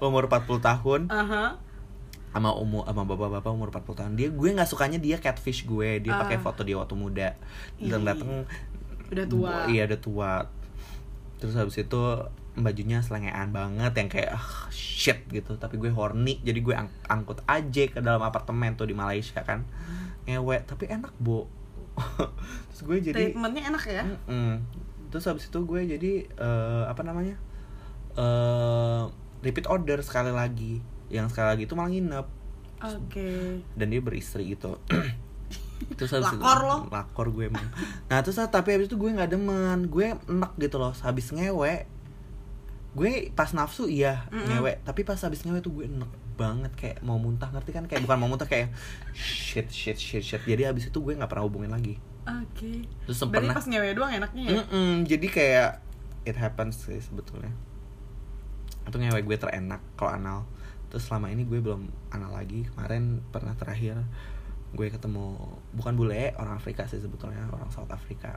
umur 0.00 0.26
40 0.26 0.46
tahun 0.60 1.00
Aha. 1.08 1.58
sama 2.28 2.50
umur 2.52 2.84
sama 2.84 3.02
bapak-bapak 3.04 3.48
umur 3.48 3.68
40 3.70 3.96
tahun 3.96 4.12
dia 4.14 4.28
gue 4.28 4.48
nggak 4.50 4.66
sukanya 4.66 4.98
dia 4.98 5.16
catfish 5.16 5.64
gue 5.64 5.98
dia 6.00 6.12
pakai 6.14 6.36
Ah. 6.36 6.42
foto 6.42 6.60
dia 6.60 6.76
waktu 6.76 6.94
muda 6.94 7.28
dan 7.78 8.00
datang 8.02 8.44
Udah 9.06 9.22
tua. 9.24 9.54
iya 9.66 9.86
udah 9.86 10.00
tua 10.00 10.32
terus 11.36 11.54
habis 11.54 11.76
itu 11.76 12.02
bajunya 12.56 13.04
selengean 13.04 13.52
banget 13.52 13.92
yang 13.92 14.08
kayak 14.08 14.30
ah, 14.32 14.68
shit 14.72 15.28
gitu. 15.28 15.60
Tapi 15.60 15.76
gue 15.76 15.92
horny 15.92 16.40
jadi 16.40 16.58
gue 16.60 16.72
ang- 16.72 16.92
angkut 17.06 17.44
aja 17.44 17.84
ke 17.88 18.00
dalam 18.00 18.24
apartemen 18.24 18.74
tuh 18.74 18.88
di 18.88 18.96
Malaysia 18.96 19.44
kan. 19.44 19.68
Ngewe 20.24 20.64
tapi 20.64 20.88
enak 20.88 21.12
bo. 21.20 21.46
Terus 22.72 22.80
gue 22.84 22.96
jadi 23.12 23.32
Treatmentnya 23.32 23.68
enak 23.72 23.84
ya? 23.88 24.04
Mm-mm. 24.04 24.84
terus 25.06 25.22
habis 25.30 25.46
itu 25.48 25.62
gue 25.64 25.80
jadi 25.86 26.12
eh, 26.28 26.84
apa 26.90 27.06
namanya 27.06 27.38
eh 28.18 29.02
repeat 29.44 29.68
order 29.68 30.00
sekali 30.02 30.32
lagi. 30.34 30.82
Yang 31.12 31.36
sekali 31.36 31.46
lagi 31.54 31.62
itu 31.68 31.74
malah 31.78 31.90
nginep. 31.92 32.26
Oke. 32.84 33.30
Dan 33.78 33.86
dia 33.92 34.00
beristri 34.04 34.52
gitu 34.52 34.76
terus 35.94 36.10
habis 36.10 36.28
itu- 36.28 36.38
Lakor 36.38 36.58
lo. 36.62 36.76
lakor 36.88 37.26
gue 37.30 37.44
emang. 37.46 37.66
Nah 38.06 38.18
terus 38.20 38.36
tapi 38.42 38.68
habis 38.72 38.86
itu 38.86 38.96
gue 38.96 39.10
nggak 39.10 39.30
demen. 39.30 39.86
Gue 39.86 40.12
enak 40.16 40.52
gitu 40.56 40.76
loh 40.76 40.92
habis 40.96 41.28
ngewe. 41.30 41.84
Gue 42.92 43.28
pas 43.30 43.52
nafsu 43.52 43.84
iya 43.86 44.24
Mm-mm. 44.28 44.48
ngewe. 44.50 44.72
Tapi 44.82 45.00
pas 45.02 45.16
habis 45.18 45.40
ngewe 45.40 45.60
tuh 45.60 45.72
gue 45.72 45.84
enak 45.84 46.08
banget 46.36 46.72
kayak 46.74 46.98
mau 47.00 47.16
muntah 47.16 47.48
ngerti 47.48 47.70
kan? 47.70 47.84
Kayak 47.84 48.04
bukan 48.04 48.16
mau 48.16 48.28
muntah 48.28 48.44
kayak 48.44 48.72
shit 49.12 49.68
shit 49.68 49.96
shit 49.96 50.20
shit. 50.20 50.42
Jadi 50.42 50.64
habis 50.64 50.86
itu 50.86 50.98
gue 50.98 51.12
nggak 51.12 51.26
pernah 51.26 51.44
hubungin 51.44 51.70
lagi. 51.70 51.96
Oke. 52.24 52.84
Terus 53.04 53.20
Berarti 53.22 53.32
pernah- 53.38 53.54
pas 53.54 53.66
ngewe 53.66 53.88
doang 53.92 54.12
enaknya 54.12 54.42
ya? 54.42 54.52
Mm-mm, 54.58 54.90
jadi 55.04 55.26
kayak 55.26 55.70
it 56.24 56.34
happens 56.34 56.82
sih 56.82 56.98
sebetulnya. 56.98 57.52
Itu 58.82 58.96
ngewe 58.96 59.20
gue 59.20 59.36
terenak 59.36 59.80
kalau 59.94 60.12
anal. 60.12 60.38
Terus 60.86 61.04
selama 61.04 61.28
ini 61.28 61.42
gue 61.42 61.58
belum 61.58 61.86
anal 62.08 62.32
lagi. 62.32 62.64
Kemarin 62.66 63.20
pernah 63.28 63.52
terakhir 63.52 64.02
gue 64.68 64.86
ketemu 64.88 65.36
bukan 65.72 65.92
bule 65.94 66.34
orang 66.34 66.54
Afrika 66.54 66.84
sih 66.84 66.98
sebetulnya 66.98 67.46
orang 67.46 67.68
South 67.68 67.88
Africa 67.88 68.34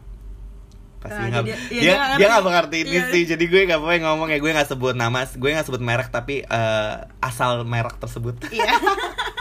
pasti 0.99 1.15
Ah, 1.17 1.31
nggak 1.31 1.43
dia- 1.45 1.55
iya, 1.55 1.59
dia 1.71 1.79
dia 1.79 1.93
nggak 1.95 2.09
dia 2.11 2.27
ngerti. 2.29 2.45
mengerti 2.45 2.77
ini 2.81 2.91
Iya. 2.93 3.03
sih 3.09 3.23
jadi 3.25 3.43
gue 3.45 3.61
nggak 3.65 3.79
boleh 3.79 3.99
ngomong 4.01 4.27
ya 4.27 4.37
gue 4.37 4.51
nggak 4.51 4.69
sebut 4.69 4.93
nama 4.93 5.23
gue 5.25 5.49
nggak 5.49 5.63
sebut 5.63 5.79
merek 5.79 6.09
tapi 6.09 6.41
eh, 6.41 6.95
asal 7.19 7.63
merek 7.63 7.95
tersebut 7.97 8.35
Iya 8.45 8.75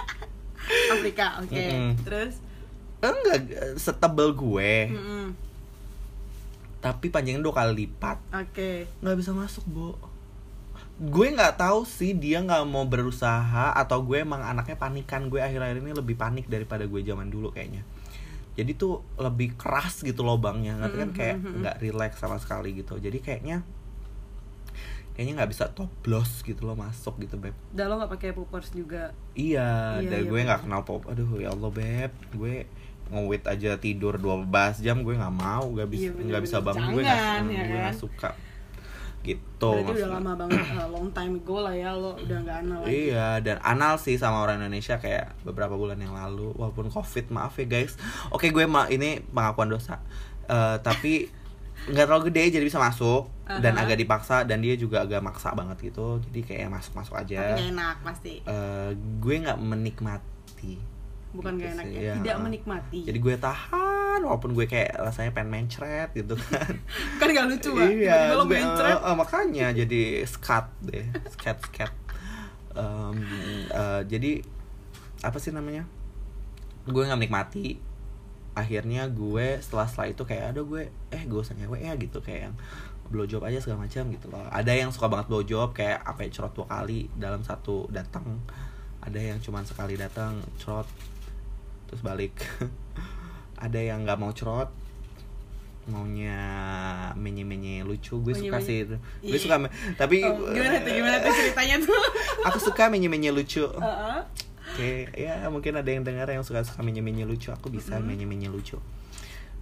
Afrika 0.94 1.26
oke 1.38 1.50
Mm-mm. 1.52 1.90
Terus 2.00 2.34
enggak 3.00 3.40
setebel 3.76 4.32
gue 4.32 4.72
Mm-mm. 4.88 5.24
tapi 6.78 7.06
panjangnya 7.08 7.40
dua 7.40 7.54
kali 7.56 7.84
lipat 7.84 8.22
Oke. 8.32 8.86
nggak 8.96 9.16
bisa 9.16 9.30
masuk 9.32 9.66
bu 9.66 9.98
gue 10.98 11.26
nggak 11.30 11.54
tahu 11.56 11.86
sih 11.86 12.10
dia 12.10 12.42
nggak 12.42 12.66
mau 12.66 12.82
berusaha 12.82 13.70
atau 13.70 14.02
gue 14.02 14.18
emang 14.18 14.42
anaknya 14.42 14.74
panikan. 14.74 15.30
Gue 15.30 15.38
akhir-akhir 15.38 15.78
ini 15.78 15.94
lebih 15.94 16.18
panik 16.18 16.50
daripada 16.50 16.84
gue 16.84 17.00
zaman 17.00 17.30
dulu 17.30 17.54
kayaknya. 17.54 17.86
Jadi 18.58 18.74
tuh 18.74 19.06
lebih 19.14 19.54
keras 19.54 20.02
gitu 20.02 20.26
lobangnya. 20.26 20.74
Ngerti 20.76 20.96
kan? 20.98 21.10
Kayak 21.14 21.36
nggak 21.38 21.76
relax 21.78 22.12
sama 22.18 22.42
sekali 22.42 22.74
gitu. 22.74 22.98
Jadi 22.98 23.22
kayaknya 23.22 23.62
kayaknya 25.14 25.42
nggak 25.42 25.50
bisa 25.50 25.66
toplos 25.70 26.42
gitu 26.42 26.62
loh 26.62 26.74
masuk 26.74 27.18
gitu 27.18 27.38
beb. 27.38 27.54
Udah 27.74 27.86
lo 27.86 27.98
gak 27.98 28.12
pakai 28.14 28.30
poopers 28.30 28.70
juga. 28.70 29.10
iya, 29.34 29.98
Iya, 29.98 30.10
dan 30.10 30.20
iya, 30.22 30.30
gue 30.30 30.40
nggak 30.46 30.60
kenal 30.62 30.82
pop 30.82 31.06
aduh 31.06 31.38
ya 31.38 31.50
allah 31.50 31.70
beb. 31.70 32.10
Gue 32.34 32.66
ngewit 33.08 33.42
aja 33.46 33.74
tidur 33.78 34.14
12 34.14 34.50
jam 34.78 35.00
gue 35.00 35.14
nggak 35.14 35.32
mau 35.32 35.64
nggak 35.64 35.88
bisa 35.88 36.02
Iya, 36.06 36.10
bener, 36.12 36.26
nggak 36.28 36.42
bisa 36.44 36.56
bener. 36.58 36.66
bangun 36.68 36.90
gue 36.90 37.02
nggak 37.02 37.18
ya 37.18 37.40
nggak 37.40 37.82
kan? 37.82 37.94
suka 37.94 38.30
gitu 39.20 39.70
Berarti 39.74 39.82
udah 39.82 39.92
maksudnya. 39.92 40.16
lama 40.16 40.32
banget, 40.34 40.60
uh, 40.72 40.88
long 40.88 41.08
time 41.10 41.34
ago 41.36 41.56
lah 41.60 41.74
ya 41.74 41.90
lo 41.92 42.14
udah 42.14 42.38
gak 42.40 42.56
anal 42.62 42.78
lagi. 42.80 42.92
Iya, 43.08 43.28
dan 43.40 43.56
anal 43.60 43.94
sih 43.96 44.14
sama 44.14 44.40
orang 44.40 44.58
Indonesia 44.58 44.96
kayak 44.96 45.42
beberapa 45.42 45.74
bulan 45.74 45.98
yang 45.98 46.12
lalu, 46.12 46.54
walaupun 46.54 46.88
covid, 46.88 47.28
maaf 47.28 47.54
ya 47.56 47.66
guys. 47.66 47.98
Oke, 48.28 48.48
gue 48.48 48.64
ma 48.64 48.86
ini 48.86 49.18
pengakuan 49.24 49.68
dosa, 49.68 50.00
Eh, 50.44 50.76
tapi 50.80 51.28
nggak 51.78 52.04
terlalu 52.04 52.24
gede 52.28 52.56
jadi 52.56 52.64
bisa 52.64 52.80
masuk 52.80 53.28
dan 53.44 53.76
Aha. 53.76 53.84
agak 53.84 53.96
dipaksa 53.96 54.42
dan 54.42 54.58
dia 54.58 54.74
juga 54.74 55.04
agak 55.04 55.20
maksa 55.20 55.52
banget 55.52 55.92
gitu, 55.92 56.18
jadi 56.24 56.40
kayak 56.42 56.68
masuk 56.72 56.96
masuk 56.96 57.14
Tapi 57.14 57.36
aja. 57.36 57.52
gak 57.52 57.68
enak 57.68 57.96
pasti. 58.00 58.34
Eh, 58.40 58.90
gue 58.96 59.34
nggak 59.38 59.58
menikmati, 59.58 60.80
Bukan 61.28 61.54
gitu 61.54 61.64
gak 61.64 61.72
enak 61.76 61.84
sih, 61.84 61.94
ya, 61.94 62.02
ya. 62.02 62.14
tidak 62.18 62.36
menikmati. 62.40 63.00
jadi 63.04 63.18
gue 63.18 63.34
tahan 63.36 64.20
walaupun 64.20 64.50
gue 64.52 64.64
kayak 64.64 64.96
rasanya 64.96 65.30
pengen 65.30 65.50
mencret 65.50 66.10
gitu 66.12 66.34
kan. 66.34 66.74
kan 67.20 67.26
gak 67.28 67.46
lucu 67.46 67.70
banget. 67.72 67.94
iya 68.02 68.32
gue- 68.32 68.48
mencret. 68.48 68.90
eh, 68.90 69.00
eh, 69.04 69.14
makanya 69.14 69.66
jadi 69.72 70.00
skat 70.24 70.66
deh 70.82 71.04
skat 71.30 71.58
skat 71.62 71.92
Em, 72.70 73.16
eh, 73.68 74.02
jadi 74.06 74.32
apa 75.20 75.36
sih 75.36 75.50
namanya 75.50 75.82
gue 76.86 77.02
nggak 77.02 77.18
menikmati 77.18 77.74
akhirnya 78.54 79.10
gue 79.10 79.58
setelah 79.58 79.86
setelah 79.86 80.08
itu 80.08 80.22
kayak 80.22 80.54
ada 80.54 80.62
gue 80.62 80.82
eh 81.10 81.22
gue 81.26 81.38
usah 81.38 81.54
ngewe 81.54 81.78
ya 81.78 81.94
gitu 81.94 82.22
kayak 82.22 82.48
yang 82.48 82.54
blowjob 83.08 83.42
aja 83.42 83.58
segala 83.58 83.82
macam 83.82 84.04
gitu 84.08 84.26
loh 84.28 84.46
ada 84.46 84.70
yang 84.70 84.94
suka 84.94 85.06
banget 85.06 85.26
blowjob 85.26 85.74
kayak 85.74 86.02
apa 86.02 86.22
ya 86.22 86.30
cerot 86.30 86.54
dua 86.54 86.66
kali 86.66 87.10
dalam 87.14 87.42
satu 87.42 87.90
datang 87.90 88.38
ada 89.00 89.16
yang 89.16 89.38
cuman 89.38 89.64
sekali 89.64 89.98
datang 89.98 90.38
cerot 90.56 90.86
terus 91.88 92.04
balik 92.04 92.36
ada 93.64 93.80
yang 93.80 94.04
nggak 94.04 94.20
mau 94.20 94.30
cerot 94.30 94.68
maunya 95.88 96.36
menye 97.16 97.48
menye 97.48 97.80
lucu 97.80 98.20
gue 98.20 98.36
suka 98.36 98.60
Menye-menye. 98.60 99.00
sih 99.24 99.24
gue 99.24 99.40
suka 99.40 99.56
tapi 99.96 100.20
Oh, 100.20 100.52
gimana 100.52 100.84
tuh, 100.84 100.92
gimana 100.92 101.16
tuh 101.16 101.32
ceritanya 101.32 101.76
tuh? 101.80 101.96
aku 102.46 102.58
suka 102.60 102.92
menye 102.92 103.08
menye 103.08 103.32
lucu 103.32 103.64
Heeh. 103.64 104.20
Oke, 104.68 105.08
ya 105.16 105.48
mungkin 105.48 105.80
ada 105.80 105.88
yang 105.88 106.04
dengar 106.04 106.28
yang 106.28 106.44
suka 106.44 106.60
suka 106.60 106.84
menye 106.84 107.00
menye 107.00 107.24
lucu. 107.24 107.48
Aku 107.50 107.72
bisa 107.72 107.96
menye 107.98 108.28
menye 108.28 108.52
lucu. 108.52 108.76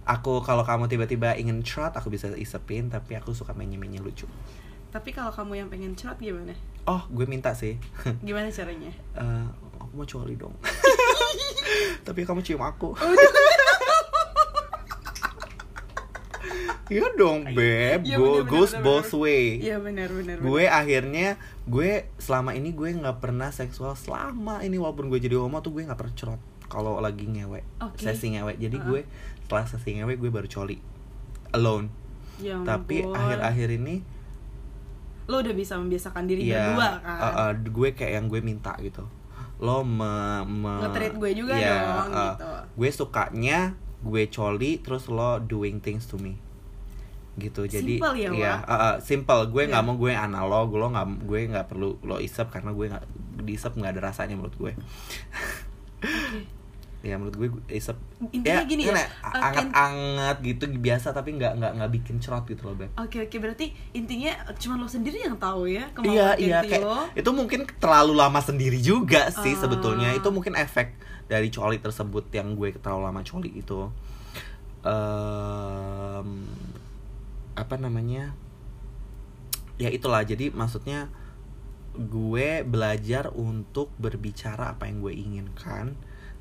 Aku 0.03 0.43
kalau 0.43 0.67
kamu 0.67 0.91
tiba-tiba 0.91 1.31
ingin 1.39 1.63
trot, 1.63 1.95
aku 1.95 2.11
bisa 2.11 2.27
isepin, 2.35 2.91
tapi 2.91 3.15
aku 3.15 3.31
suka 3.31 3.55
menye 3.55 3.79
menye 3.79 4.03
lucu. 4.03 4.27
Tapi 4.91 5.15
kalau 5.15 5.31
kamu 5.31 5.63
yang 5.63 5.67
pengen 5.71 5.95
cerot 5.95 6.19
gimana? 6.19 6.51
Oh, 6.85 7.01
gue 7.07 7.23
minta 7.23 7.55
sih. 7.55 7.79
Gimana 8.19 8.51
caranya? 8.51 8.91
Eh, 9.17 9.45
aku 9.79 9.91
mau 9.95 10.05
coli 10.05 10.35
dong. 10.35 10.53
Tapi 12.01 12.23
kamu 12.23 12.41
cium 12.41 12.61
aku. 12.61 12.93
Iya 16.87 17.03
dong, 17.13 17.43
beb. 17.51 17.99
Iya, 18.01 18.15
Go, 18.15 18.23
bener, 18.23 18.39
bener, 18.39 18.47
goes 18.47 18.71
bener, 18.71 18.79
both 18.81 19.11
bener. 19.11 19.21
way. 19.21 19.45
Iya 19.59 19.77
benar 19.77 20.07
benar. 20.09 20.37
gue 20.39 20.63
akhirnya 20.65 21.27
gue 21.67 21.89
selama 22.15 22.55
ini 22.55 22.71
gue 22.71 22.89
nggak 22.95 23.19
pernah 23.19 23.51
seksual 23.51 23.91
selama 23.93 24.63
ini 24.63 24.79
walaupun 24.79 25.11
gue 25.11 25.19
jadi 25.19 25.35
homo 25.35 25.59
tuh 25.59 25.75
gue 25.75 25.83
nggak 25.83 25.99
pernah 25.99 26.15
cerot 26.15 26.39
kalau 26.65 26.95
lagi 26.97 27.27
ngewe 27.27 27.59
Oke. 27.81 27.99
sesi 27.99 28.31
ngewe 28.31 28.55
jadi 28.55 28.71
Uh-uh. 28.73 28.87
gue 28.87 29.01
setelah 29.41 29.65
sesi 29.67 29.99
ngewe 29.99 30.15
gue 30.15 30.29
baru 30.29 30.47
coli 30.47 30.79
alone 31.51 31.91
Ya 32.37 32.55
tapi 32.61 33.03
akhir-akhir 33.03 33.67
ini 33.73 33.95
lo 35.27 35.43
udah 35.43 35.51
bisa 35.51 35.75
membiasakan 35.75 36.23
diri 36.23 36.47
ya 36.47 36.71
berdua 36.71 37.03
kan? 37.03 37.19
uh, 37.19 37.27
uh, 37.41 37.51
gue 37.57 37.89
kayak 37.91 38.15
yang 38.15 38.31
gue 38.31 38.39
minta 38.39 38.71
gitu 38.79 39.03
lo 39.57 39.81
me, 39.81 40.13
me- 40.43 40.81
Nge-treat 40.83 41.13
gue 41.15 41.31
juga 41.33 41.53
ya, 41.53 41.75
dong, 41.81 42.09
uh, 42.09 42.21
gitu. 42.31 42.47
gue 42.77 42.89
sukanya 42.91 43.59
gue 43.99 44.23
coli 44.27 44.77
terus 44.77 45.07
lo 45.07 45.37
doing 45.39 45.81
things 45.81 46.05
to 46.05 46.15
me 46.15 46.37
gitu 47.35 47.65
jadi 47.65 47.97
Simple 47.97 48.15
ya, 48.15 48.29
iya, 48.31 48.53
Wak? 48.55 48.59
uh, 48.63 48.73
uh, 48.73 48.95
simple 48.97 49.41
gue 49.47 49.63
nggak 49.65 49.81
Iya. 49.81 49.87
mau 49.87 49.95
gue 49.95 50.09
analog 50.09 50.67
lo 50.71 50.85
nggak 50.89 51.07
gue 51.21 51.39
nggak 51.47 51.65
perlu 51.67 51.97
lo 52.01 52.17
isep 52.17 52.49
karena 52.49 52.69
gue 52.71 52.85
nggak 52.87 53.05
diisep 53.39 53.73
nggak 53.73 53.93
ada 53.93 54.01
rasanya 54.09 54.33
menurut 54.33 54.53
gue 54.55 54.73
ya 56.99 57.13
menurut 57.13 57.37
gue 57.37 57.47
isep 57.69 57.93
Intinya 58.31 58.65
gini 58.65 58.83
ya, 58.83 58.91
kan 58.91 58.97
uh, 59.23 59.45
anget 59.45 59.65
kan- 59.69 59.73
anget 59.87 60.37
gitu 60.41 60.63
biasa 60.73 61.11
tapi 61.11 61.37
nggak 61.37 61.53
nggak 61.55 61.71
nggak 61.77 61.91
bikin 61.93 62.17
cerot 62.17 62.43
gitu 62.43 62.63
loh 62.63 62.73
beb. 62.73 62.89
Oke 62.95 63.21
oke 63.21 63.37
berarti 63.37 63.69
intinya 63.91 64.33
cuma 64.55 64.75
lo 64.75 64.85
sendiri 64.85 65.21
yang 65.21 65.37
tahu 65.37 65.67
ya 65.67 65.85
Iya 65.85 65.93
kemauan 65.93 66.35
iya 66.37 66.57
Kenti 66.59 66.69
kayak 66.71 66.83
lo. 66.83 66.99
itu 67.13 67.29
mungkin 67.31 67.59
terlalu 67.77 68.13
lama 68.13 68.39
sendiri 68.39 68.77
juga 68.77 69.29
sih 69.29 69.53
Ah. 69.53 69.59
sebetulnya. 69.59 70.09
Itu 70.11 70.29
mungkin 70.29 70.53
efek 70.53 70.97
dari 71.25 71.47
coli 71.47 71.77
tersebut 71.77 72.31
yang 72.31 72.55
gue 72.55 72.73
terlalu 72.73 73.03
lama 73.05 73.21
coli 73.21 73.51
itu. 73.53 73.93
Em, 74.81 76.29
apa 77.53 77.75
namanya? 77.75 78.33
Ya 79.77 79.89
itulah. 79.89 80.23
Jadi 80.23 80.49
maksudnya 80.49 81.13
gue 81.93 82.61
belajar 82.61 83.29
untuk 83.31 83.93
berbicara 83.95 84.71
apa 84.71 84.85
yang 84.85 84.97
gue 84.99 85.13
inginkan 85.13 85.93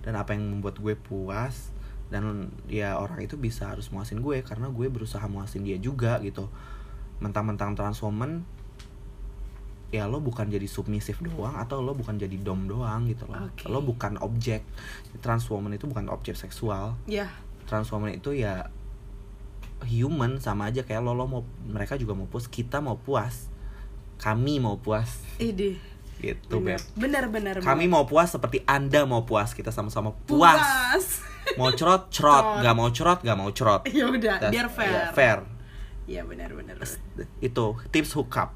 dan 0.06 0.14
apa 0.14 0.38
yang 0.38 0.46
membuat 0.46 0.78
gue 0.78 0.94
puas 0.94 1.74
dan 2.06 2.46
ya 2.70 2.94
orang 3.02 3.18
itu 3.26 3.34
bisa 3.34 3.74
harus 3.74 3.90
muasin 3.90 4.22
gue 4.22 4.38
karena 4.46 4.70
gue 4.70 4.86
berusaha 4.86 5.26
muasin 5.26 5.66
dia 5.66 5.74
juga 5.82 6.22
gitu. 6.22 6.46
Mentang-mentang 7.18 7.74
transwoman 7.74 8.46
ya 9.90 10.06
lo 10.06 10.22
bukan 10.22 10.46
jadi 10.46 10.66
submisif 10.66 11.18
doang 11.22 11.58
atau 11.58 11.82
lo 11.82 11.98
bukan 11.98 12.14
jadi 12.14 12.38
dom 12.38 12.70
doang 12.70 13.10
gitu 13.10 13.26
loh. 13.26 13.50
Oke. 13.50 13.66
lo 13.66 13.82
bukan 13.82 14.22
objek. 14.22 14.62
Transwoman 15.18 15.74
itu 15.74 15.90
bukan 15.90 16.06
objek 16.06 16.38
seksual. 16.38 16.94
Ya. 17.10 17.26
Transwoman 17.66 18.14
itu 18.14 18.30
ya 18.30 18.70
human 19.82 20.38
sama 20.38 20.70
aja 20.70 20.86
kayak 20.86 21.02
lo. 21.02 21.18
Lo 21.18 21.26
mau 21.26 21.42
mereka 21.66 21.98
juga 21.98 22.14
mau 22.14 22.30
puas 22.30 22.46
kita 22.46 22.78
mau 22.78 22.94
puas. 22.94 23.50
Kami 24.22 24.62
mau 24.62 24.78
puas. 24.78 25.26
Ide 25.42 25.95
gitu 26.16 26.58
benar 26.58 26.80
beb. 26.80 26.96
benar 26.96 27.24
benar. 27.28 27.54
kami 27.60 27.84
benar. 27.84 27.92
mau 27.92 28.04
puas 28.04 28.28
seperti 28.30 28.64
anda 28.64 29.04
mau 29.04 29.22
puas. 29.22 29.52
Kita 29.52 29.68
sama-sama 29.68 30.16
puas, 30.24 31.20
mau 31.60 31.68
cerot 31.70 32.08
cerot. 32.08 32.60
Nggak 32.64 32.74
mau 32.74 32.88
cerot 32.88 33.18
nggak 33.20 33.36
mau 33.36 33.50
cerot. 33.52 33.82
Ya 33.90 34.08
udah. 34.08 34.40
Tas- 34.40 34.52
biar 34.52 34.68
fair. 34.68 34.90
ya, 34.90 35.04
fair. 35.12 35.38
Iya 36.06 36.22
benar 36.22 36.54
benar. 36.54 36.76
itu 37.40 37.64
tips 37.90 38.14
hookup. 38.14 38.54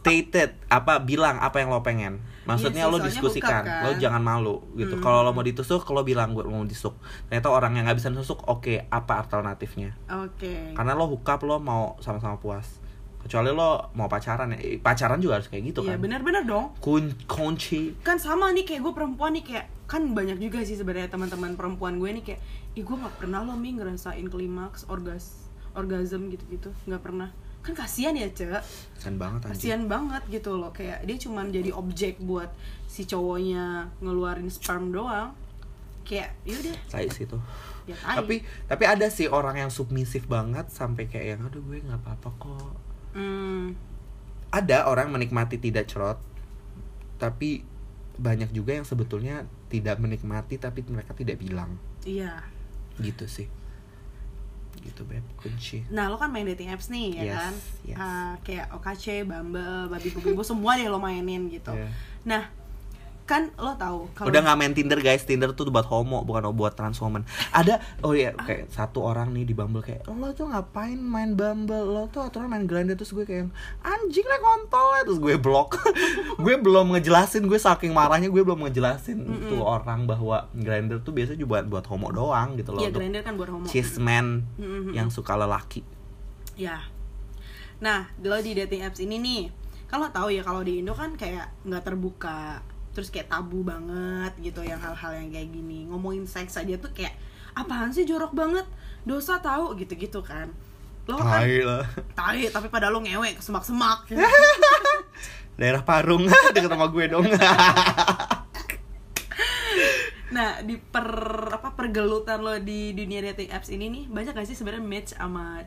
Stated. 0.00 0.56
Apa 0.66 0.98
bilang 0.98 1.36
apa 1.38 1.60
yang 1.60 1.68
lo 1.68 1.80
pengen. 1.80 2.24
Maksudnya 2.48 2.88
Iya 2.88 2.88
sih, 2.88 2.92
lo 2.92 2.98
diskusikan. 3.04 3.62
hookup 3.62 3.68
kan. 3.68 3.84
lo 3.84 3.90
jangan 3.96 4.22
malu 4.24 4.64
gitu. 4.74 4.96
Hmm. 4.96 5.04
kalau 5.04 5.20
lo 5.22 5.30
mau 5.30 5.44
ditusuk 5.44 5.84
lo 5.86 6.02
bilang 6.02 6.32
gue 6.32 6.42
mau 6.42 6.64
ditusuk. 6.64 6.96
Ternyata 7.28 7.48
orang 7.48 7.76
yang 7.76 7.84
nggak 7.84 8.00
bisa 8.00 8.08
nusuk 8.08 8.40
oke. 8.48 8.88
Apa 8.88 9.20
alternatifnya? 9.20 9.92
Oke. 10.24 10.72
karena 10.72 10.92
lo 10.92 11.04
hookup 11.06 11.40
lo 11.44 11.60
mau 11.60 12.00
sama-sama 12.00 12.36
puas 12.36 12.79
kecuali 13.20 13.52
lo 13.52 13.92
mau 13.94 14.08
pacaran 14.08 14.56
ya 14.56 14.80
pacaran 14.80 15.20
juga 15.20 15.38
harus 15.38 15.48
kayak 15.52 15.72
gitu 15.72 15.80
kan. 15.84 15.94
Iya 15.94 15.98
benar-benar 16.00 16.42
dong. 16.48 16.72
Kun 16.80 17.12
kunci. 17.28 17.94
Kan 18.00 18.16
sama 18.16 18.50
nih 18.56 18.64
kayak 18.64 18.80
gue 18.80 18.92
perempuan 18.96 19.36
nih 19.36 19.44
kayak 19.44 19.66
kan 19.84 20.02
banyak 20.14 20.38
juga 20.40 20.62
sih 20.64 20.78
sebenarnya 20.78 21.10
teman-teman 21.10 21.58
perempuan 21.58 22.00
gue 22.00 22.10
nih 22.20 22.24
kayak 22.24 22.40
ih 22.78 22.82
gue 22.86 22.96
nggak 22.96 23.16
pernah 23.18 23.42
loh 23.42 23.58
mi 23.58 23.74
ngerasain 23.74 24.24
klimaks 24.30 24.88
orgas 24.88 25.46
orgasm 25.76 26.32
gitu-gitu. 26.32 26.72
Nggak 26.88 27.02
pernah. 27.04 27.28
Kan 27.60 27.76
kasihan 27.76 28.16
ya 28.16 28.24
cek 28.32 28.64
kan 29.04 29.20
banget 29.20 29.40
kasihan 29.44 29.84
banget 29.84 30.22
gitu 30.32 30.56
loh. 30.56 30.72
Kayak 30.72 31.04
dia 31.04 31.16
cuman 31.20 31.52
jadi 31.52 31.70
objek 31.76 32.16
buat 32.24 32.48
si 32.88 33.04
cowoknya 33.04 33.92
ngeluarin 34.00 34.48
sperm 34.48 34.90
doang. 34.96 35.36
Kayak 36.08 36.32
yaudah 36.48 36.74
saya 36.88 37.06
sih 37.12 37.28
tuh 37.28 37.38
ya 37.88 37.96
tai. 37.96 38.16
tapi 38.18 38.36
tapi 38.66 38.84
ada 38.88 39.06
sih 39.08 39.28
orang 39.28 39.56
yang 39.60 39.70
submisif 39.72 40.26
banget 40.28 40.68
sampai 40.72 41.08
kayak 41.08 41.36
yang 41.36 41.40
aduh 41.46 41.62
gue 41.64 41.80
nggak 41.80 42.00
apa-apa 42.02 42.28
kok 42.40 42.89
hmm, 43.12 43.74
ada 44.50 44.86
orang 44.86 45.10
menikmati 45.10 45.56
tidak 45.56 45.86
cerot 45.86 46.18
tapi 47.16 47.62
banyak 48.16 48.50
juga 48.50 48.76
yang 48.76 48.84
sebetulnya 48.84 49.44
tidak 49.68 49.96
menikmati 49.96 50.56
tapi 50.56 50.84
mereka 50.84 51.12
tidak 51.12 51.38
bilang. 51.38 51.76
Iya. 52.02 52.44
Gitu 52.96 53.24
sih. 53.24 53.48
Gitu 54.80 55.04
beb. 55.04 55.24
Kunci. 55.36 55.84
Nah 55.88 56.08
lo 56.08 56.16
kan 56.16 56.28
main 56.28 56.44
dating 56.44 56.68
apps 56.68 56.88
nih 56.88 57.16
ya 57.16 57.24
Yes, 57.24 57.36
kan? 57.36 57.54
yes. 57.84 57.96
Ah, 57.96 58.32
Kayak 58.44 58.66
OKC, 58.72 59.24
Bumble, 59.24 59.88
Babi 59.88 60.08
Bubibu 60.10 60.42
semua 60.42 60.76
deh 60.76 60.88
lo 60.88 61.00
mainin 61.00 61.48
gitu. 61.48 61.72
Iya. 61.72 61.88
Nah 62.24 62.42
kan 63.28 63.52
lo 63.58 63.78
tahu 63.78 64.10
kalau 64.16 64.28
Udah 64.28 64.40
nggak 64.42 64.58
main 64.58 64.72
Tinder 64.74 64.98
guys, 64.98 65.22
Tinder 65.22 65.54
tuh 65.54 65.70
buat 65.70 65.86
homo 65.86 66.26
bukan 66.26 66.50
buat 66.54 66.74
trans 66.74 66.98
woman. 66.98 67.22
Ada 67.54 67.78
oh 68.02 68.12
iya 68.16 68.34
kayak 68.34 68.72
satu 68.72 69.06
orang 69.06 69.30
nih 69.30 69.46
di 69.46 69.54
Bumble 69.54 69.84
kayak 69.84 70.08
lo 70.10 70.34
tuh 70.34 70.50
ngapain 70.50 70.98
main 70.98 71.38
Bumble? 71.38 71.86
Lo 71.86 72.10
tuh 72.10 72.26
aturan 72.26 72.50
main 72.50 72.66
Grindr 72.66 72.98
terus 72.98 73.14
gue 73.14 73.22
kayak 73.22 73.50
anjing 73.86 74.26
lah 74.26 74.40
kontol 74.42 74.88
ya 74.98 75.02
terus 75.06 75.20
gue 75.22 75.34
blok. 75.38 75.78
gue 76.44 76.54
belum 76.58 76.96
ngejelasin 76.96 77.46
gue 77.46 77.60
saking 77.60 77.94
marahnya 77.94 78.28
gue 78.30 78.42
belum 78.42 78.66
ngejelasin 78.66 79.18
tuh 79.46 79.62
orang 79.62 80.10
bahwa 80.10 80.50
Grindr 80.54 81.02
tuh 81.02 81.14
biasanya 81.14 81.38
juga 81.38 81.62
buat 81.62 81.80
buat 81.80 81.84
homo 81.90 82.08
doang 82.10 82.58
gitu 82.58 82.74
loh. 82.74 82.82
Iya, 82.82 82.90
untuk 82.90 83.00
Grindr 83.02 83.22
kan 83.22 83.34
buat 83.38 83.50
homo. 83.50 83.66
Cismen 83.66 84.46
Mm-mm. 84.58 84.92
yang 84.94 85.08
suka 85.10 85.34
lelaki. 85.34 85.82
Ya. 86.58 86.84
Nah, 87.80 88.12
lo 88.20 88.36
di 88.44 88.52
dating 88.52 88.84
apps 88.84 89.00
ini 89.00 89.16
nih, 89.16 89.42
lo 89.90 90.06
tahu 90.12 90.28
ya 90.30 90.44
kalau 90.44 90.60
di 90.60 90.84
Indo 90.84 90.92
kan 90.92 91.16
kayak 91.16 91.48
nggak 91.64 91.82
terbuka, 91.82 92.60
terus 92.90 93.08
kayak 93.08 93.30
tabu 93.30 93.62
banget 93.62 94.34
gitu 94.42 94.66
yang 94.66 94.82
hal-hal 94.82 95.14
yang 95.14 95.30
kayak 95.30 95.48
gini. 95.50 95.86
Ngomongin 95.86 96.26
seks 96.26 96.58
aja 96.58 96.74
tuh 96.78 96.90
kayak 96.90 97.14
apaan 97.54 97.94
sih 97.94 98.06
jorok 98.06 98.34
banget, 98.34 98.66
dosa 99.06 99.38
tahu 99.38 99.78
gitu-gitu 99.78 100.22
kan. 100.22 100.50
Lo 101.08 101.18
kan 101.18 101.42
Tai 101.42 101.58
lah. 101.66 101.84
tai 102.14 102.46
tapi 102.50 102.68
pada 102.70 102.92
lo 102.92 103.02
ngewe 103.02 103.38
ke 103.38 103.42
semak-semak. 103.42 104.10
Daerah 105.60 105.82
Parung 105.84 106.24
deket 106.54 106.70
sama 106.70 106.88
gue 106.88 107.04
dong. 107.10 107.24
nah, 110.36 110.62
di 110.64 110.78
per 110.78 111.04
apa 111.52 111.76
pergelutan 111.76 112.40
lo 112.40 112.56
di 112.62 112.96
dunia 112.96 113.20
dating 113.28 113.50
apps 113.52 113.68
ini 113.68 113.92
nih, 113.92 114.04
banyak 114.08 114.32
gak 114.32 114.48
sih 114.48 114.56
sebenarnya 114.56 114.86
match 114.86 115.12
sama 115.12 115.60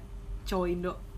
cowok 0.49 0.67
Indo? 0.71 1.12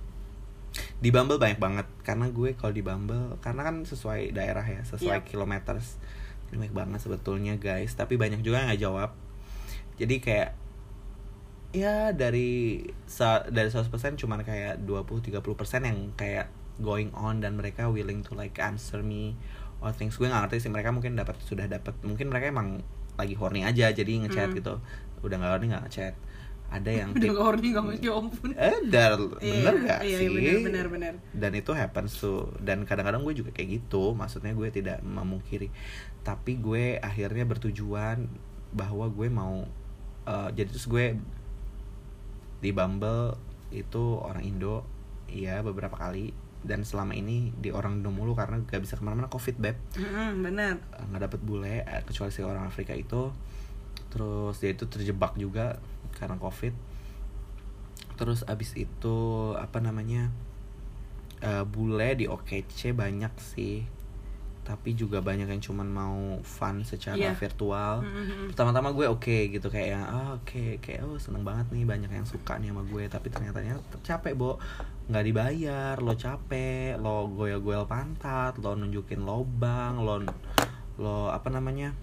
Di 0.96 1.10
Bumble 1.12 1.38
banyak 1.38 1.60
banget. 1.60 1.88
Karena 2.02 2.32
gue 2.32 2.56
kalau 2.56 2.72
di 2.72 2.82
Bumble 2.82 3.36
karena 3.43 3.62
kan 3.64 3.84
sesuai 3.84 4.32
daerah 4.32 4.64
ya 4.64 4.82
sesuai 4.84 5.24
Yap. 5.24 5.28
kilometers. 5.28 6.00
Banyak 6.52 6.72
banget 6.72 7.00
sebetulnya 7.04 7.60
guys. 7.60 7.93
Tapi 7.93 8.16
banyak 8.16 8.41
juga 8.41 8.64
yang 8.64 8.70
nggak 8.72 8.82
jawab. 8.82 9.10
Jadi 10.00 10.16
kayak 10.24 10.52
ya 11.76 12.16
dari 12.16 12.84
dari 13.52 13.68
100% 13.68 13.91
cuman 14.16 14.48
kayak 14.48 14.88
20-30% 14.88 15.84
yang 15.84 15.98
kayak 16.16 16.48
going 16.80 17.12
on 17.16 17.43
dan 17.43 17.60
mereka 17.60 17.88
willing 17.91 18.24
to 18.24 18.32
like 18.36 18.56
answer 18.60 19.04
me 19.04 19.36
or 19.84 19.91
things. 19.91 20.16
Gue 20.16 20.32
nggak 20.32 20.48
ngerti 20.48 20.68
sih 20.68 20.72
mereka 20.72 20.96
mungkin 20.96 21.20
dapat 21.20 21.36
sudah 21.43 21.68
dapat. 21.68 21.91
Mungkin 22.04 22.32
mereka 22.32 22.48
emang 22.52 22.80
lagi 23.16 23.36
horny 23.36 23.64
aja 23.64 23.91
jadi 23.91 24.12
ngechat 24.28 24.52
Hmm. 24.52 24.58
gitu. 24.60 24.74
Udah 25.24 25.36
nggak 25.39 25.52
horny 25.60 25.68
nggak 25.72 25.84
ngechat 25.88 26.16
ada 26.68 26.89
yang 26.89 27.11
Udah 27.11 27.22
tip- 27.24 27.38
horny 27.38 27.68
gak 27.72 27.86
ya 27.99 28.11
ampun. 28.11 28.51
eh 28.51 28.78
dar 28.86 29.16
bener 29.16 29.39
Iya, 29.39 29.86
gak 29.86 29.99
iya, 30.01 30.18
sih? 30.18 30.28
bener, 30.28 30.57
bener, 30.61 30.86
bener. 30.88 31.13
dan 31.32 31.51
itu 31.53 31.72
happens 31.72 32.11
tuh. 32.16 32.51
Dan 32.57 32.84
kadang-kadang 32.84 33.22
gue 33.22 33.34
juga 33.34 33.49
kayak 33.49 33.80
gitu. 33.80 34.11
Maksudnya 34.11 34.51
gue 34.51 34.68
tidak 34.70 34.99
memungkiri. 35.01 35.70
Tapi 36.22 36.57
gue 36.57 36.97
akhirnya 36.97 37.45
bertujuan 37.45 38.28
bahwa 38.72 39.07
gue 39.07 39.28
mau 39.30 39.63
eh, 40.26 40.49
jadi 40.51 40.68
terus 40.68 40.86
gue 40.86 41.16
di 42.57 42.72
Bumble 42.72 43.38
itu 43.70 44.18
orang 44.18 44.41
Indo 44.41 44.84
iya 45.28 45.61
beberapa 45.61 45.95
kali. 45.95 46.34
Dan 46.59 46.82
selama 46.82 47.13
ini 47.13 47.53
di 47.53 47.70
orang 47.70 48.01
Indo 48.01 48.09
mulu 48.09 48.34
karena 48.34 48.57
gak 48.59 48.82
bisa 48.82 48.97
ke 48.97 49.05
mana-mana 49.05 49.30
covid 49.30 49.53
beb. 49.55 49.78
Mm-mm, 49.93 50.41
bener. 50.41 50.82
Eh, 50.91 51.05
nggak 51.05 51.22
dapet 51.24 51.39
bule 51.39 51.76
eh, 51.80 52.01
kecuali 52.03 52.30
si 52.30 52.41
orang 52.41 52.66
Afrika 52.66 52.91
itu. 52.91 53.30
Terus 54.09 54.57
dia 54.57 54.72
itu 54.72 54.86
terjebak 54.86 55.36
juga 55.36 55.78
karena 56.16 56.36
covid. 56.36 56.72
Terus 58.16 58.47
abis 58.47 58.74
itu 58.76 59.18
apa 59.55 59.78
namanya 59.78 60.32
eh, 61.39 61.63
bule 61.63 62.16
di 62.16 62.26
OKC 62.26 62.95
banyak 62.95 63.34
sih. 63.38 63.84
Tapi 64.66 64.97
juga 64.97 65.22
banyak 65.22 65.45
yang 65.45 65.61
cuman 65.61 65.86
mau 65.86 66.18
fun 66.41 66.82
secara 66.82 67.13
Iya. 67.13 67.38
virtual. 67.38 68.01
Mm-mm. 68.01 68.49
pertama-tama 68.49 68.89
gue 68.91 69.05
oke 69.05 69.53
gitu 69.53 69.70
kayak 69.70 69.89
yang 69.93 70.01
ah 70.01 70.34
oke 70.34 70.82
kayak 70.82 71.05
oh 71.05 71.22
seneng 71.22 71.45
banget 71.45 71.70
nih 71.70 71.86
banyak 71.86 72.09
yang 72.09 72.26
suka 72.26 72.57
nih 72.57 72.74
sama 72.74 72.82
gue. 72.82 73.03
Tapi 73.05 73.28
ternyata 73.30 73.61
capek 74.01 74.34
bo. 74.34 74.57
Nggak 75.05 75.22
dibayar 75.22 75.95
lo 76.01 76.18
capek 76.18 76.97
lo 76.97 77.30
goyal-goyal 77.30 77.86
pantat 77.86 78.57
lo 78.57 78.74
nunjukin 78.74 79.22
lobang 79.22 80.01
lo 80.01 80.26
lo 80.97 81.30
apa 81.30 81.53
namanya 81.53 81.93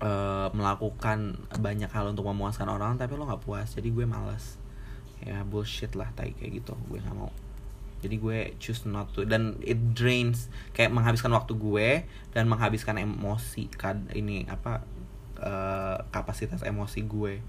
eh, 0.00 0.48
melakukan 0.56 1.36
banyak 1.60 1.88
hal 1.92 2.10
untuk 2.10 2.26
memuaskan 2.28 2.68
orang 2.68 2.96
tapi 2.96 3.14
lo 3.14 3.28
nggak 3.28 3.44
puas 3.44 3.76
jadi 3.76 3.88
gue 3.92 4.04
males. 4.08 4.56
Ya 5.20 5.44
bullshit 5.44 5.92
lah 5.92 6.08
tai 6.16 6.32
kayak 6.32 6.64
gitu 6.64 6.72
gue 6.88 6.98
nggak 7.00 7.16
mau. 7.16 7.28
Jadi 8.00 8.16
gue 8.16 8.38
choose 8.56 8.88
not 8.88 9.12
to 9.12 9.28
dan 9.28 9.60
it 9.60 9.76
drains 9.92 10.48
kayak 10.72 10.88
menghabiskan 10.88 11.28
waktu 11.36 11.52
gue 11.52 12.08
dan 12.32 12.48
menghabiskan 12.48 12.96
emosi 12.96 13.68
kad 13.76 14.00
ini 14.16 14.48
apa 14.48 14.80
eh, 15.36 15.98
kapasitas 16.08 16.64
emosi 16.64 17.04
gue. 17.04 17.44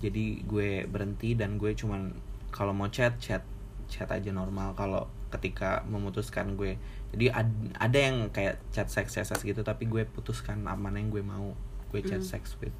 Jadi 0.00 0.42
gue 0.48 0.88
berhenti 0.88 1.36
dan 1.36 1.60
gue 1.60 1.76
cuman 1.76 2.16
kalau 2.48 2.72
mau 2.72 2.88
chat 2.88 3.20
chat 3.20 3.44
chat 3.92 4.08
aja 4.08 4.32
normal. 4.32 4.72
Kalau 4.72 5.12
ketika 5.32 5.80
memutuskan 5.88 6.60
gue 6.60 6.76
jadi 7.12 7.32
ad- 7.32 7.72
ada 7.80 7.98
yang 7.98 8.28
kayak 8.28 8.60
chat 8.68 8.88
seks 8.88 9.16
seks 9.16 9.40
gitu 9.44 9.64
tapi 9.64 9.88
gue 9.88 10.04
putuskan 10.04 10.60
mana 10.60 11.00
yang 11.00 11.08
gue 11.08 11.24
mau 11.24 11.56
gue 11.92 12.00
chat 12.00 12.18
Mm. 12.18 12.26
seks 12.26 12.56
with 12.58 12.74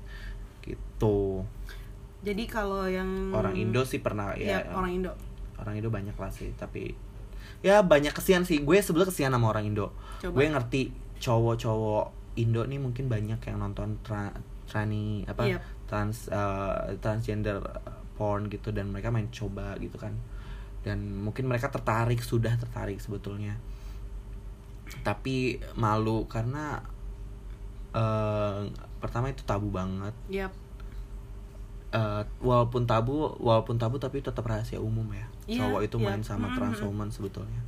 gitu 0.61 1.45
Jadi 2.23 2.47
kalau 2.47 2.87
yang 2.87 3.31
orang 3.31 3.53
Indo 3.53 3.83
sih 3.83 3.99
pernah 3.99 4.31
Iya, 4.33 4.63
ya 4.63 4.73
orang 4.73 4.95
Indo. 4.95 5.13
orang 5.57 5.75
Indo 5.75 5.89
banyak 5.89 6.15
lah 6.15 6.31
sih 6.31 6.55
tapi 6.55 6.95
ya 7.61 7.79
banyak 7.81 8.11
kesian 8.11 8.43
sih 8.43 8.59
gue 8.59 8.79
sebelum 8.79 9.05
kesian 9.05 9.31
sama 9.31 9.47
orang 9.49 9.67
Indo 9.67 9.91
Coba. 10.19 10.33
gue 10.33 10.47
ngerti 10.49 10.81
cowok-cowok 11.19 12.07
Indo 12.35 12.63
nih 12.63 12.79
mungkin 12.79 13.07
banyak 13.07 13.39
yang 13.41 13.59
nonton 13.59 13.99
tra, 14.01 14.31
trani 14.65 15.23
apa 15.25 15.51
Yep. 15.51 15.63
trans 15.85 16.27
eh, 16.27 16.79
transgender 16.99 17.59
porn 18.13 18.47
gitu 18.47 18.71
dan 18.71 18.89
mereka 18.89 19.11
main 19.11 19.27
coba 19.29 19.75
gitu 19.77 19.99
kan 19.99 20.15
dan 20.83 20.99
mungkin 21.17 21.45
mereka 21.45 21.69
tertarik 21.69 22.19
sudah 22.19 22.55
tertarik 22.55 22.97
sebetulnya 22.97 23.59
tapi 25.03 25.57
malu 25.75 26.27
karena 26.27 26.79
eh, 27.93 28.63
pertama 29.03 29.29
itu 29.29 29.43
tabu 29.43 29.69
banget. 29.69 30.15
Yap. 30.31 30.55
Eh, 31.93 32.23
walaupun 32.41 32.89
tabu 32.89 33.37
walaupun 33.37 33.77
tabu 33.77 34.01
tapi 34.01 34.25
tetap 34.25 34.47
rahasia 34.47 34.81
umum 34.81 35.05
ya. 35.13 35.27
Iya, 35.45 35.59
cowok 35.67 35.81
itu 35.85 35.97
iya. 36.01 36.05
main 36.09 36.23
sama 36.25 36.49
Mhm. 36.49 36.55
trans 36.57 36.81
woman 36.81 37.11
sebetulnya. 37.13 37.61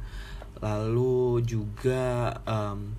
Lalu 0.62 1.42
juga 1.44 2.32
em, 2.46 2.94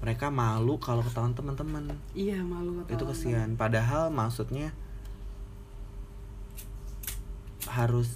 mereka 0.00 0.30
malu 0.32 0.80
kalau 0.80 1.04
ketahuan 1.04 1.34
teman-teman. 1.36 1.92
Iya, 2.16 2.40
malu 2.40 2.86
itu 2.88 3.04
kesian. 3.04 3.58
Padahal 3.60 4.08
maksudnya 4.08 4.72
harus 7.68 8.08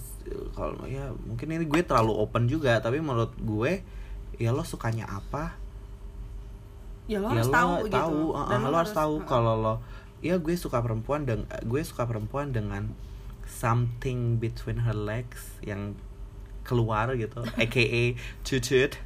kalau 0.51 0.83
ya 0.89 1.15
mungkin 1.23 1.47
ini 1.55 1.63
gue 1.63 1.81
terlalu 1.87 2.11
open 2.19 2.51
juga 2.51 2.75
tapi 2.83 2.99
menurut 2.99 3.31
gue 3.39 3.79
ya 4.35 4.51
lo 4.51 4.67
sukanya 4.67 5.07
apa 5.07 5.55
Ya 7.07 7.23
lo 7.23 7.31
ya 7.31 7.39
harus 7.39 7.49
lo 7.49 7.55
tahu 7.55 7.73
gitu. 7.87 7.95
tahu, 7.95 8.19
uh, 8.35 8.47
Dan 8.51 8.59
uh, 8.63 8.69
lo 8.69 8.75
harus 8.77 8.93
tahu 8.95 9.15
uh, 9.19 9.25
kalau 9.27 9.55
lo 9.55 9.75
ya 10.19 10.35
gue 10.41 10.55
suka 10.57 10.81
perempuan 10.81 11.23
dan 11.23 11.45
gue 11.63 11.81
suka 11.85 12.03
perempuan 12.09 12.51
dengan 12.51 12.91
something 13.47 14.41
between 14.41 14.83
her 14.83 14.97
legs 14.97 15.55
yang 15.63 15.95
keluar 16.67 17.13
gitu 17.15 17.45
aka 17.61 18.17
cucut 18.43 18.99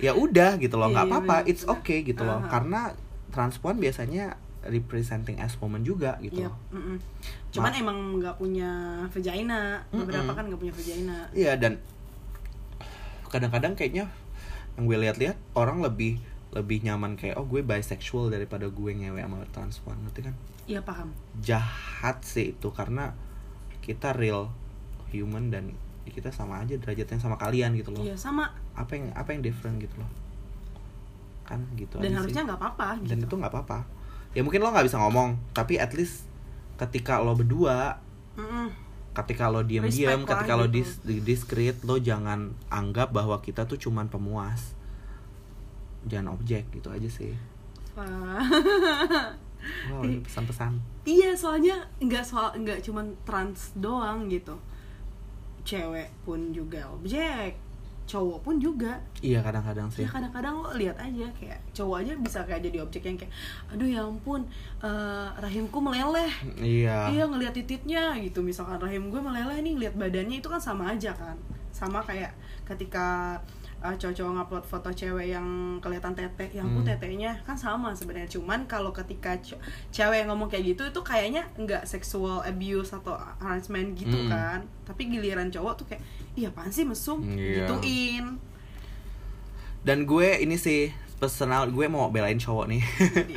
ya 0.00 0.16
udah 0.16 0.56
gitu 0.56 0.80
loh 0.80 0.88
Iya, 0.88 0.94
nggak 0.96 1.06
iya, 1.06 1.12
apa-apa 1.12 1.36
it's 1.44 1.68
okay 1.68 2.00
gitu 2.00 2.24
loh 2.24 2.40
Aha. 2.40 2.48
karena 2.48 2.96
transpuan 3.28 3.76
biasanya 3.76 4.40
representing 4.64 5.36
as 5.42 5.58
woman 5.60 5.84
juga 5.84 6.16
gitu 6.24 6.48
loh 6.48 6.56
mm-mm. 6.72 6.96
Cuman 7.50 7.72
emang 7.74 7.98
nggak 8.22 8.38
punya 8.38 9.02
vagina. 9.10 9.82
Beberapa 9.90 10.22
Mm-mm. 10.30 10.38
kan 10.38 10.44
nggak 10.46 10.60
punya 10.62 10.74
vagina. 10.74 11.18
Iya 11.34 11.52
dan 11.58 11.82
kadang-kadang 13.26 13.74
kayaknya 13.74 14.06
yang 14.78 14.84
gue 14.86 14.98
lihat-lihat 15.06 15.36
orang 15.58 15.82
lebih 15.82 16.22
lebih 16.50 16.82
nyaman 16.82 17.14
kayak 17.14 17.34
oh 17.34 17.44
gue 17.44 17.60
bisexual 17.60 18.26
daripada 18.26 18.66
gue 18.66 18.90
ngewe 18.92 19.18
sama 19.18 19.38
transpuan 19.48 19.96
ngerti 20.00 20.20
kan 20.24 20.34
Iya 20.66 20.80
paham. 20.80 21.10
jahat 21.38 22.22
sih 22.22 22.52
itu 22.52 22.68
karena 22.70 23.14
kita 23.80 24.10
real 24.12 24.50
human 25.08 25.48
dan 25.48 25.74
kita 26.04 26.28
sama 26.28 26.58
aja 26.58 26.74
derajatnya 26.74 27.16
sama 27.16 27.34
kalian 27.36 27.74
gitu 27.74 27.90
loh 27.90 28.02
Iya 28.02 28.14
sama. 28.14 28.50
apa 28.72 28.92
yang 28.92 29.14
apa 29.14 29.30
yang 29.30 29.40
different 29.40 29.78
gitu 29.78 29.94
loh 29.96 30.10
kan 31.44 31.62
gitu 31.74 31.98
Dan 31.98 32.10
aja 32.10 32.18
harusnya 32.20 32.42
nggak 32.44 32.58
apa-apa. 32.58 32.88
dan 33.00 33.16
gitu. 33.16 33.26
itu 33.26 33.34
nggak 33.36 33.52
apa-apa 33.52 33.78
ya 34.30 34.42
mungkin 34.42 34.58
lo 34.60 34.70
nggak 34.70 34.86
bisa 34.86 34.98
ngomong 34.98 35.34
tapi 35.50 35.74
at 35.76 35.90
least 35.90 36.26
ketika 36.76 37.18
lo 37.18 37.34
berdua 37.34 37.98
Mm-mm. 38.34 38.70
ketika 39.12 39.46
lo 39.46 39.60
diam-diam, 39.60 40.22
ketika 40.22 40.54
lo 40.54 40.64
gitu. 40.64 40.74
dis 40.76 40.90
di- 41.02 41.20
discreet, 41.20 41.82
lo 41.82 41.98
jangan 41.98 42.54
anggap 42.68 43.10
bahwa 43.10 43.38
kita 43.38 43.66
tuh 43.66 43.74
cuman 43.76 44.06
pemuas. 44.06 44.78
Jangan 46.08 46.36
objek 46.36 46.68
gitu 46.72 46.88
aja 46.88 47.08
sih. 47.08 47.34
Wah. 47.98 48.40
Wow, 49.92 50.00
ini 50.08 50.24
pesan-pesan. 50.24 50.72
Iya, 51.04 51.36
soalnya 51.36 51.76
nggak 52.00 52.24
soal 52.24 52.56
nggak 52.56 52.80
cuman 52.80 53.12
trans 53.28 53.76
doang 53.76 54.24
gitu. 54.32 54.56
Cewek 55.68 56.08
pun 56.24 56.48
juga 56.56 56.88
objek. 56.88 57.60
cowok 58.10 58.42
pun 58.42 58.58
juga 58.58 58.98
iya 59.22 59.38
kadang-kadang 59.38 59.86
sih 59.86 60.02
ya 60.02 60.10
kadang-kadang 60.10 60.58
lo 60.58 60.74
lihat 60.74 60.98
aja 60.98 61.30
kayak 61.30 61.62
cowok 61.70 62.02
aja 62.02 62.12
bisa 62.18 62.42
kayak 62.42 62.66
jadi 62.66 62.82
objek 62.82 63.06
yang 63.06 63.14
kayak 63.14 63.30
aduh 63.70 63.86
ya 63.86 64.02
ampun 64.02 64.42
eh, 64.82 65.28
rahimku 65.38 65.78
meleleh 65.78 66.32
iya 66.58 67.06
iya 67.14 67.22
ngelihat 67.30 67.54
titiknya 67.54 68.18
gitu 68.18 68.42
misalkan 68.42 68.82
rahim 68.82 69.14
gue 69.14 69.22
meleleh 69.22 69.62
nih 69.62 69.78
ngelihat 69.78 69.94
badannya 69.94 70.42
itu 70.42 70.48
kan 70.50 70.58
sama 70.58 70.90
aja 70.90 71.14
kan 71.14 71.38
sama 71.70 72.02
kayak 72.02 72.34
ketika 72.66 73.38
uh, 73.80 73.92
cowok-cowok 73.92 74.32
ngupload 74.34 74.64
foto 74.64 74.90
cewek 74.90 75.30
yang 75.30 75.46
kelihatan 75.78 76.12
tete 76.12 76.52
yang 76.52 76.68
pun 76.68 76.80
Hmm. 76.80 76.90
tetenya 76.90 77.32
kan 77.42 77.54
sama 77.54 77.90
sebenarnya 77.90 78.28
cuman 78.30 78.64
kalau 78.64 78.90
ketika 78.90 79.36
cewek 79.90 80.16
yang 80.18 80.28
ngomong 80.28 80.46
kayak 80.46 80.70
gitu 80.70 80.82
itu 80.84 81.00
kayaknya 81.00 81.48
nggak 81.54 81.84
sexual 81.84 82.40
abuse 82.42 82.90
atau 82.90 83.12
harassment 83.38 83.92
gitu 83.94 84.14
Hmm. 84.14 84.28
kan 84.28 84.58
tapi 84.84 85.08
giliran 85.08 85.48
cowok 85.48 85.72
tuh 85.76 85.86
kayak 85.86 86.02
iya 86.34 86.48
apaan 86.48 86.68
sih 86.68 86.84
mesum 86.84 87.20
Iya. 87.22 87.64
gituin 87.64 88.36
dan 89.80 90.04
gue 90.04 90.28
ini 90.38 90.54
sih 90.54 90.92
personal 91.16 91.68
gue 91.68 91.84
mau 91.86 92.08
belain 92.08 92.36
cowok 92.36 92.66
nih 92.66 92.82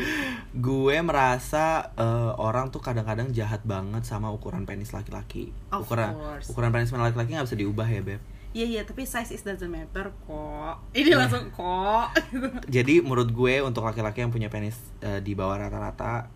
gue 0.68 0.96
merasa 1.02 1.66
eh, 1.94 2.32
orang 2.38 2.68
tuh 2.68 2.80
kadang-kadang 2.80 3.32
jahat 3.32 3.64
banget 3.64 4.04
sama 4.04 4.28
ukuran 4.28 4.64
penis 4.64 4.92
laki-laki 4.92 5.52
ukuran 5.70 6.12
course. 6.14 6.48
ukuran 6.48 6.70
penis 6.70 6.92
laki-laki 6.92 7.34
nggak 7.34 7.44
bisa 7.44 7.58
diubah 7.58 7.84
ya 7.86 8.02
beb 8.02 8.22
Iya 8.54 8.66
iya 8.70 8.82
tapi 8.86 9.02
size 9.10 9.34
is 9.34 9.42
doesn't 9.42 9.74
matter 9.74 10.14
kok. 10.30 10.76
Ini 10.94 11.18
langsung 11.18 11.50
kok. 11.50 12.14
gitu. 12.30 12.48
jadi 12.82 13.02
menurut 13.02 13.34
gue 13.34 13.66
untuk 13.66 13.82
laki-laki 13.82 14.22
yang 14.22 14.30
punya 14.30 14.54
penis 14.54 14.78
eh, 15.02 15.20
di 15.26 15.34
bawah 15.34 15.58
rata-rata 15.58 16.30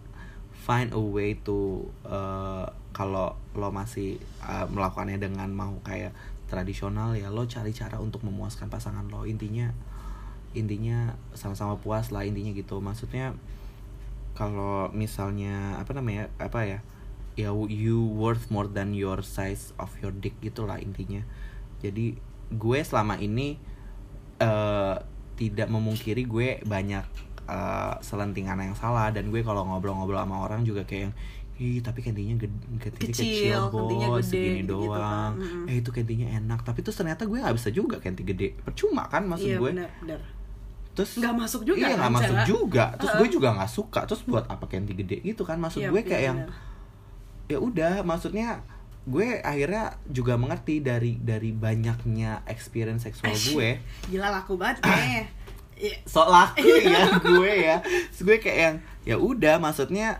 find 0.66 0.92
a 0.92 1.00
way 1.00 1.38
to 1.38 1.86
eh, 2.10 2.66
kalau 2.90 3.38
lo 3.54 3.70
masih 3.70 4.18
eh, 4.42 4.66
melakukannya 4.74 5.22
dengan 5.22 5.54
mau 5.54 5.78
kayak 5.86 6.12
tradisional 6.50 7.14
ya 7.14 7.30
lo 7.30 7.46
cari 7.46 7.70
cara 7.70 8.02
untuk 8.02 8.26
memuaskan 8.26 8.68
pasangan 8.68 9.06
lo 9.08 9.30
intinya 9.30 9.70
intinya 10.58 11.14
sama-sama 11.38 11.78
puas 11.78 12.10
lah 12.10 12.26
intinya 12.26 12.50
gitu 12.56 12.82
maksudnya 12.82 13.38
kalau 14.34 14.90
misalnya 14.90 15.78
apa 15.78 15.94
namanya 15.94 16.34
apa 16.42 16.66
ya 16.66 16.80
ya 17.38 17.54
you 17.70 18.02
worth 18.18 18.50
more 18.50 18.66
than 18.66 18.98
your 18.98 19.22
size 19.22 19.70
of 19.78 19.94
your 20.02 20.10
dick 20.10 20.34
gitulah 20.42 20.82
intinya 20.82 21.22
jadi 21.88 22.06
gue 22.50 22.80
selama 22.82 23.16
ini 23.18 23.56
eh 24.38 24.96
tidak 25.36 25.68
memungkiri 25.68 26.24
gue 26.24 26.48
banyak 26.64 27.06
eh, 27.46 27.94
selentingan 28.02 28.60
yang 28.60 28.74
salah 28.74 29.10
dan 29.10 29.30
gue 29.30 29.42
kalau 29.42 29.66
ngobrol-ngobrol 29.66 30.18
sama 30.18 30.42
orang 30.42 30.62
juga 30.62 30.84
kayak 30.84 31.04
yang 31.10 31.16
Ih, 31.58 31.82
tapi 31.82 32.06
kantinya 32.06 32.38
gede, 32.38 32.54
kecil, 33.02 33.10
Kecil, 33.10 33.62
bos, 33.74 33.90
gede, 33.90 34.30
segini 34.30 34.62
gitu-gitu 34.62 34.94
kan. 34.94 35.02
doang. 35.02 35.32
Mm-mm. 35.42 35.66
Eh 35.66 35.82
itu 35.82 35.90
kantinya 35.90 36.28
enak, 36.30 36.62
tapi 36.62 36.86
terus 36.86 36.94
ternyata 36.94 37.26
gue 37.26 37.42
nggak 37.42 37.58
bisa 37.58 37.74
juga 37.74 37.98
kanti 37.98 38.22
gede. 38.22 38.54
Percuma 38.62 39.10
kan 39.10 39.26
maksud 39.26 39.50
Iya 39.50 39.58
gue. 39.58 39.72
benar 39.74 39.90
benar. 39.98 40.22
Terus 40.94 41.18
Nggak 41.18 41.34
masuk 41.34 41.62
juga 41.66 41.78
Iya 41.82 41.90
kan, 41.90 41.98
nggak 41.98 42.14
masuk 42.14 42.36
Cara? 42.38 42.46
juga. 42.46 42.86
Terus 42.94 43.10
Heeh. 43.10 43.22
gue 43.26 43.30
juga 43.34 43.48
nggak 43.58 43.72
suka. 43.74 44.00
Terus 44.06 44.22
buat 44.30 44.46
apa 44.46 44.66
kanti 44.70 44.94
gede 44.94 45.18
gitu 45.26 45.42
kan? 45.42 45.58
Maksud 45.58 45.82
Iya, 45.82 45.90
gue 45.90 46.02
iya, 46.02 46.06
kayak 46.06 46.24
yang 46.30 46.38
benar. 46.46 47.50
ya 47.50 47.58
udah 47.58 47.94
maksudnya 48.06 48.48
gue 49.08 49.40
akhirnya 49.40 49.96
juga 50.12 50.36
mengerti 50.36 50.84
dari 50.84 51.16
dari 51.16 51.56
banyaknya 51.56 52.44
experience 52.44 53.08
seksual 53.08 53.32
gue. 53.32 53.80
Gila 54.12 54.28
laku 54.28 54.60
banget 54.60 54.84
nih. 54.84 55.24
Iya. 55.78 55.98
sok 56.10 56.28
laku 56.28 56.68
ya 56.84 57.06
gue 57.22 57.54
ya. 57.56 57.78
Terus 57.86 58.22
gue 58.28 58.38
kayak 58.44 58.60
yang 58.60 58.76
ya 59.08 59.16
udah 59.16 59.62
maksudnya 59.64 60.20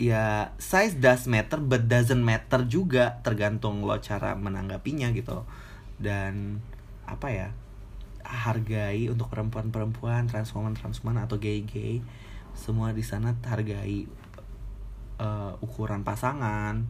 ya 0.00 0.56
size 0.58 0.96
does 0.98 1.28
matter 1.30 1.62
but 1.62 1.86
doesn't 1.86 2.24
matter 2.24 2.66
juga. 2.66 3.22
Tergantung 3.22 3.86
lo 3.86 3.94
cara 4.02 4.34
menanggapinya 4.34 5.14
gitu. 5.14 5.46
Dan 6.00 6.58
apa 7.06 7.28
ya 7.30 7.48
hargai 8.26 9.06
untuk 9.06 9.30
perempuan-perempuan 9.30 10.26
transwoman-transwoman 10.30 11.26
atau 11.26 11.38
gay-gay 11.38 12.02
semua 12.54 12.90
di 12.90 13.06
sana 13.06 13.38
hargai 13.46 14.06
eh, 15.18 15.52
ukuran 15.62 16.02
pasangan 16.02 16.86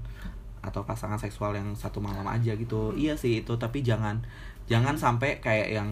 atau 0.60 0.84
pasangan 0.84 1.16
seksual 1.16 1.56
yang 1.56 1.72
satu 1.72 1.98
malam 2.00 2.24
aja 2.28 2.52
gitu. 2.56 2.92
Iya 2.92 3.16
sih 3.16 3.40
itu 3.44 3.56
tapi 3.56 3.80
jangan 3.80 4.20
jangan 4.68 4.96
sampai 4.96 5.40
kayak 5.40 5.68
yang 5.72 5.88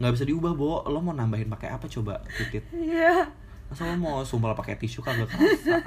nggak 0.00 0.12
bisa 0.12 0.24
diubah 0.24 0.52
bo. 0.56 0.84
Lo 0.88 1.00
mau 1.04 1.12
nambahin 1.12 1.48
pakai 1.52 1.72
apa 1.72 1.86
coba? 1.88 2.20
Titit. 2.24 2.64
Iya. 2.72 3.28
masa 3.66 3.82
lo 3.82 3.98
mau 3.98 4.22
sumpel 4.22 4.54
pakai 4.54 4.78
tisu 4.78 5.02
kagak 5.02 5.26
kerasa? 5.26 5.82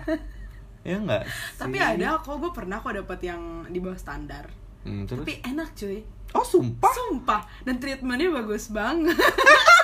Ya 0.80 0.96
enggak 0.96 1.28
Tapi 1.60 1.76
ada 1.76 2.16
kok 2.24 2.40
gue 2.40 2.52
pernah 2.56 2.80
kok 2.80 2.96
dapet 2.96 3.20
yang 3.28 3.68
di 3.68 3.84
bawah 3.84 4.00
standar. 4.00 4.48
Hmm, 4.88 5.04
terus? 5.04 5.28
Tapi 5.28 5.44
enak 5.44 5.76
cuy. 5.76 6.00
oh 6.36 6.46
sumpah? 6.46 6.92
Sumpah. 6.94 7.42
Dan 7.68 7.82
treatmentnya 7.84 8.32
bagus 8.32 8.72
banget. 8.72 9.16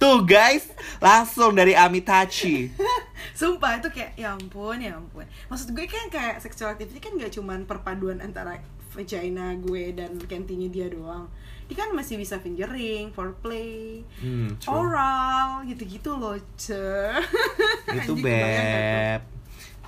tuh 0.00 0.24
guys 0.24 0.64
langsung 0.98 1.52
dari 1.52 1.76
Amitachi 1.76 2.72
Sumpah 3.36 3.78
itu 3.78 3.88
kayak 3.90 4.16
ya 4.16 4.32
ampun 4.32 4.80
ya 4.80 4.96
ampun. 4.96 5.24
Maksud 5.46 5.72
gue 5.72 5.84
kan 5.84 6.08
kayak 6.08 6.40
sexual 6.40 6.68
activity 6.70 6.98
kan 6.98 7.16
gak 7.16 7.30
cuman 7.30 7.64
perpaduan 7.64 8.18
antara 8.18 8.60
vagina 8.90 9.52
gue 9.54 9.92
dan 9.92 10.16
kentinya 10.20 10.66
dia 10.66 10.88
doang. 10.88 11.28
Dia 11.64 11.76
kan 11.78 11.92
masih 11.92 12.16
bisa 12.16 12.36
fingering, 12.36 13.12
foreplay, 13.12 14.02
hmm, 14.18 14.58
true. 14.58 14.72
oral, 14.74 15.62
gitu-gitu 15.64 16.10
loh, 16.12 16.34
ce. 16.54 17.14
itu 17.96 18.12
beb 18.16 19.20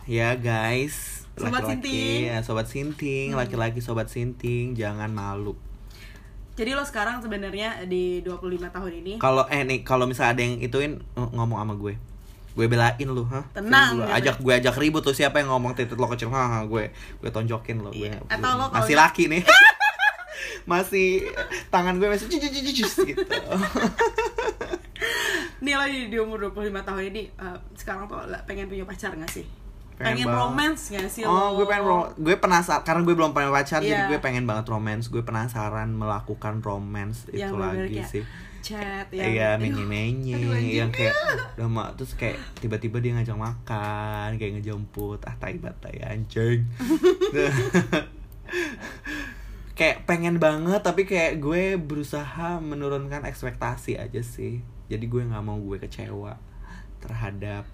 ya 0.02 0.32
guys 0.34 1.24
Sobat 1.32 1.64
laki-laki, 1.64 1.88
sinting. 1.88 2.20
ya 2.26 2.38
sobat 2.42 2.66
sinting 2.68 3.28
Hmm. 3.32 3.38
laki-laki 3.38 3.80
sobat 3.80 4.06
sinting 4.06 4.74
jangan 4.74 5.08
malu 5.08 5.56
Jadi 6.52 6.70
lo 6.70 6.82
sekarang 6.82 7.18
sebenarnya 7.18 7.84
di 7.84 8.20
25 8.20 8.44
tahun 8.68 8.92
ini 9.00 9.12
kalau 9.16 9.48
eh 9.48 9.62
nih 9.62 9.80
kalau 9.80 10.04
misalnya 10.04 10.32
ada 10.32 10.42
yang 10.42 10.56
ituin 10.58 10.92
ng- 11.12 11.32
ngomong 11.32 11.58
sama 11.58 11.74
gue 11.74 11.94
gue 12.52 12.66
belain 12.68 13.08
lu 13.08 13.24
hah 13.24 13.40
Tenang, 13.50 13.96
Gue 13.96 14.04
gitu. 14.04 14.12
ajak 14.12 14.36
gue 14.38 14.52
ajak 14.60 14.74
ribut 14.76 15.00
tuh 15.00 15.16
siapa 15.16 15.40
yang 15.40 15.48
ngomong 15.48 15.72
titik 15.72 15.96
lo 15.96 16.04
kecil 16.06 16.28
ha 16.28 16.60
gue 16.62 16.92
gue 16.92 17.30
tonjokin 17.30 17.80
lo 17.80 17.88
gue, 17.90 18.12
Iya. 18.12 18.20
Atau 18.28 18.52
lo 18.52 18.68
masih 18.68 18.92
laki 18.92 19.24
nih 19.26 19.40
masih 20.70 21.24
tangan 21.68 21.96
gue 21.96 22.06
masih 22.06 22.28
jus, 22.28 22.44
jus, 22.52 22.94
gitu 23.02 23.24
Nih 25.62 25.72
lo 25.72 25.84
di, 25.86 26.10
di 26.10 26.18
umur 26.18 26.38
25 26.44 26.58
tahun 26.82 27.02
ini 27.08 27.22
eh, 27.30 27.58
Sekarang 27.72 28.04
tuh 28.04 28.18
pengen 28.44 28.66
punya 28.66 28.82
pacar 28.82 29.14
gak 29.14 29.30
sih? 29.30 29.46
Pengen 29.94 30.04
Pengen, 30.14 30.26
banget. 30.26 30.40
romance 30.42 30.82
gak 30.88 31.06
sih 31.06 31.22
Oh, 31.22 31.30
lo? 31.52 31.56
gue 31.56 31.66
pengen 31.66 31.84
rom- 31.84 32.12
gue 32.14 32.34
penasaran 32.34 32.82
karena 32.82 33.00
gue 33.02 33.14
belum 33.14 33.30
pernah 33.30 33.50
pacar 33.50 33.80
jadi 33.80 33.92
Iya. 33.98 34.08
gue 34.08 34.18
pengen 34.18 34.44
banget 34.44 34.66
romance. 34.66 35.06
Gue 35.06 35.20
penasaran 35.20 35.92
melakukan 35.92 36.58
romance 36.60 37.26
itu 37.26 37.38
Yang 37.38 37.52
bener-bener 37.52 37.82
lagi 37.82 37.94
kayak 37.96 38.10
sih. 38.10 38.24
Chat 38.62 39.06
Iya, 39.10 39.58
aduh, 39.58 39.62
menye-menye 39.64 40.34
aduh, 40.38 40.54
anjing. 40.54 40.74
yang 40.76 40.90
kayak 40.90 41.14
udah 41.56 41.66
mak 41.68 41.88
terus 41.94 42.14
kayak 42.14 42.38
tiba-tiba 42.56 42.98
dia 42.98 43.10
ngajak 43.12 43.34
makan, 43.36 44.28
kayak 44.36 44.52
ngejemput, 44.56 45.18
ah 45.20 45.34
tai 45.34 45.58
batai 45.58 45.98
anjing. 46.00 46.62
kayak 49.72 50.04
pengen 50.04 50.36
banget 50.36 50.78
tapi 50.78 51.02
kayak 51.02 51.38
gue 51.38 51.74
berusaha 51.74 52.60
menurunkan 52.60 53.24
ekspektasi 53.24 53.96
aja 53.96 54.20
sih. 54.20 54.60
Jadi 54.86 55.04
gue 55.06 55.22
nggak 55.24 55.42
mau 55.42 55.58
gue 55.58 55.78
kecewa 55.78 56.36
terhadap 57.00 57.66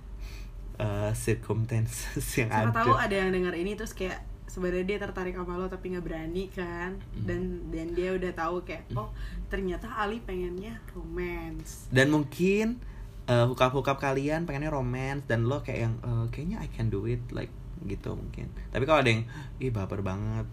uh, 0.79 1.13
circumstances 1.13 2.25
yang 2.39 2.51
Siapa 2.51 2.71
ada. 2.71 2.79
tahu 2.83 2.95
ada. 2.95 3.15
yang 3.15 3.31
denger 3.35 3.55
ini 3.59 3.75
terus 3.75 3.93
kayak 3.93 4.23
sebenarnya 4.49 4.97
dia 4.97 4.99
tertarik 4.99 5.37
sama 5.37 5.61
lo 5.61 5.69
tapi 5.69 5.93
nggak 5.93 6.05
berani 6.07 6.49
kan? 6.49 6.97
Hmm. 6.97 7.27
dan 7.29 7.41
dan 7.69 7.87
dia 7.93 8.17
udah 8.17 8.33
tahu 8.33 8.65
kayak 8.65 8.89
oh 8.97 9.13
ternyata 9.53 9.91
Ali 9.93 10.23
pengennya 10.25 10.81
romance. 10.97 11.91
Dan 11.93 12.15
mungkin 12.15 12.81
uh, 13.29 13.45
hookup-hookup 13.47 14.01
kalian 14.01 14.49
pengennya 14.49 14.73
romance 14.73 15.29
dan 15.29 15.45
lo 15.45 15.61
kayak 15.61 15.81
yang 15.85 15.95
uh, 16.01 16.27
kayaknya 16.33 16.65
I 16.65 16.69
can 16.73 16.89
do 16.89 17.05
it 17.05 17.21
like 17.31 17.53
gitu 17.85 18.17
mungkin. 18.17 18.51
Tapi 18.73 18.83
kalau 18.89 19.05
ada 19.05 19.11
yang 19.13 19.23
ih 19.61 19.71
baper 19.71 20.01
banget 20.01 20.49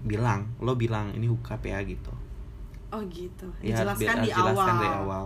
bilang 0.00 0.56
lo 0.60 0.76
bilang 0.76 1.12
ini 1.16 1.26
hookup 1.28 1.64
ya 1.64 1.80
gitu. 1.82 2.12
Oh 2.90 3.02
gitu. 3.06 3.46
Ya 3.62 3.80
dijelaskan 3.80 4.16
di 4.26 4.30
harus 4.30 4.36
jelaskan 4.36 4.74
awal. 4.74 4.82
dari 4.82 4.98
awal. 5.00 5.24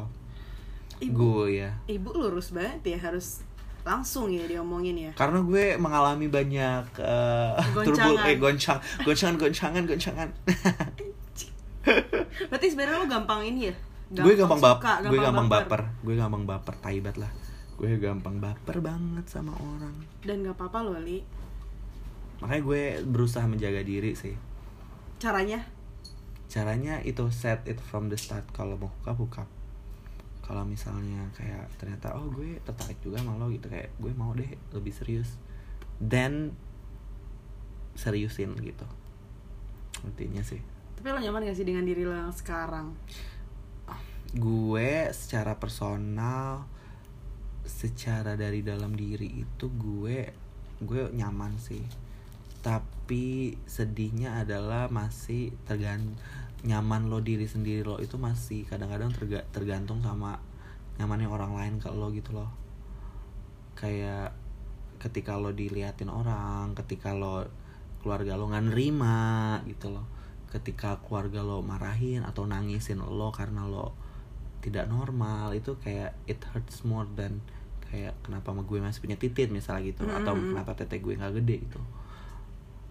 Ibu. 1.03 1.17
Gue 1.19 1.47
ya. 1.59 1.71
Ibu 1.91 2.11
lurus 2.15 2.55
banget 2.55 2.95
ya 2.95 2.99
harus 3.03 3.43
langsung 3.85 4.33
ya 4.33 4.49
diomongin 4.49 4.97
ya? 4.97 5.13
Karena 5.13 5.45
gue 5.45 5.77
mengalami 5.77 6.27
banyak 6.33 6.85
uh, 7.05 7.61
turbul 7.85 8.17
eh 8.25 8.37
goncang. 8.41 8.81
Goncangan 9.05 9.37
goncangan 9.37 9.83
goncangan. 9.85 10.29
Berarti 12.49 12.67
sebenarnya 12.73 13.05
lo 13.05 13.07
gampang 13.07 13.45
ini 13.45 13.69
ya? 13.69 13.75
Gue 14.25 14.35
gampang 14.35 14.61
suka, 14.61 14.73
baper 14.81 15.11
gue 15.13 15.21
gampang 15.21 15.49
baper. 15.49 15.81
gue 16.01 16.15
gampang 16.17 16.45
baper 16.49 16.75
taibat 16.81 17.17
lah. 17.21 17.31
Gue 17.77 18.01
gampang 18.01 18.41
baper 18.41 18.81
banget 18.81 19.25
sama 19.29 19.53
orang. 19.61 19.95
Dan 20.25 20.41
nggak 20.41 20.57
apa-apa 20.57 20.79
lo 20.81 20.97
li. 21.05 21.21
Makanya 22.41 22.63
gue 22.65 22.83
berusaha 23.05 23.45
menjaga 23.45 23.85
diri 23.85 24.17
sih. 24.17 24.33
Caranya? 25.21 25.61
Caranya 26.49 27.05
itu 27.05 27.29
set 27.29 27.69
it 27.69 27.77
from 27.81 28.09
the 28.09 28.17
start. 28.17 28.49
Kalau 28.57 28.81
mau 28.81 28.89
hookup 29.05 29.17
hookup 29.21 29.49
kalau 30.45 30.69
misalnya 30.69 31.25
kayak 31.33 31.73
ternyata 31.81 32.13
oh 32.21 32.29
gue 32.29 32.61
tertarik 32.61 33.01
juga 33.01 33.25
sama 33.25 33.41
lo 33.41 33.49
gitu 33.49 33.73
kayak 33.73 33.97
gue 33.97 34.13
mau 34.13 34.37
deh 34.37 34.53
lebih 34.77 34.93
serius 34.93 35.41
then 35.97 36.53
seriusin 37.95 38.59
gitu. 38.59 38.87
Intinya 40.03 40.43
sih. 40.43 40.61
Tapi 40.99 41.07
lo 41.11 41.19
nyaman 41.23 41.47
gak 41.47 41.57
sih 41.59 41.67
dengan 41.67 41.87
diri 41.87 42.03
lo 42.03 42.15
yang 42.15 42.35
sekarang? 42.35 42.95
Gue 44.35 45.15
secara 45.15 45.55
personal 45.57 46.67
secara 47.65 48.37
dari 48.37 48.61
dalam 48.61 48.93
diri 48.93 49.41
itu 49.41 49.71
gue 49.71 50.35
gue 50.83 51.01
nyaman 51.15 51.57
sih. 51.63 51.83
Tapi 52.61 53.55
sedihnya 53.69 54.43
adalah 54.43 54.91
masih 54.91 55.55
tergan 55.65 56.19
nyaman 56.65 57.13
lo 57.13 57.21
diri 57.21 57.45
sendiri 57.45 57.85
lo 57.85 58.01
itu 58.01 58.17
masih 58.17 58.65
kadang-kadang 58.65 59.13
terga- 59.13 59.47
tergantung 59.53 60.01
sama 60.01 60.41
nyamannya 60.97 61.29
orang 61.29 61.53
lain 61.53 61.75
ke 61.77 61.93
lo 61.93 62.09
gitu 62.11 62.33
loh. 62.33 62.49
Kayak 63.77 64.33
ketika 64.97 65.37
lo 65.37 65.53
diliatin 65.53 66.09
orang 66.09 66.73
ketika 66.73 67.13
lo 67.13 67.45
keluarga 68.01 68.41
lo 68.41 68.49
nggak 68.49 68.73
nerima 68.73 69.61
gitu 69.69 69.93
loh. 69.93 70.09
Ketika 70.49 71.05
keluarga 71.05 71.45
lo 71.45 71.61
marahin 71.61 72.25
atau 72.25 72.49
nangisin 72.49 73.05
lo 73.05 73.29
karena 73.29 73.69
lo 73.69 73.93
tidak 74.65 74.89
normal 74.89 75.53
itu 75.53 75.77
kayak 75.77 76.17
it 76.25 76.41
hurts 76.49 76.89
more 76.89 77.05
than 77.13 77.45
kayak 77.85 78.17
kenapa 78.25 78.57
sama 78.57 78.65
gue 78.65 78.81
masih 78.81 79.05
punya 79.05 79.21
titit 79.21 79.53
misalnya 79.53 79.93
gitu 79.93 80.09
atau 80.09 80.33
kenapa 80.33 80.73
tete 80.73 81.05
gue 81.05 81.13
nggak 81.13 81.37
gede 81.45 81.69
gitu. 81.69 81.81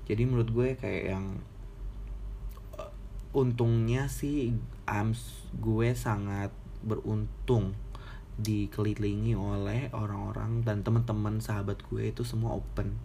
Jadi 0.06 0.22
menurut 0.30 0.54
gue 0.54 0.68
kayak 0.78 1.04
yang 1.18 1.26
untungnya 3.34 4.06
sih 4.08 4.54
I'm 4.86 5.12
gue 5.58 5.90
sangat 5.94 6.54
beruntung 6.86 7.74
dikelilingi 8.34 9.34
oleh 9.34 9.94
orang-orang 9.94 10.62
dan 10.62 10.82
teman-teman 10.82 11.38
sahabat 11.38 11.82
gue 11.86 12.10
itu 12.10 12.26
semua 12.26 12.58
open 12.58 12.98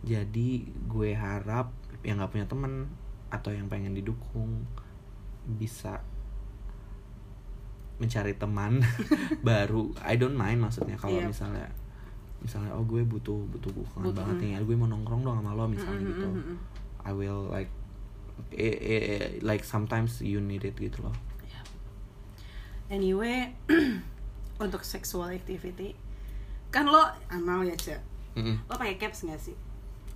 jadi 0.00 0.64
gue 0.88 1.10
harap 1.12 1.72
yang 2.00 2.20
nggak 2.20 2.32
punya 2.32 2.46
temen 2.48 2.88
atau 3.28 3.52
yang 3.52 3.68
pengen 3.68 3.92
didukung 3.92 4.64
bisa 5.44 6.00
mencari 8.00 8.32
teman 8.36 8.80
baru 9.48 9.92
I 10.00 10.16
don't 10.16 10.36
mind 10.36 10.64
maksudnya 10.64 10.96
kalau 10.96 11.20
Iya. 11.20 11.28
misalnya 11.28 11.68
misalnya 12.40 12.72
oh 12.72 12.84
gue 12.88 13.04
butuh 13.04 13.44
butuh 13.52 13.68
dukungan 13.68 14.16
banget 14.16 14.36
nih 14.40 14.64
gue 14.64 14.72
mau 14.72 14.88
nongkrong 14.88 15.20
dong 15.20 15.36
sama 15.44 15.52
lo 15.52 15.68
misalnya 15.68 16.00
Mm, 16.00 16.08
gitu 16.08 16.26
mm, 16.26 16.36
mm, 16.36 16.44
mm. 16.48 16.58
I 17.00 17.12
will 17.12 17.48
like 17.48 17.68
eh, 18.52 18.76
eh, 18.76 19.02
eh, 19.16 19.26
like 19.40 19.62
sometimes 19.62 20.20
you 20.24 20.40
need 20.40 20.64
it 20.64 20.76
gitu 20.76 21.04
loh. 21.04 21.16
Anyway, 22.90 23.54
untuk 24.64 24.82
sexual 24.82 25.30
activity 25.30 25.94
kan 26.70 26.86
lo 26.86 27.02
anal 27.30 27.66
ya 27.66 27.74
cek 27.74 27.98
Mm-mm. 28.38 28.62
lo 28.70 28.74
pakai 28.78 28.94
caps 28.98 29.26
nggak 29.26 29.38
sih? 29.38 29.56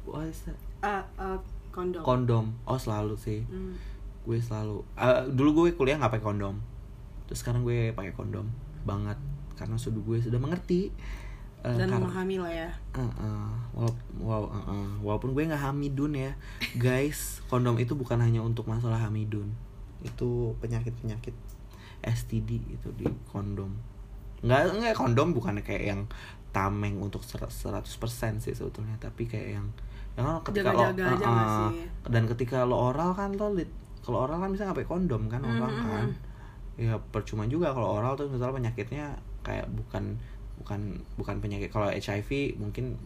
What 0.06 0.30
is 0.30 0.42
that? 0.46 0.58
Eh, 0.84 1.02
eh, 1.18 1.38
kondom. 1.74 2.02
Kondom. 2.06 2.54
Oh 2.68 2.78
selalu 2.78 3.18
sih. 3.18 3.42
Hmm. 3.46 3.74
gue 4.24 4.38
selalu. 4.40 4.80
Eh, 4.96 5.28
dulu 5.34 5.66
gue 5.66 5.76
kuliah 5.76 5.98
nggak 6.00 6.18
pakai 6.18 6.26
kondom. 6.26 6.56
Terus 7.26 7.42
sekarang 7.44 7.60
gue 7.66 7.90
pakai 7.92 8.14
kondom. 8.14 8.46
Banget. 8.86 9.18
Karena 9.58 9.76
sudah 9.78 10.00
gue 10.00 10.18
sudah 10.22 10.38
mengerti 10.38 10.94
eh, 11.64 11.74
dan 11.74 11.88
memahami 11.90 12.36
lah 12.38 12.52
ya. 12.52 12.70
Uh, 12.92 13.00
uh, 13.16 13.48
wala- 13.72 14.04
wow, 14.18 14.44
uh, 14.46 14.60
uh. 14.68 14.88
walaupun 15.00 15.32
gue 15.32 15.42
nggak 15.44 15.64
hamidun 15.64 16.12
ya. 16.14 16.32
Guys 16.74 17.40
kondom 17.46 17.74
itu 17.76 17.92
bukan 17.92 18.18
hanya 18.18 18.38
untuk 18.38 18.64
masalah 18.64 19.00
hamidun 19.00 19.48
itu 20.00 20.52
penyakit 20.58 20.92
penyakit 20.94 21.32
STD 22.02 22.50
itu 22.70 22.88
di 22.92 23.08
kondom. 23.26 23.72
Nggak 24.40 24.60
nggak 24.74 24.94
kondom 24.94 25.32
bukan 25.32 25.56
kayak 25.58 25.84
yang 25.86 26.00
tameng 26.50 27.00
untuk 27.00 27.20
ser- 27.20 27.42
100% 27.42 27.82
sih 28.38 28.52
sebetulnya 28.52 28.94
tapi 28.96 29.24
kayak 29.24 29.58
yang 29.58 29.66
yang 30.14 30.24
kan 30.28 30.46
ketika 30.46 30.70
lo 30.70 30.86
aja 30.86 30.92
nggak 30.94 31.18
uh, 31.18 31.26
uh, 31.26 31.70
dan 32.06 32.22
ketika 32.28 32.62
lo 32.62 32.76
oral 32.84 33.10
kan 33.10 33.34
lo 33.34 33.50
lit- 33.50 33.74
kalau 33.98 34.22
oral 34.22 34.38
kan 34.38 34.52
bisa 34.52 34.62
nggak 34.62 34.78
pakai 34.78 34.90
kondom 34.92 35.26
kan 35.26 35.42
oral 35.42 35.66
Mhm, 35.66 35.80
kan. 35.80 36.06
Mhm. 36.06 36.14
ya 36.76 36.94
percuma 37.00 37.46
juga 37.46 37.70
kalau 37.70 37.98
oral 37.98 38.14
tuh 38.14 38.26
misalnya 38.28 38.54
penyakitnya 38.60 39.06
kayak 39.40 39.66
bukan 39.72 40.14
bukan 40.59 41.02
bukan 41.16 41.42
penyakit 41.42 41.70
kalau 41.70 41.90
HIV 41.90 42.57
mungkin 42.57 42.96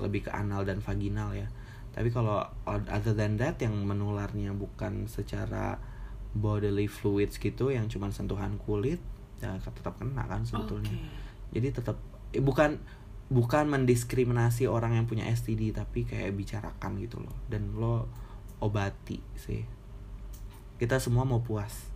lebih 0.00 0.28
ke 0.28 0.30
anal 0.32 0.64
dan 0.64 0.80
vaginal 0.80 1.32
ya 1.32 1.48
tapi 1.92 2.08
kalau 2.08 2.40
other 2.66 3.12
than 3.12 3.36
that 3.36 3.60
yang 3.60 3.76
menularnya 3.84 4.52
bukan 4.56 5.04
secara 5.04 5.76
bodily 6.32 6.88
fluids 6.88 7.36
gitu 7.36 7.68
yang 7.68 7.88
cuma 7.92 8.08
sentuhan 8.08 8.56
kulit 8.56 8.96
ya 9.44 9.52
tetap 9.60 10.00
kena 10.00 10.24
kan 10.24 10.40
sebetulnya 10.46 10.88
Oke. 10.88 11.52
jadi 11.52 11.68
tetap 11.76 12.00
eh, 12.32 12.40
bukan 12.40 12.80
bukan 13.28 13.64
mendiskriminasi 13.68 14.68
orang 14.68 14.96
yang 14.96 15.04
punya 15.08 15.28
STD 15.28 15.72
tapi 15.72 16.04
kayak 16.08 16.32
bicarakan 16.36 16.96
gitu 17.00 17.20
loh 17.20 17.36
dan 17.48 17.72
lo 17.76 18.08
obati 18.60 19.20
sih 19.36 19.60
kita 20.80 20.96
semua 20.96 21.28
mau 21.28 21.44
puas 21.44 21.92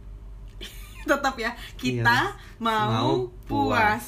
tetap 1.08 1.36
ya 1.38 1.54
kita 1.78 2.34
Iya. 2.34 2.60
mau, 2.60 2.88
Mau 2.90 3.12
puas, 3.46 3.48
puas. 3.48 4.06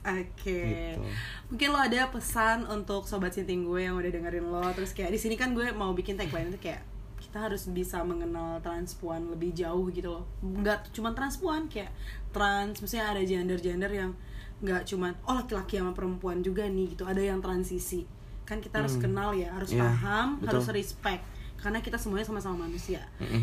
Oke. 0.00 0.60
Gitu. 0.64 1.02
mungkin 1.48 1.68
lo 1.68 1.78
ada 1.78 2.06
pesan 2.06 2.66
untuk 2.66 3.04
sobat 3.04 3.30
sinting 3.30 3.62
gue 3.62 3.80
yang 3.82 3.94
udah 3.94 4.08
dengerin 4.08 4.46
lo 4.46 4.66
terus 4.72 4.90
kayak 4.90 5.08
di 5.08 5.18
sini 5.18 5.34
kan 5.34 5.52
gue 5.52 5.72
mau 5.72 5.90
bikin 5.90 6.14
tagline 6.14 6.48
itu 6.48 6.60
kayak 6.62 6.82
kita 7.18 7.38
harus 7.40 7.68
bisa 7.68 8.00
mengenal 8.02 8.56
transpuan 8.58 9.28
lebih 9.28 9.52
jauh 9.52 9.84
gitu 9.88 10.08
loh. 10.10 10.24
Nggak 10.40 10.88
cuma 10.90 11.12
transpuan 11.12 11.66
kayak 11.66 11.92
trans 12.28 12.78
maksudnya 12.78 13.04
ada 13.06 13.20
gender-gender 13.20 13.90
yang 13.90 14.16
nggak 14.58 14.82
cuma 14.84 15.12
oh 15.22 15.36
laki-laki 15.36 15.76
sama 15.76 15.92
perempuan 15.92 16.40
juga 16.40 16.64
nih 16.64 16.92
gitu. 16.92 17.04
Ada 17.04 17.20
yang 17.26 17.38
transisi. 17.38 18.08
Kan 18.42 18.58
kita 18.58 18.80
harus 18.80 18.96
Hmm. 18.96 19.04
kenal 19.04 19.30
ya 19.32 19.52
harus 19.52 19.70
Iya, 19.70 19.82
paham 19.82 20.40
betul. 20.40 20.48
harus 20.56 20.66
respect. 20.72 21.20
Karena 21.58 21.82
kita 21.82 21.98
semuanya 21.98 22.24
sama-sama 22.24 22.64
manusia. 22.64 23.02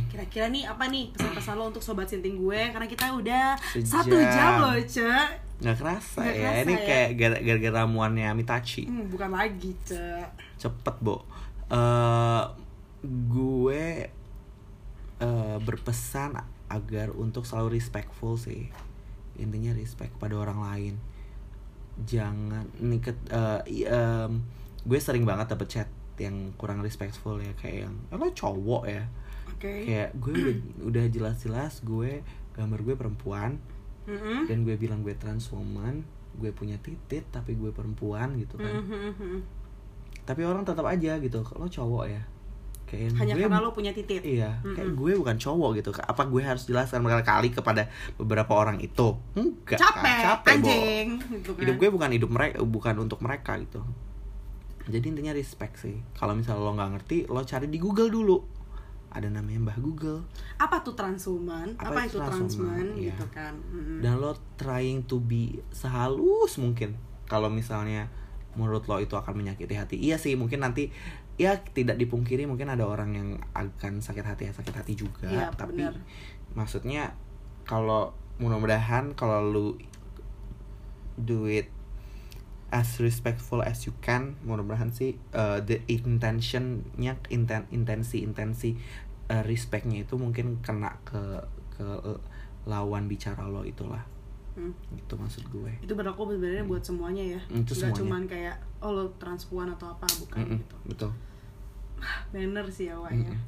Kira-kira 0.10 0.48
nih 0.48 0.66
apa 0.66 0.88
nih 0.88 1.12
pesan-pesan 1.12 1.54
lo 1.54 1.68
untuk 1.68 1.84
sobat 1.84 2.08
sinting 2.08 2.40
gue? 2.40 2.62
Karena 2.72 2.88
kita 2.88 3.12
udah 3.12 3.60
Sejam. 3.70 3.86
satu 4.02 4.16
jam 4.18 4.52
loh 4.58 4.74
cek 4.80 5.30
nggak 5.56 5.78
kerasa 5.78 6.20
Nggak 6.22 6.36
ya. 6.36 6.42
kerasa 6.44 6.62
ini 6.62 6.74
ya. 6.74 6.82
kayak 6.82 7.10
gara- 7.16 7.42
gara-gara 7.42 7.76
ramuannya 7.80 8.28
Mitachi. 8.34 8.84
Hmm, 8.86 9.08
bukan 9.08 9.32
lagi 9.32 9.72
cek. 9.82 10.28
Cepet 10.58 10.96
bo. 11.00 11.24
Eh, 11.68 12.44
gue 13.06 13.84
eh, 15.16 15.58
berpesan 15.58 16.36
agar 16.68 17.08
untuk 17.12 17.44
selalu 17.44 17.74
respectful 17.74 18.36
sih. 18.36 18.68
Intinya 19.36 19.72
respect 19.72 20.12
pada 20.16 20.36
orang 20.36 20.60
lain. 20.62 20.96
Jangan 22.02 22.68
nih 22.78 23.00
ket- 23.02 23.30
eh, 23.30 23.62
i- 23.74 23.88
em, 23.88 24.44
gue 24.82 25.00
sering 25.00 25.24
banget 25.24 25.48
dapet 25.50 25.68
chat 25.70 25.90
yang 26.18 26.52
kurang 26.54 26.80
respectful 26.80 27.40
ya. 27.40 27.52
Kayak 27.54 27.88
yang 27.88 27.96
"Eh, 28.06 28.18
lo 28.18 28.28
cowok 28.30 28.84
ya? 28.86 29.04
Oke. 29.48 29.88
Kayak 29.88 30.12
gue 30.16 30.34
udah 30.36 30.56
udah 30.86 31.06
jelas-jelas 31.08 31.80
gue 31.82 32.20
gambar 32.52 32.80
gue 32.82 32.96
perempuan 32.96 33.56
Mm-mm. 34.06 34.46
dan 34.46 34.58
gue 34.62 34.76
bilang 34.76 35.02
gue 35.02 35.14
trans 35.14 35.50
woman 35.50 36.02
gue 36.36 36.52
punya 36.52 36.78
titit 36.78 37.26
tapi 37.28 37.54
gue 37.54 37.70
perempuan 37.70 38.36
gitu 38.36 38.56
kan 38.56 38.76
Mhm. 38.78 39.40
tapi 40.22 40.42
orang 40.42 40.62
tetap 40.62 40.84
aja 40.84 41.18
gitu 41.18 41.40
lo 41.52 41.66
cowok 41.66 42.06
ya 42.06 42.22
kayak 42.86 43.14
hanya 43.16 43.34
gue 43.34 43.44
karena 43.44 43.58
lo 43.60 43.72
punya 43.72 43.90
titik 43.90 44.22
iya 44.22 44.62
kayak 44.62 44.78
Mm-mm. 44.88 45.00
gue 45.00 45.12
bukan 45.18 45.36
cowok 45.36 45.70
gitu 45.76 45.90
apa 45.96 46.22
gue 46.24 46.42
harus 46.42 46.66
jelaskan 46.66 47.02
berkali-kali 47.02 47.50
kepada 47.52 47.90
beberapa 48.16 48.54
orang 48.54 48.78
itu 48.80 49.18
enggak 49.34 49.76
kan? 49.76 49.90
capek, 49.96 50.18
capek 50.22 50.46
Bo. 50.46 50.54
anjing 50.62 51.08
gitu 51.32 51.50
kan. 51.52 51.62
hidup 51.62 51.76
gue 51.76 51.90
bukan 51.90 52.10
hidup 52.12 52.30
mereka 52.30 52.56
bukan 52.62 52.96
untuk 53.00 53.20
mereka 53.20 53.58
gitu 53.58 53.82
jadi 54.86 55.02
intinya 55.08 55.34
respect 55.34 55.80
sih 55.80 55.98
kalau 56.14 56.34
misalnya 56.34 56.62
lo 56.62 56.72
nggak 56.74 56.92
ngerti 56.94 57.18
lo 57.26 57.42
cari 57.42 57.66
di 57.66 57.78
Google 57.78 58.10
dulu 58.10 58.38
ada 59.16 59.32
namanya 59.32 59.64
Mbah 59.64 59.80
Google 59.80 60.28
apa 60.60 60.84
tuh 60.84 60.92
transhuman 60.94 61.72
apa, 61.80 61.88
Apa 61.96 62.00
itu 62.04 62.20
transhuman? 62.20 62.76
transman 62.84 62.86
Iya. 63.00 63.16
gitu 63.16 63.26
kan 63.32 63.54
Mm-mm. 63.72 64.04
dan 64.04 64.20
lo 64.20 64.36
trying 64.56 65.08
to 65.08 65.18
be 65.18 65.56
sehalus 65.72 66.60
mungkin 66.60 67.00
kalau 67.26 67.48
misalnya 67.48 68.12
menurut 68.54 68.84
lo 68.86 69.00
itu 69.00 69.16
akan 69.16 69.34
menyakiti 69.36 69.74
hati 69.74 69.96
iya 69.96 70.20
sih 70.20 70.36
mungkin 70.36 70.60
nanti 70.60 70.92
ya 71.36 71.56
tidak 71.64 71.96
dipungkiri 71.96 72.44
mungkin 72.44 72.68
ada 72.68 72.84
orang 72.84 73.12
yang 73.12 73.30
akan 73.52 74.00
sakit 74.00 74.24
hati 74.24 74.48
ya 74.48 74.54
sakit 74.54 74.72
hati 74.72 74.94
juga 74.96 75.28
Iya, 75.28 75.52
tapi 75.52 75.80
benar. 75.80 75.96
maksudnya 76.52 77.16
kalau 77.64 78.12
mudah-mudahan 78.36 79.16
kalau 79.16 79.40
lu 79.42 79.68
do 81.16 81.48
it 81.48 81.72
as 82.72 83.00
respectful 83.00 83.64
as 83.64 83.88
you 83.88 83.94
can 84.00 84.36
mudah-mudahan 84.44 84.92
sih 84.92 85.16
uh, 85.32 85.64
the 85.64 85.80
intentionnya 85.88 87.16
inten 87.28 87.64
intensi 87.72 88.20
intensi 88.20 88.76
uh, 89.30 89.44
respectnya 89.46 90.04
itu 90.04 90.16
mungkin 90.18 90.60
kena 90.62 90.94
ke 91.06 91.22
ke 91.76 91.84
uh, 91.84 92.20
lawan 92.66 93.06
bicara 93.06 93.46
lo 93.46 93.62
itulah. 93.66 94.02
Hmm. 94.56 94.72
itu 94.96 95.12
maksud 95.20 95.44
gue. 95.52 95.68
Itu 95.84 96.00
berlaku 96.00 96.32
sebenarnya 96.32 96.64
buat 96.64 96.80
semuanya 96.80 97.36
ya. 97.36 97.42
Hmm, 97.52 97.68
itu 97.68 97.76
nggak 97.76 97.92
semuanya. 97.92 98.00
cuman 98.00 98.22
kayak 98.24 98.56
oh 98.80 98.92
lo 98.96 99.06
transpuan 99.20 99.68
atau 99.68 99.92
apa 99.92 100.08
bukan 100.24 100.38
Mm-mm, 100.40 100.60
gitu. 100.64 100.76
betul. 100.88 101.12
Banner 102.32 102.64
sih 102.72 102.88
ya 102.88 102.96
Wak, 102.96 103.12
ya 103.12 103.36
Mm-mm. 103.36 103.40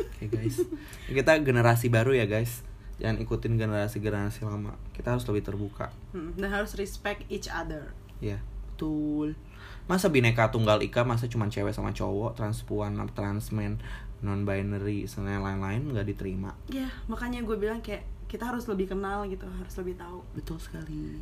oke 0.00 0.24
guys. 0.32 0.56
Kita 1.20 1.36
generasi 1.44 1.92
baru 1.92 2.16
ya 2.16 2.24
guys. 2.24 2.64
Jangan 2.96 3.20
ikutin 3.20 3.60
generasi 3.60 4.00
generasi 4.00 4.40
lama. 4.48 4.80
Kita 4.96 5.12
harus 5.12 5.28
lebih 5.28 5.44
terbuka. 5.44 5.92
Mm, 6.16 6.40
dan 6.40 6.48
harus 6.56 6.72
respect 6.80 7.28
each 7.28 7.52
other. 7.52 7.92
Ya, 8.24 8.40
betul. 8.72 9.36
Masa 9.88 10.08
bineka 10.08 10.48
tunggal 10.48 10.80
ika 10.80 11.04
masa 11.04 11.28
cuma 11.28 11.52
cewek 11.52 11.76
sama 11.76 11.92
cowok, 11.92 12.32
transpuan, 12.36 12.96
transmen, 13.12 13.76
non 14.20 14.44
binary, 14.44 15.08
dan 15.08 15.40
lain-lain 15.40 15.80
nggak 15.90 16.06
diterima. 16.06 16.52
ya 16.68 16.88
makanya 17.06 17.40
gue 17.40 17.56
bilang 17.56 17.80
kayak 17.80 18.04
kita 18.28 18.46
harus 18.46 18.68
lebih 18.68 18.92
kenal 18.92 19.24
gitu 19.26 19.48
harus 19.48 19.74
lebih 19.74 19.96
tahu 19.96 20.20
betul 20.32 20.60
sekali 20.60 21.18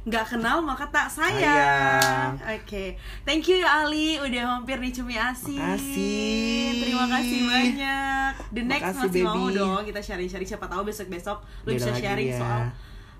nggak 0.00 0.32
kenal 0.32 0.64
maka 0.64 0.88
tak 0.88 1.12
sayang. 1.12 2.32
Oke, 2.40 2.96
thank 3.20 3.44
you 3.44 3.60
ya 3.60 3.84
Ali 3.84 4.16
udah 4.16 4.56
mampir 4.56 4.80
di 4.80 4.96
Cumi 4.96 5.12
Asin. 5.12 5.60
Makasih. 5.60 6.80
Terima 6.80 7.04
kasih 7.04 7.40
banyak. 7.44 8.32
The 8.48 8.62
next 8.64 8.96
Makasih, 8.96 9.04
masih 9.04 9.22
mau 9.28 9.44
baby. 9.44 9.56
dong 9.60 9.82
kita 9.84 10.00
sharing-sharing 10.00 10.48
siapa 10.48 10.66
tahu 10.72 10.88
besok-besok 10.88 11.44
lu 11.68 11.76
bisa 11.76 11.92
sharing 11.92 12.32
ya. 12.32 12.40
soal 12.40 12.62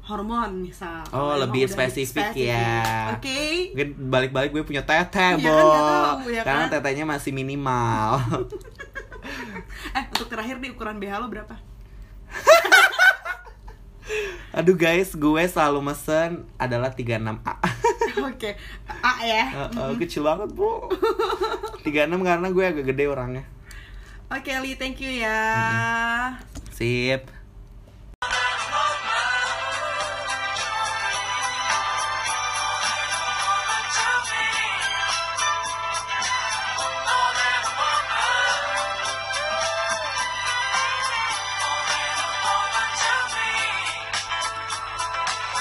hormon 0.00 0.64
misal. 0.64 1.04
Oh, 1.12 1.36
lebih 1.36 1.68
spesifik, 1.68 2.32
ya. 2.34 3.12
Oke. 3.14 3.76
Mungkin 3.76 4.10
balik-balik 4.10 4.50
gue 4.50 4.64
punya 4.64 4.82
teteh, 4.82 5.36
Iya 5.36 5.44
Bo. 5.44 5.52
kan, 5.52 5.68
tahu, 6.16 6.32
ya 6.32 6.42
Karena 6.42 6.64
kan? 6.66 6.72
tetehnya 6.74 7.04
masih 7.06 7.30
minimal. 7.30 8.18
Eh, 9.96 10.04
untuk 10.12 10.28
terakhir 10.30 10.56
nih 10.62 10.70
ukuran 10.72 11.02
BH 11.02 11.14
lo 11.18 11.28
berapa? 11.28 11.54
Aduh 14.58 14.74
guys, 14.74 15.14
gue 15.14 15.42
selalu 15.46 15.80
mesen 15.82 16.46
adalah 16.58 16.90
36A. 16.90 17.54
Oke. 18.30 18.58
A 18.90 19.12
ya. 19.22 19.44
Heeh, 19.46 19.90
kecil 20.02 20.26
banget, 20.26 20.50
Bu. 20.50 20.90
36 21.86 22.18
karena 22.18 22.46
gue 22.50 22.64
agak 22.66 22.84
gede 22.90 23.04
orangnya. 23.06 23.44
Oke, 24.30 24.50
Ali, 24.50 24.74
thank 24.74 24.98
you 25.02 25.10
ya. 25.10 25.38
Sip. 26.74 27.39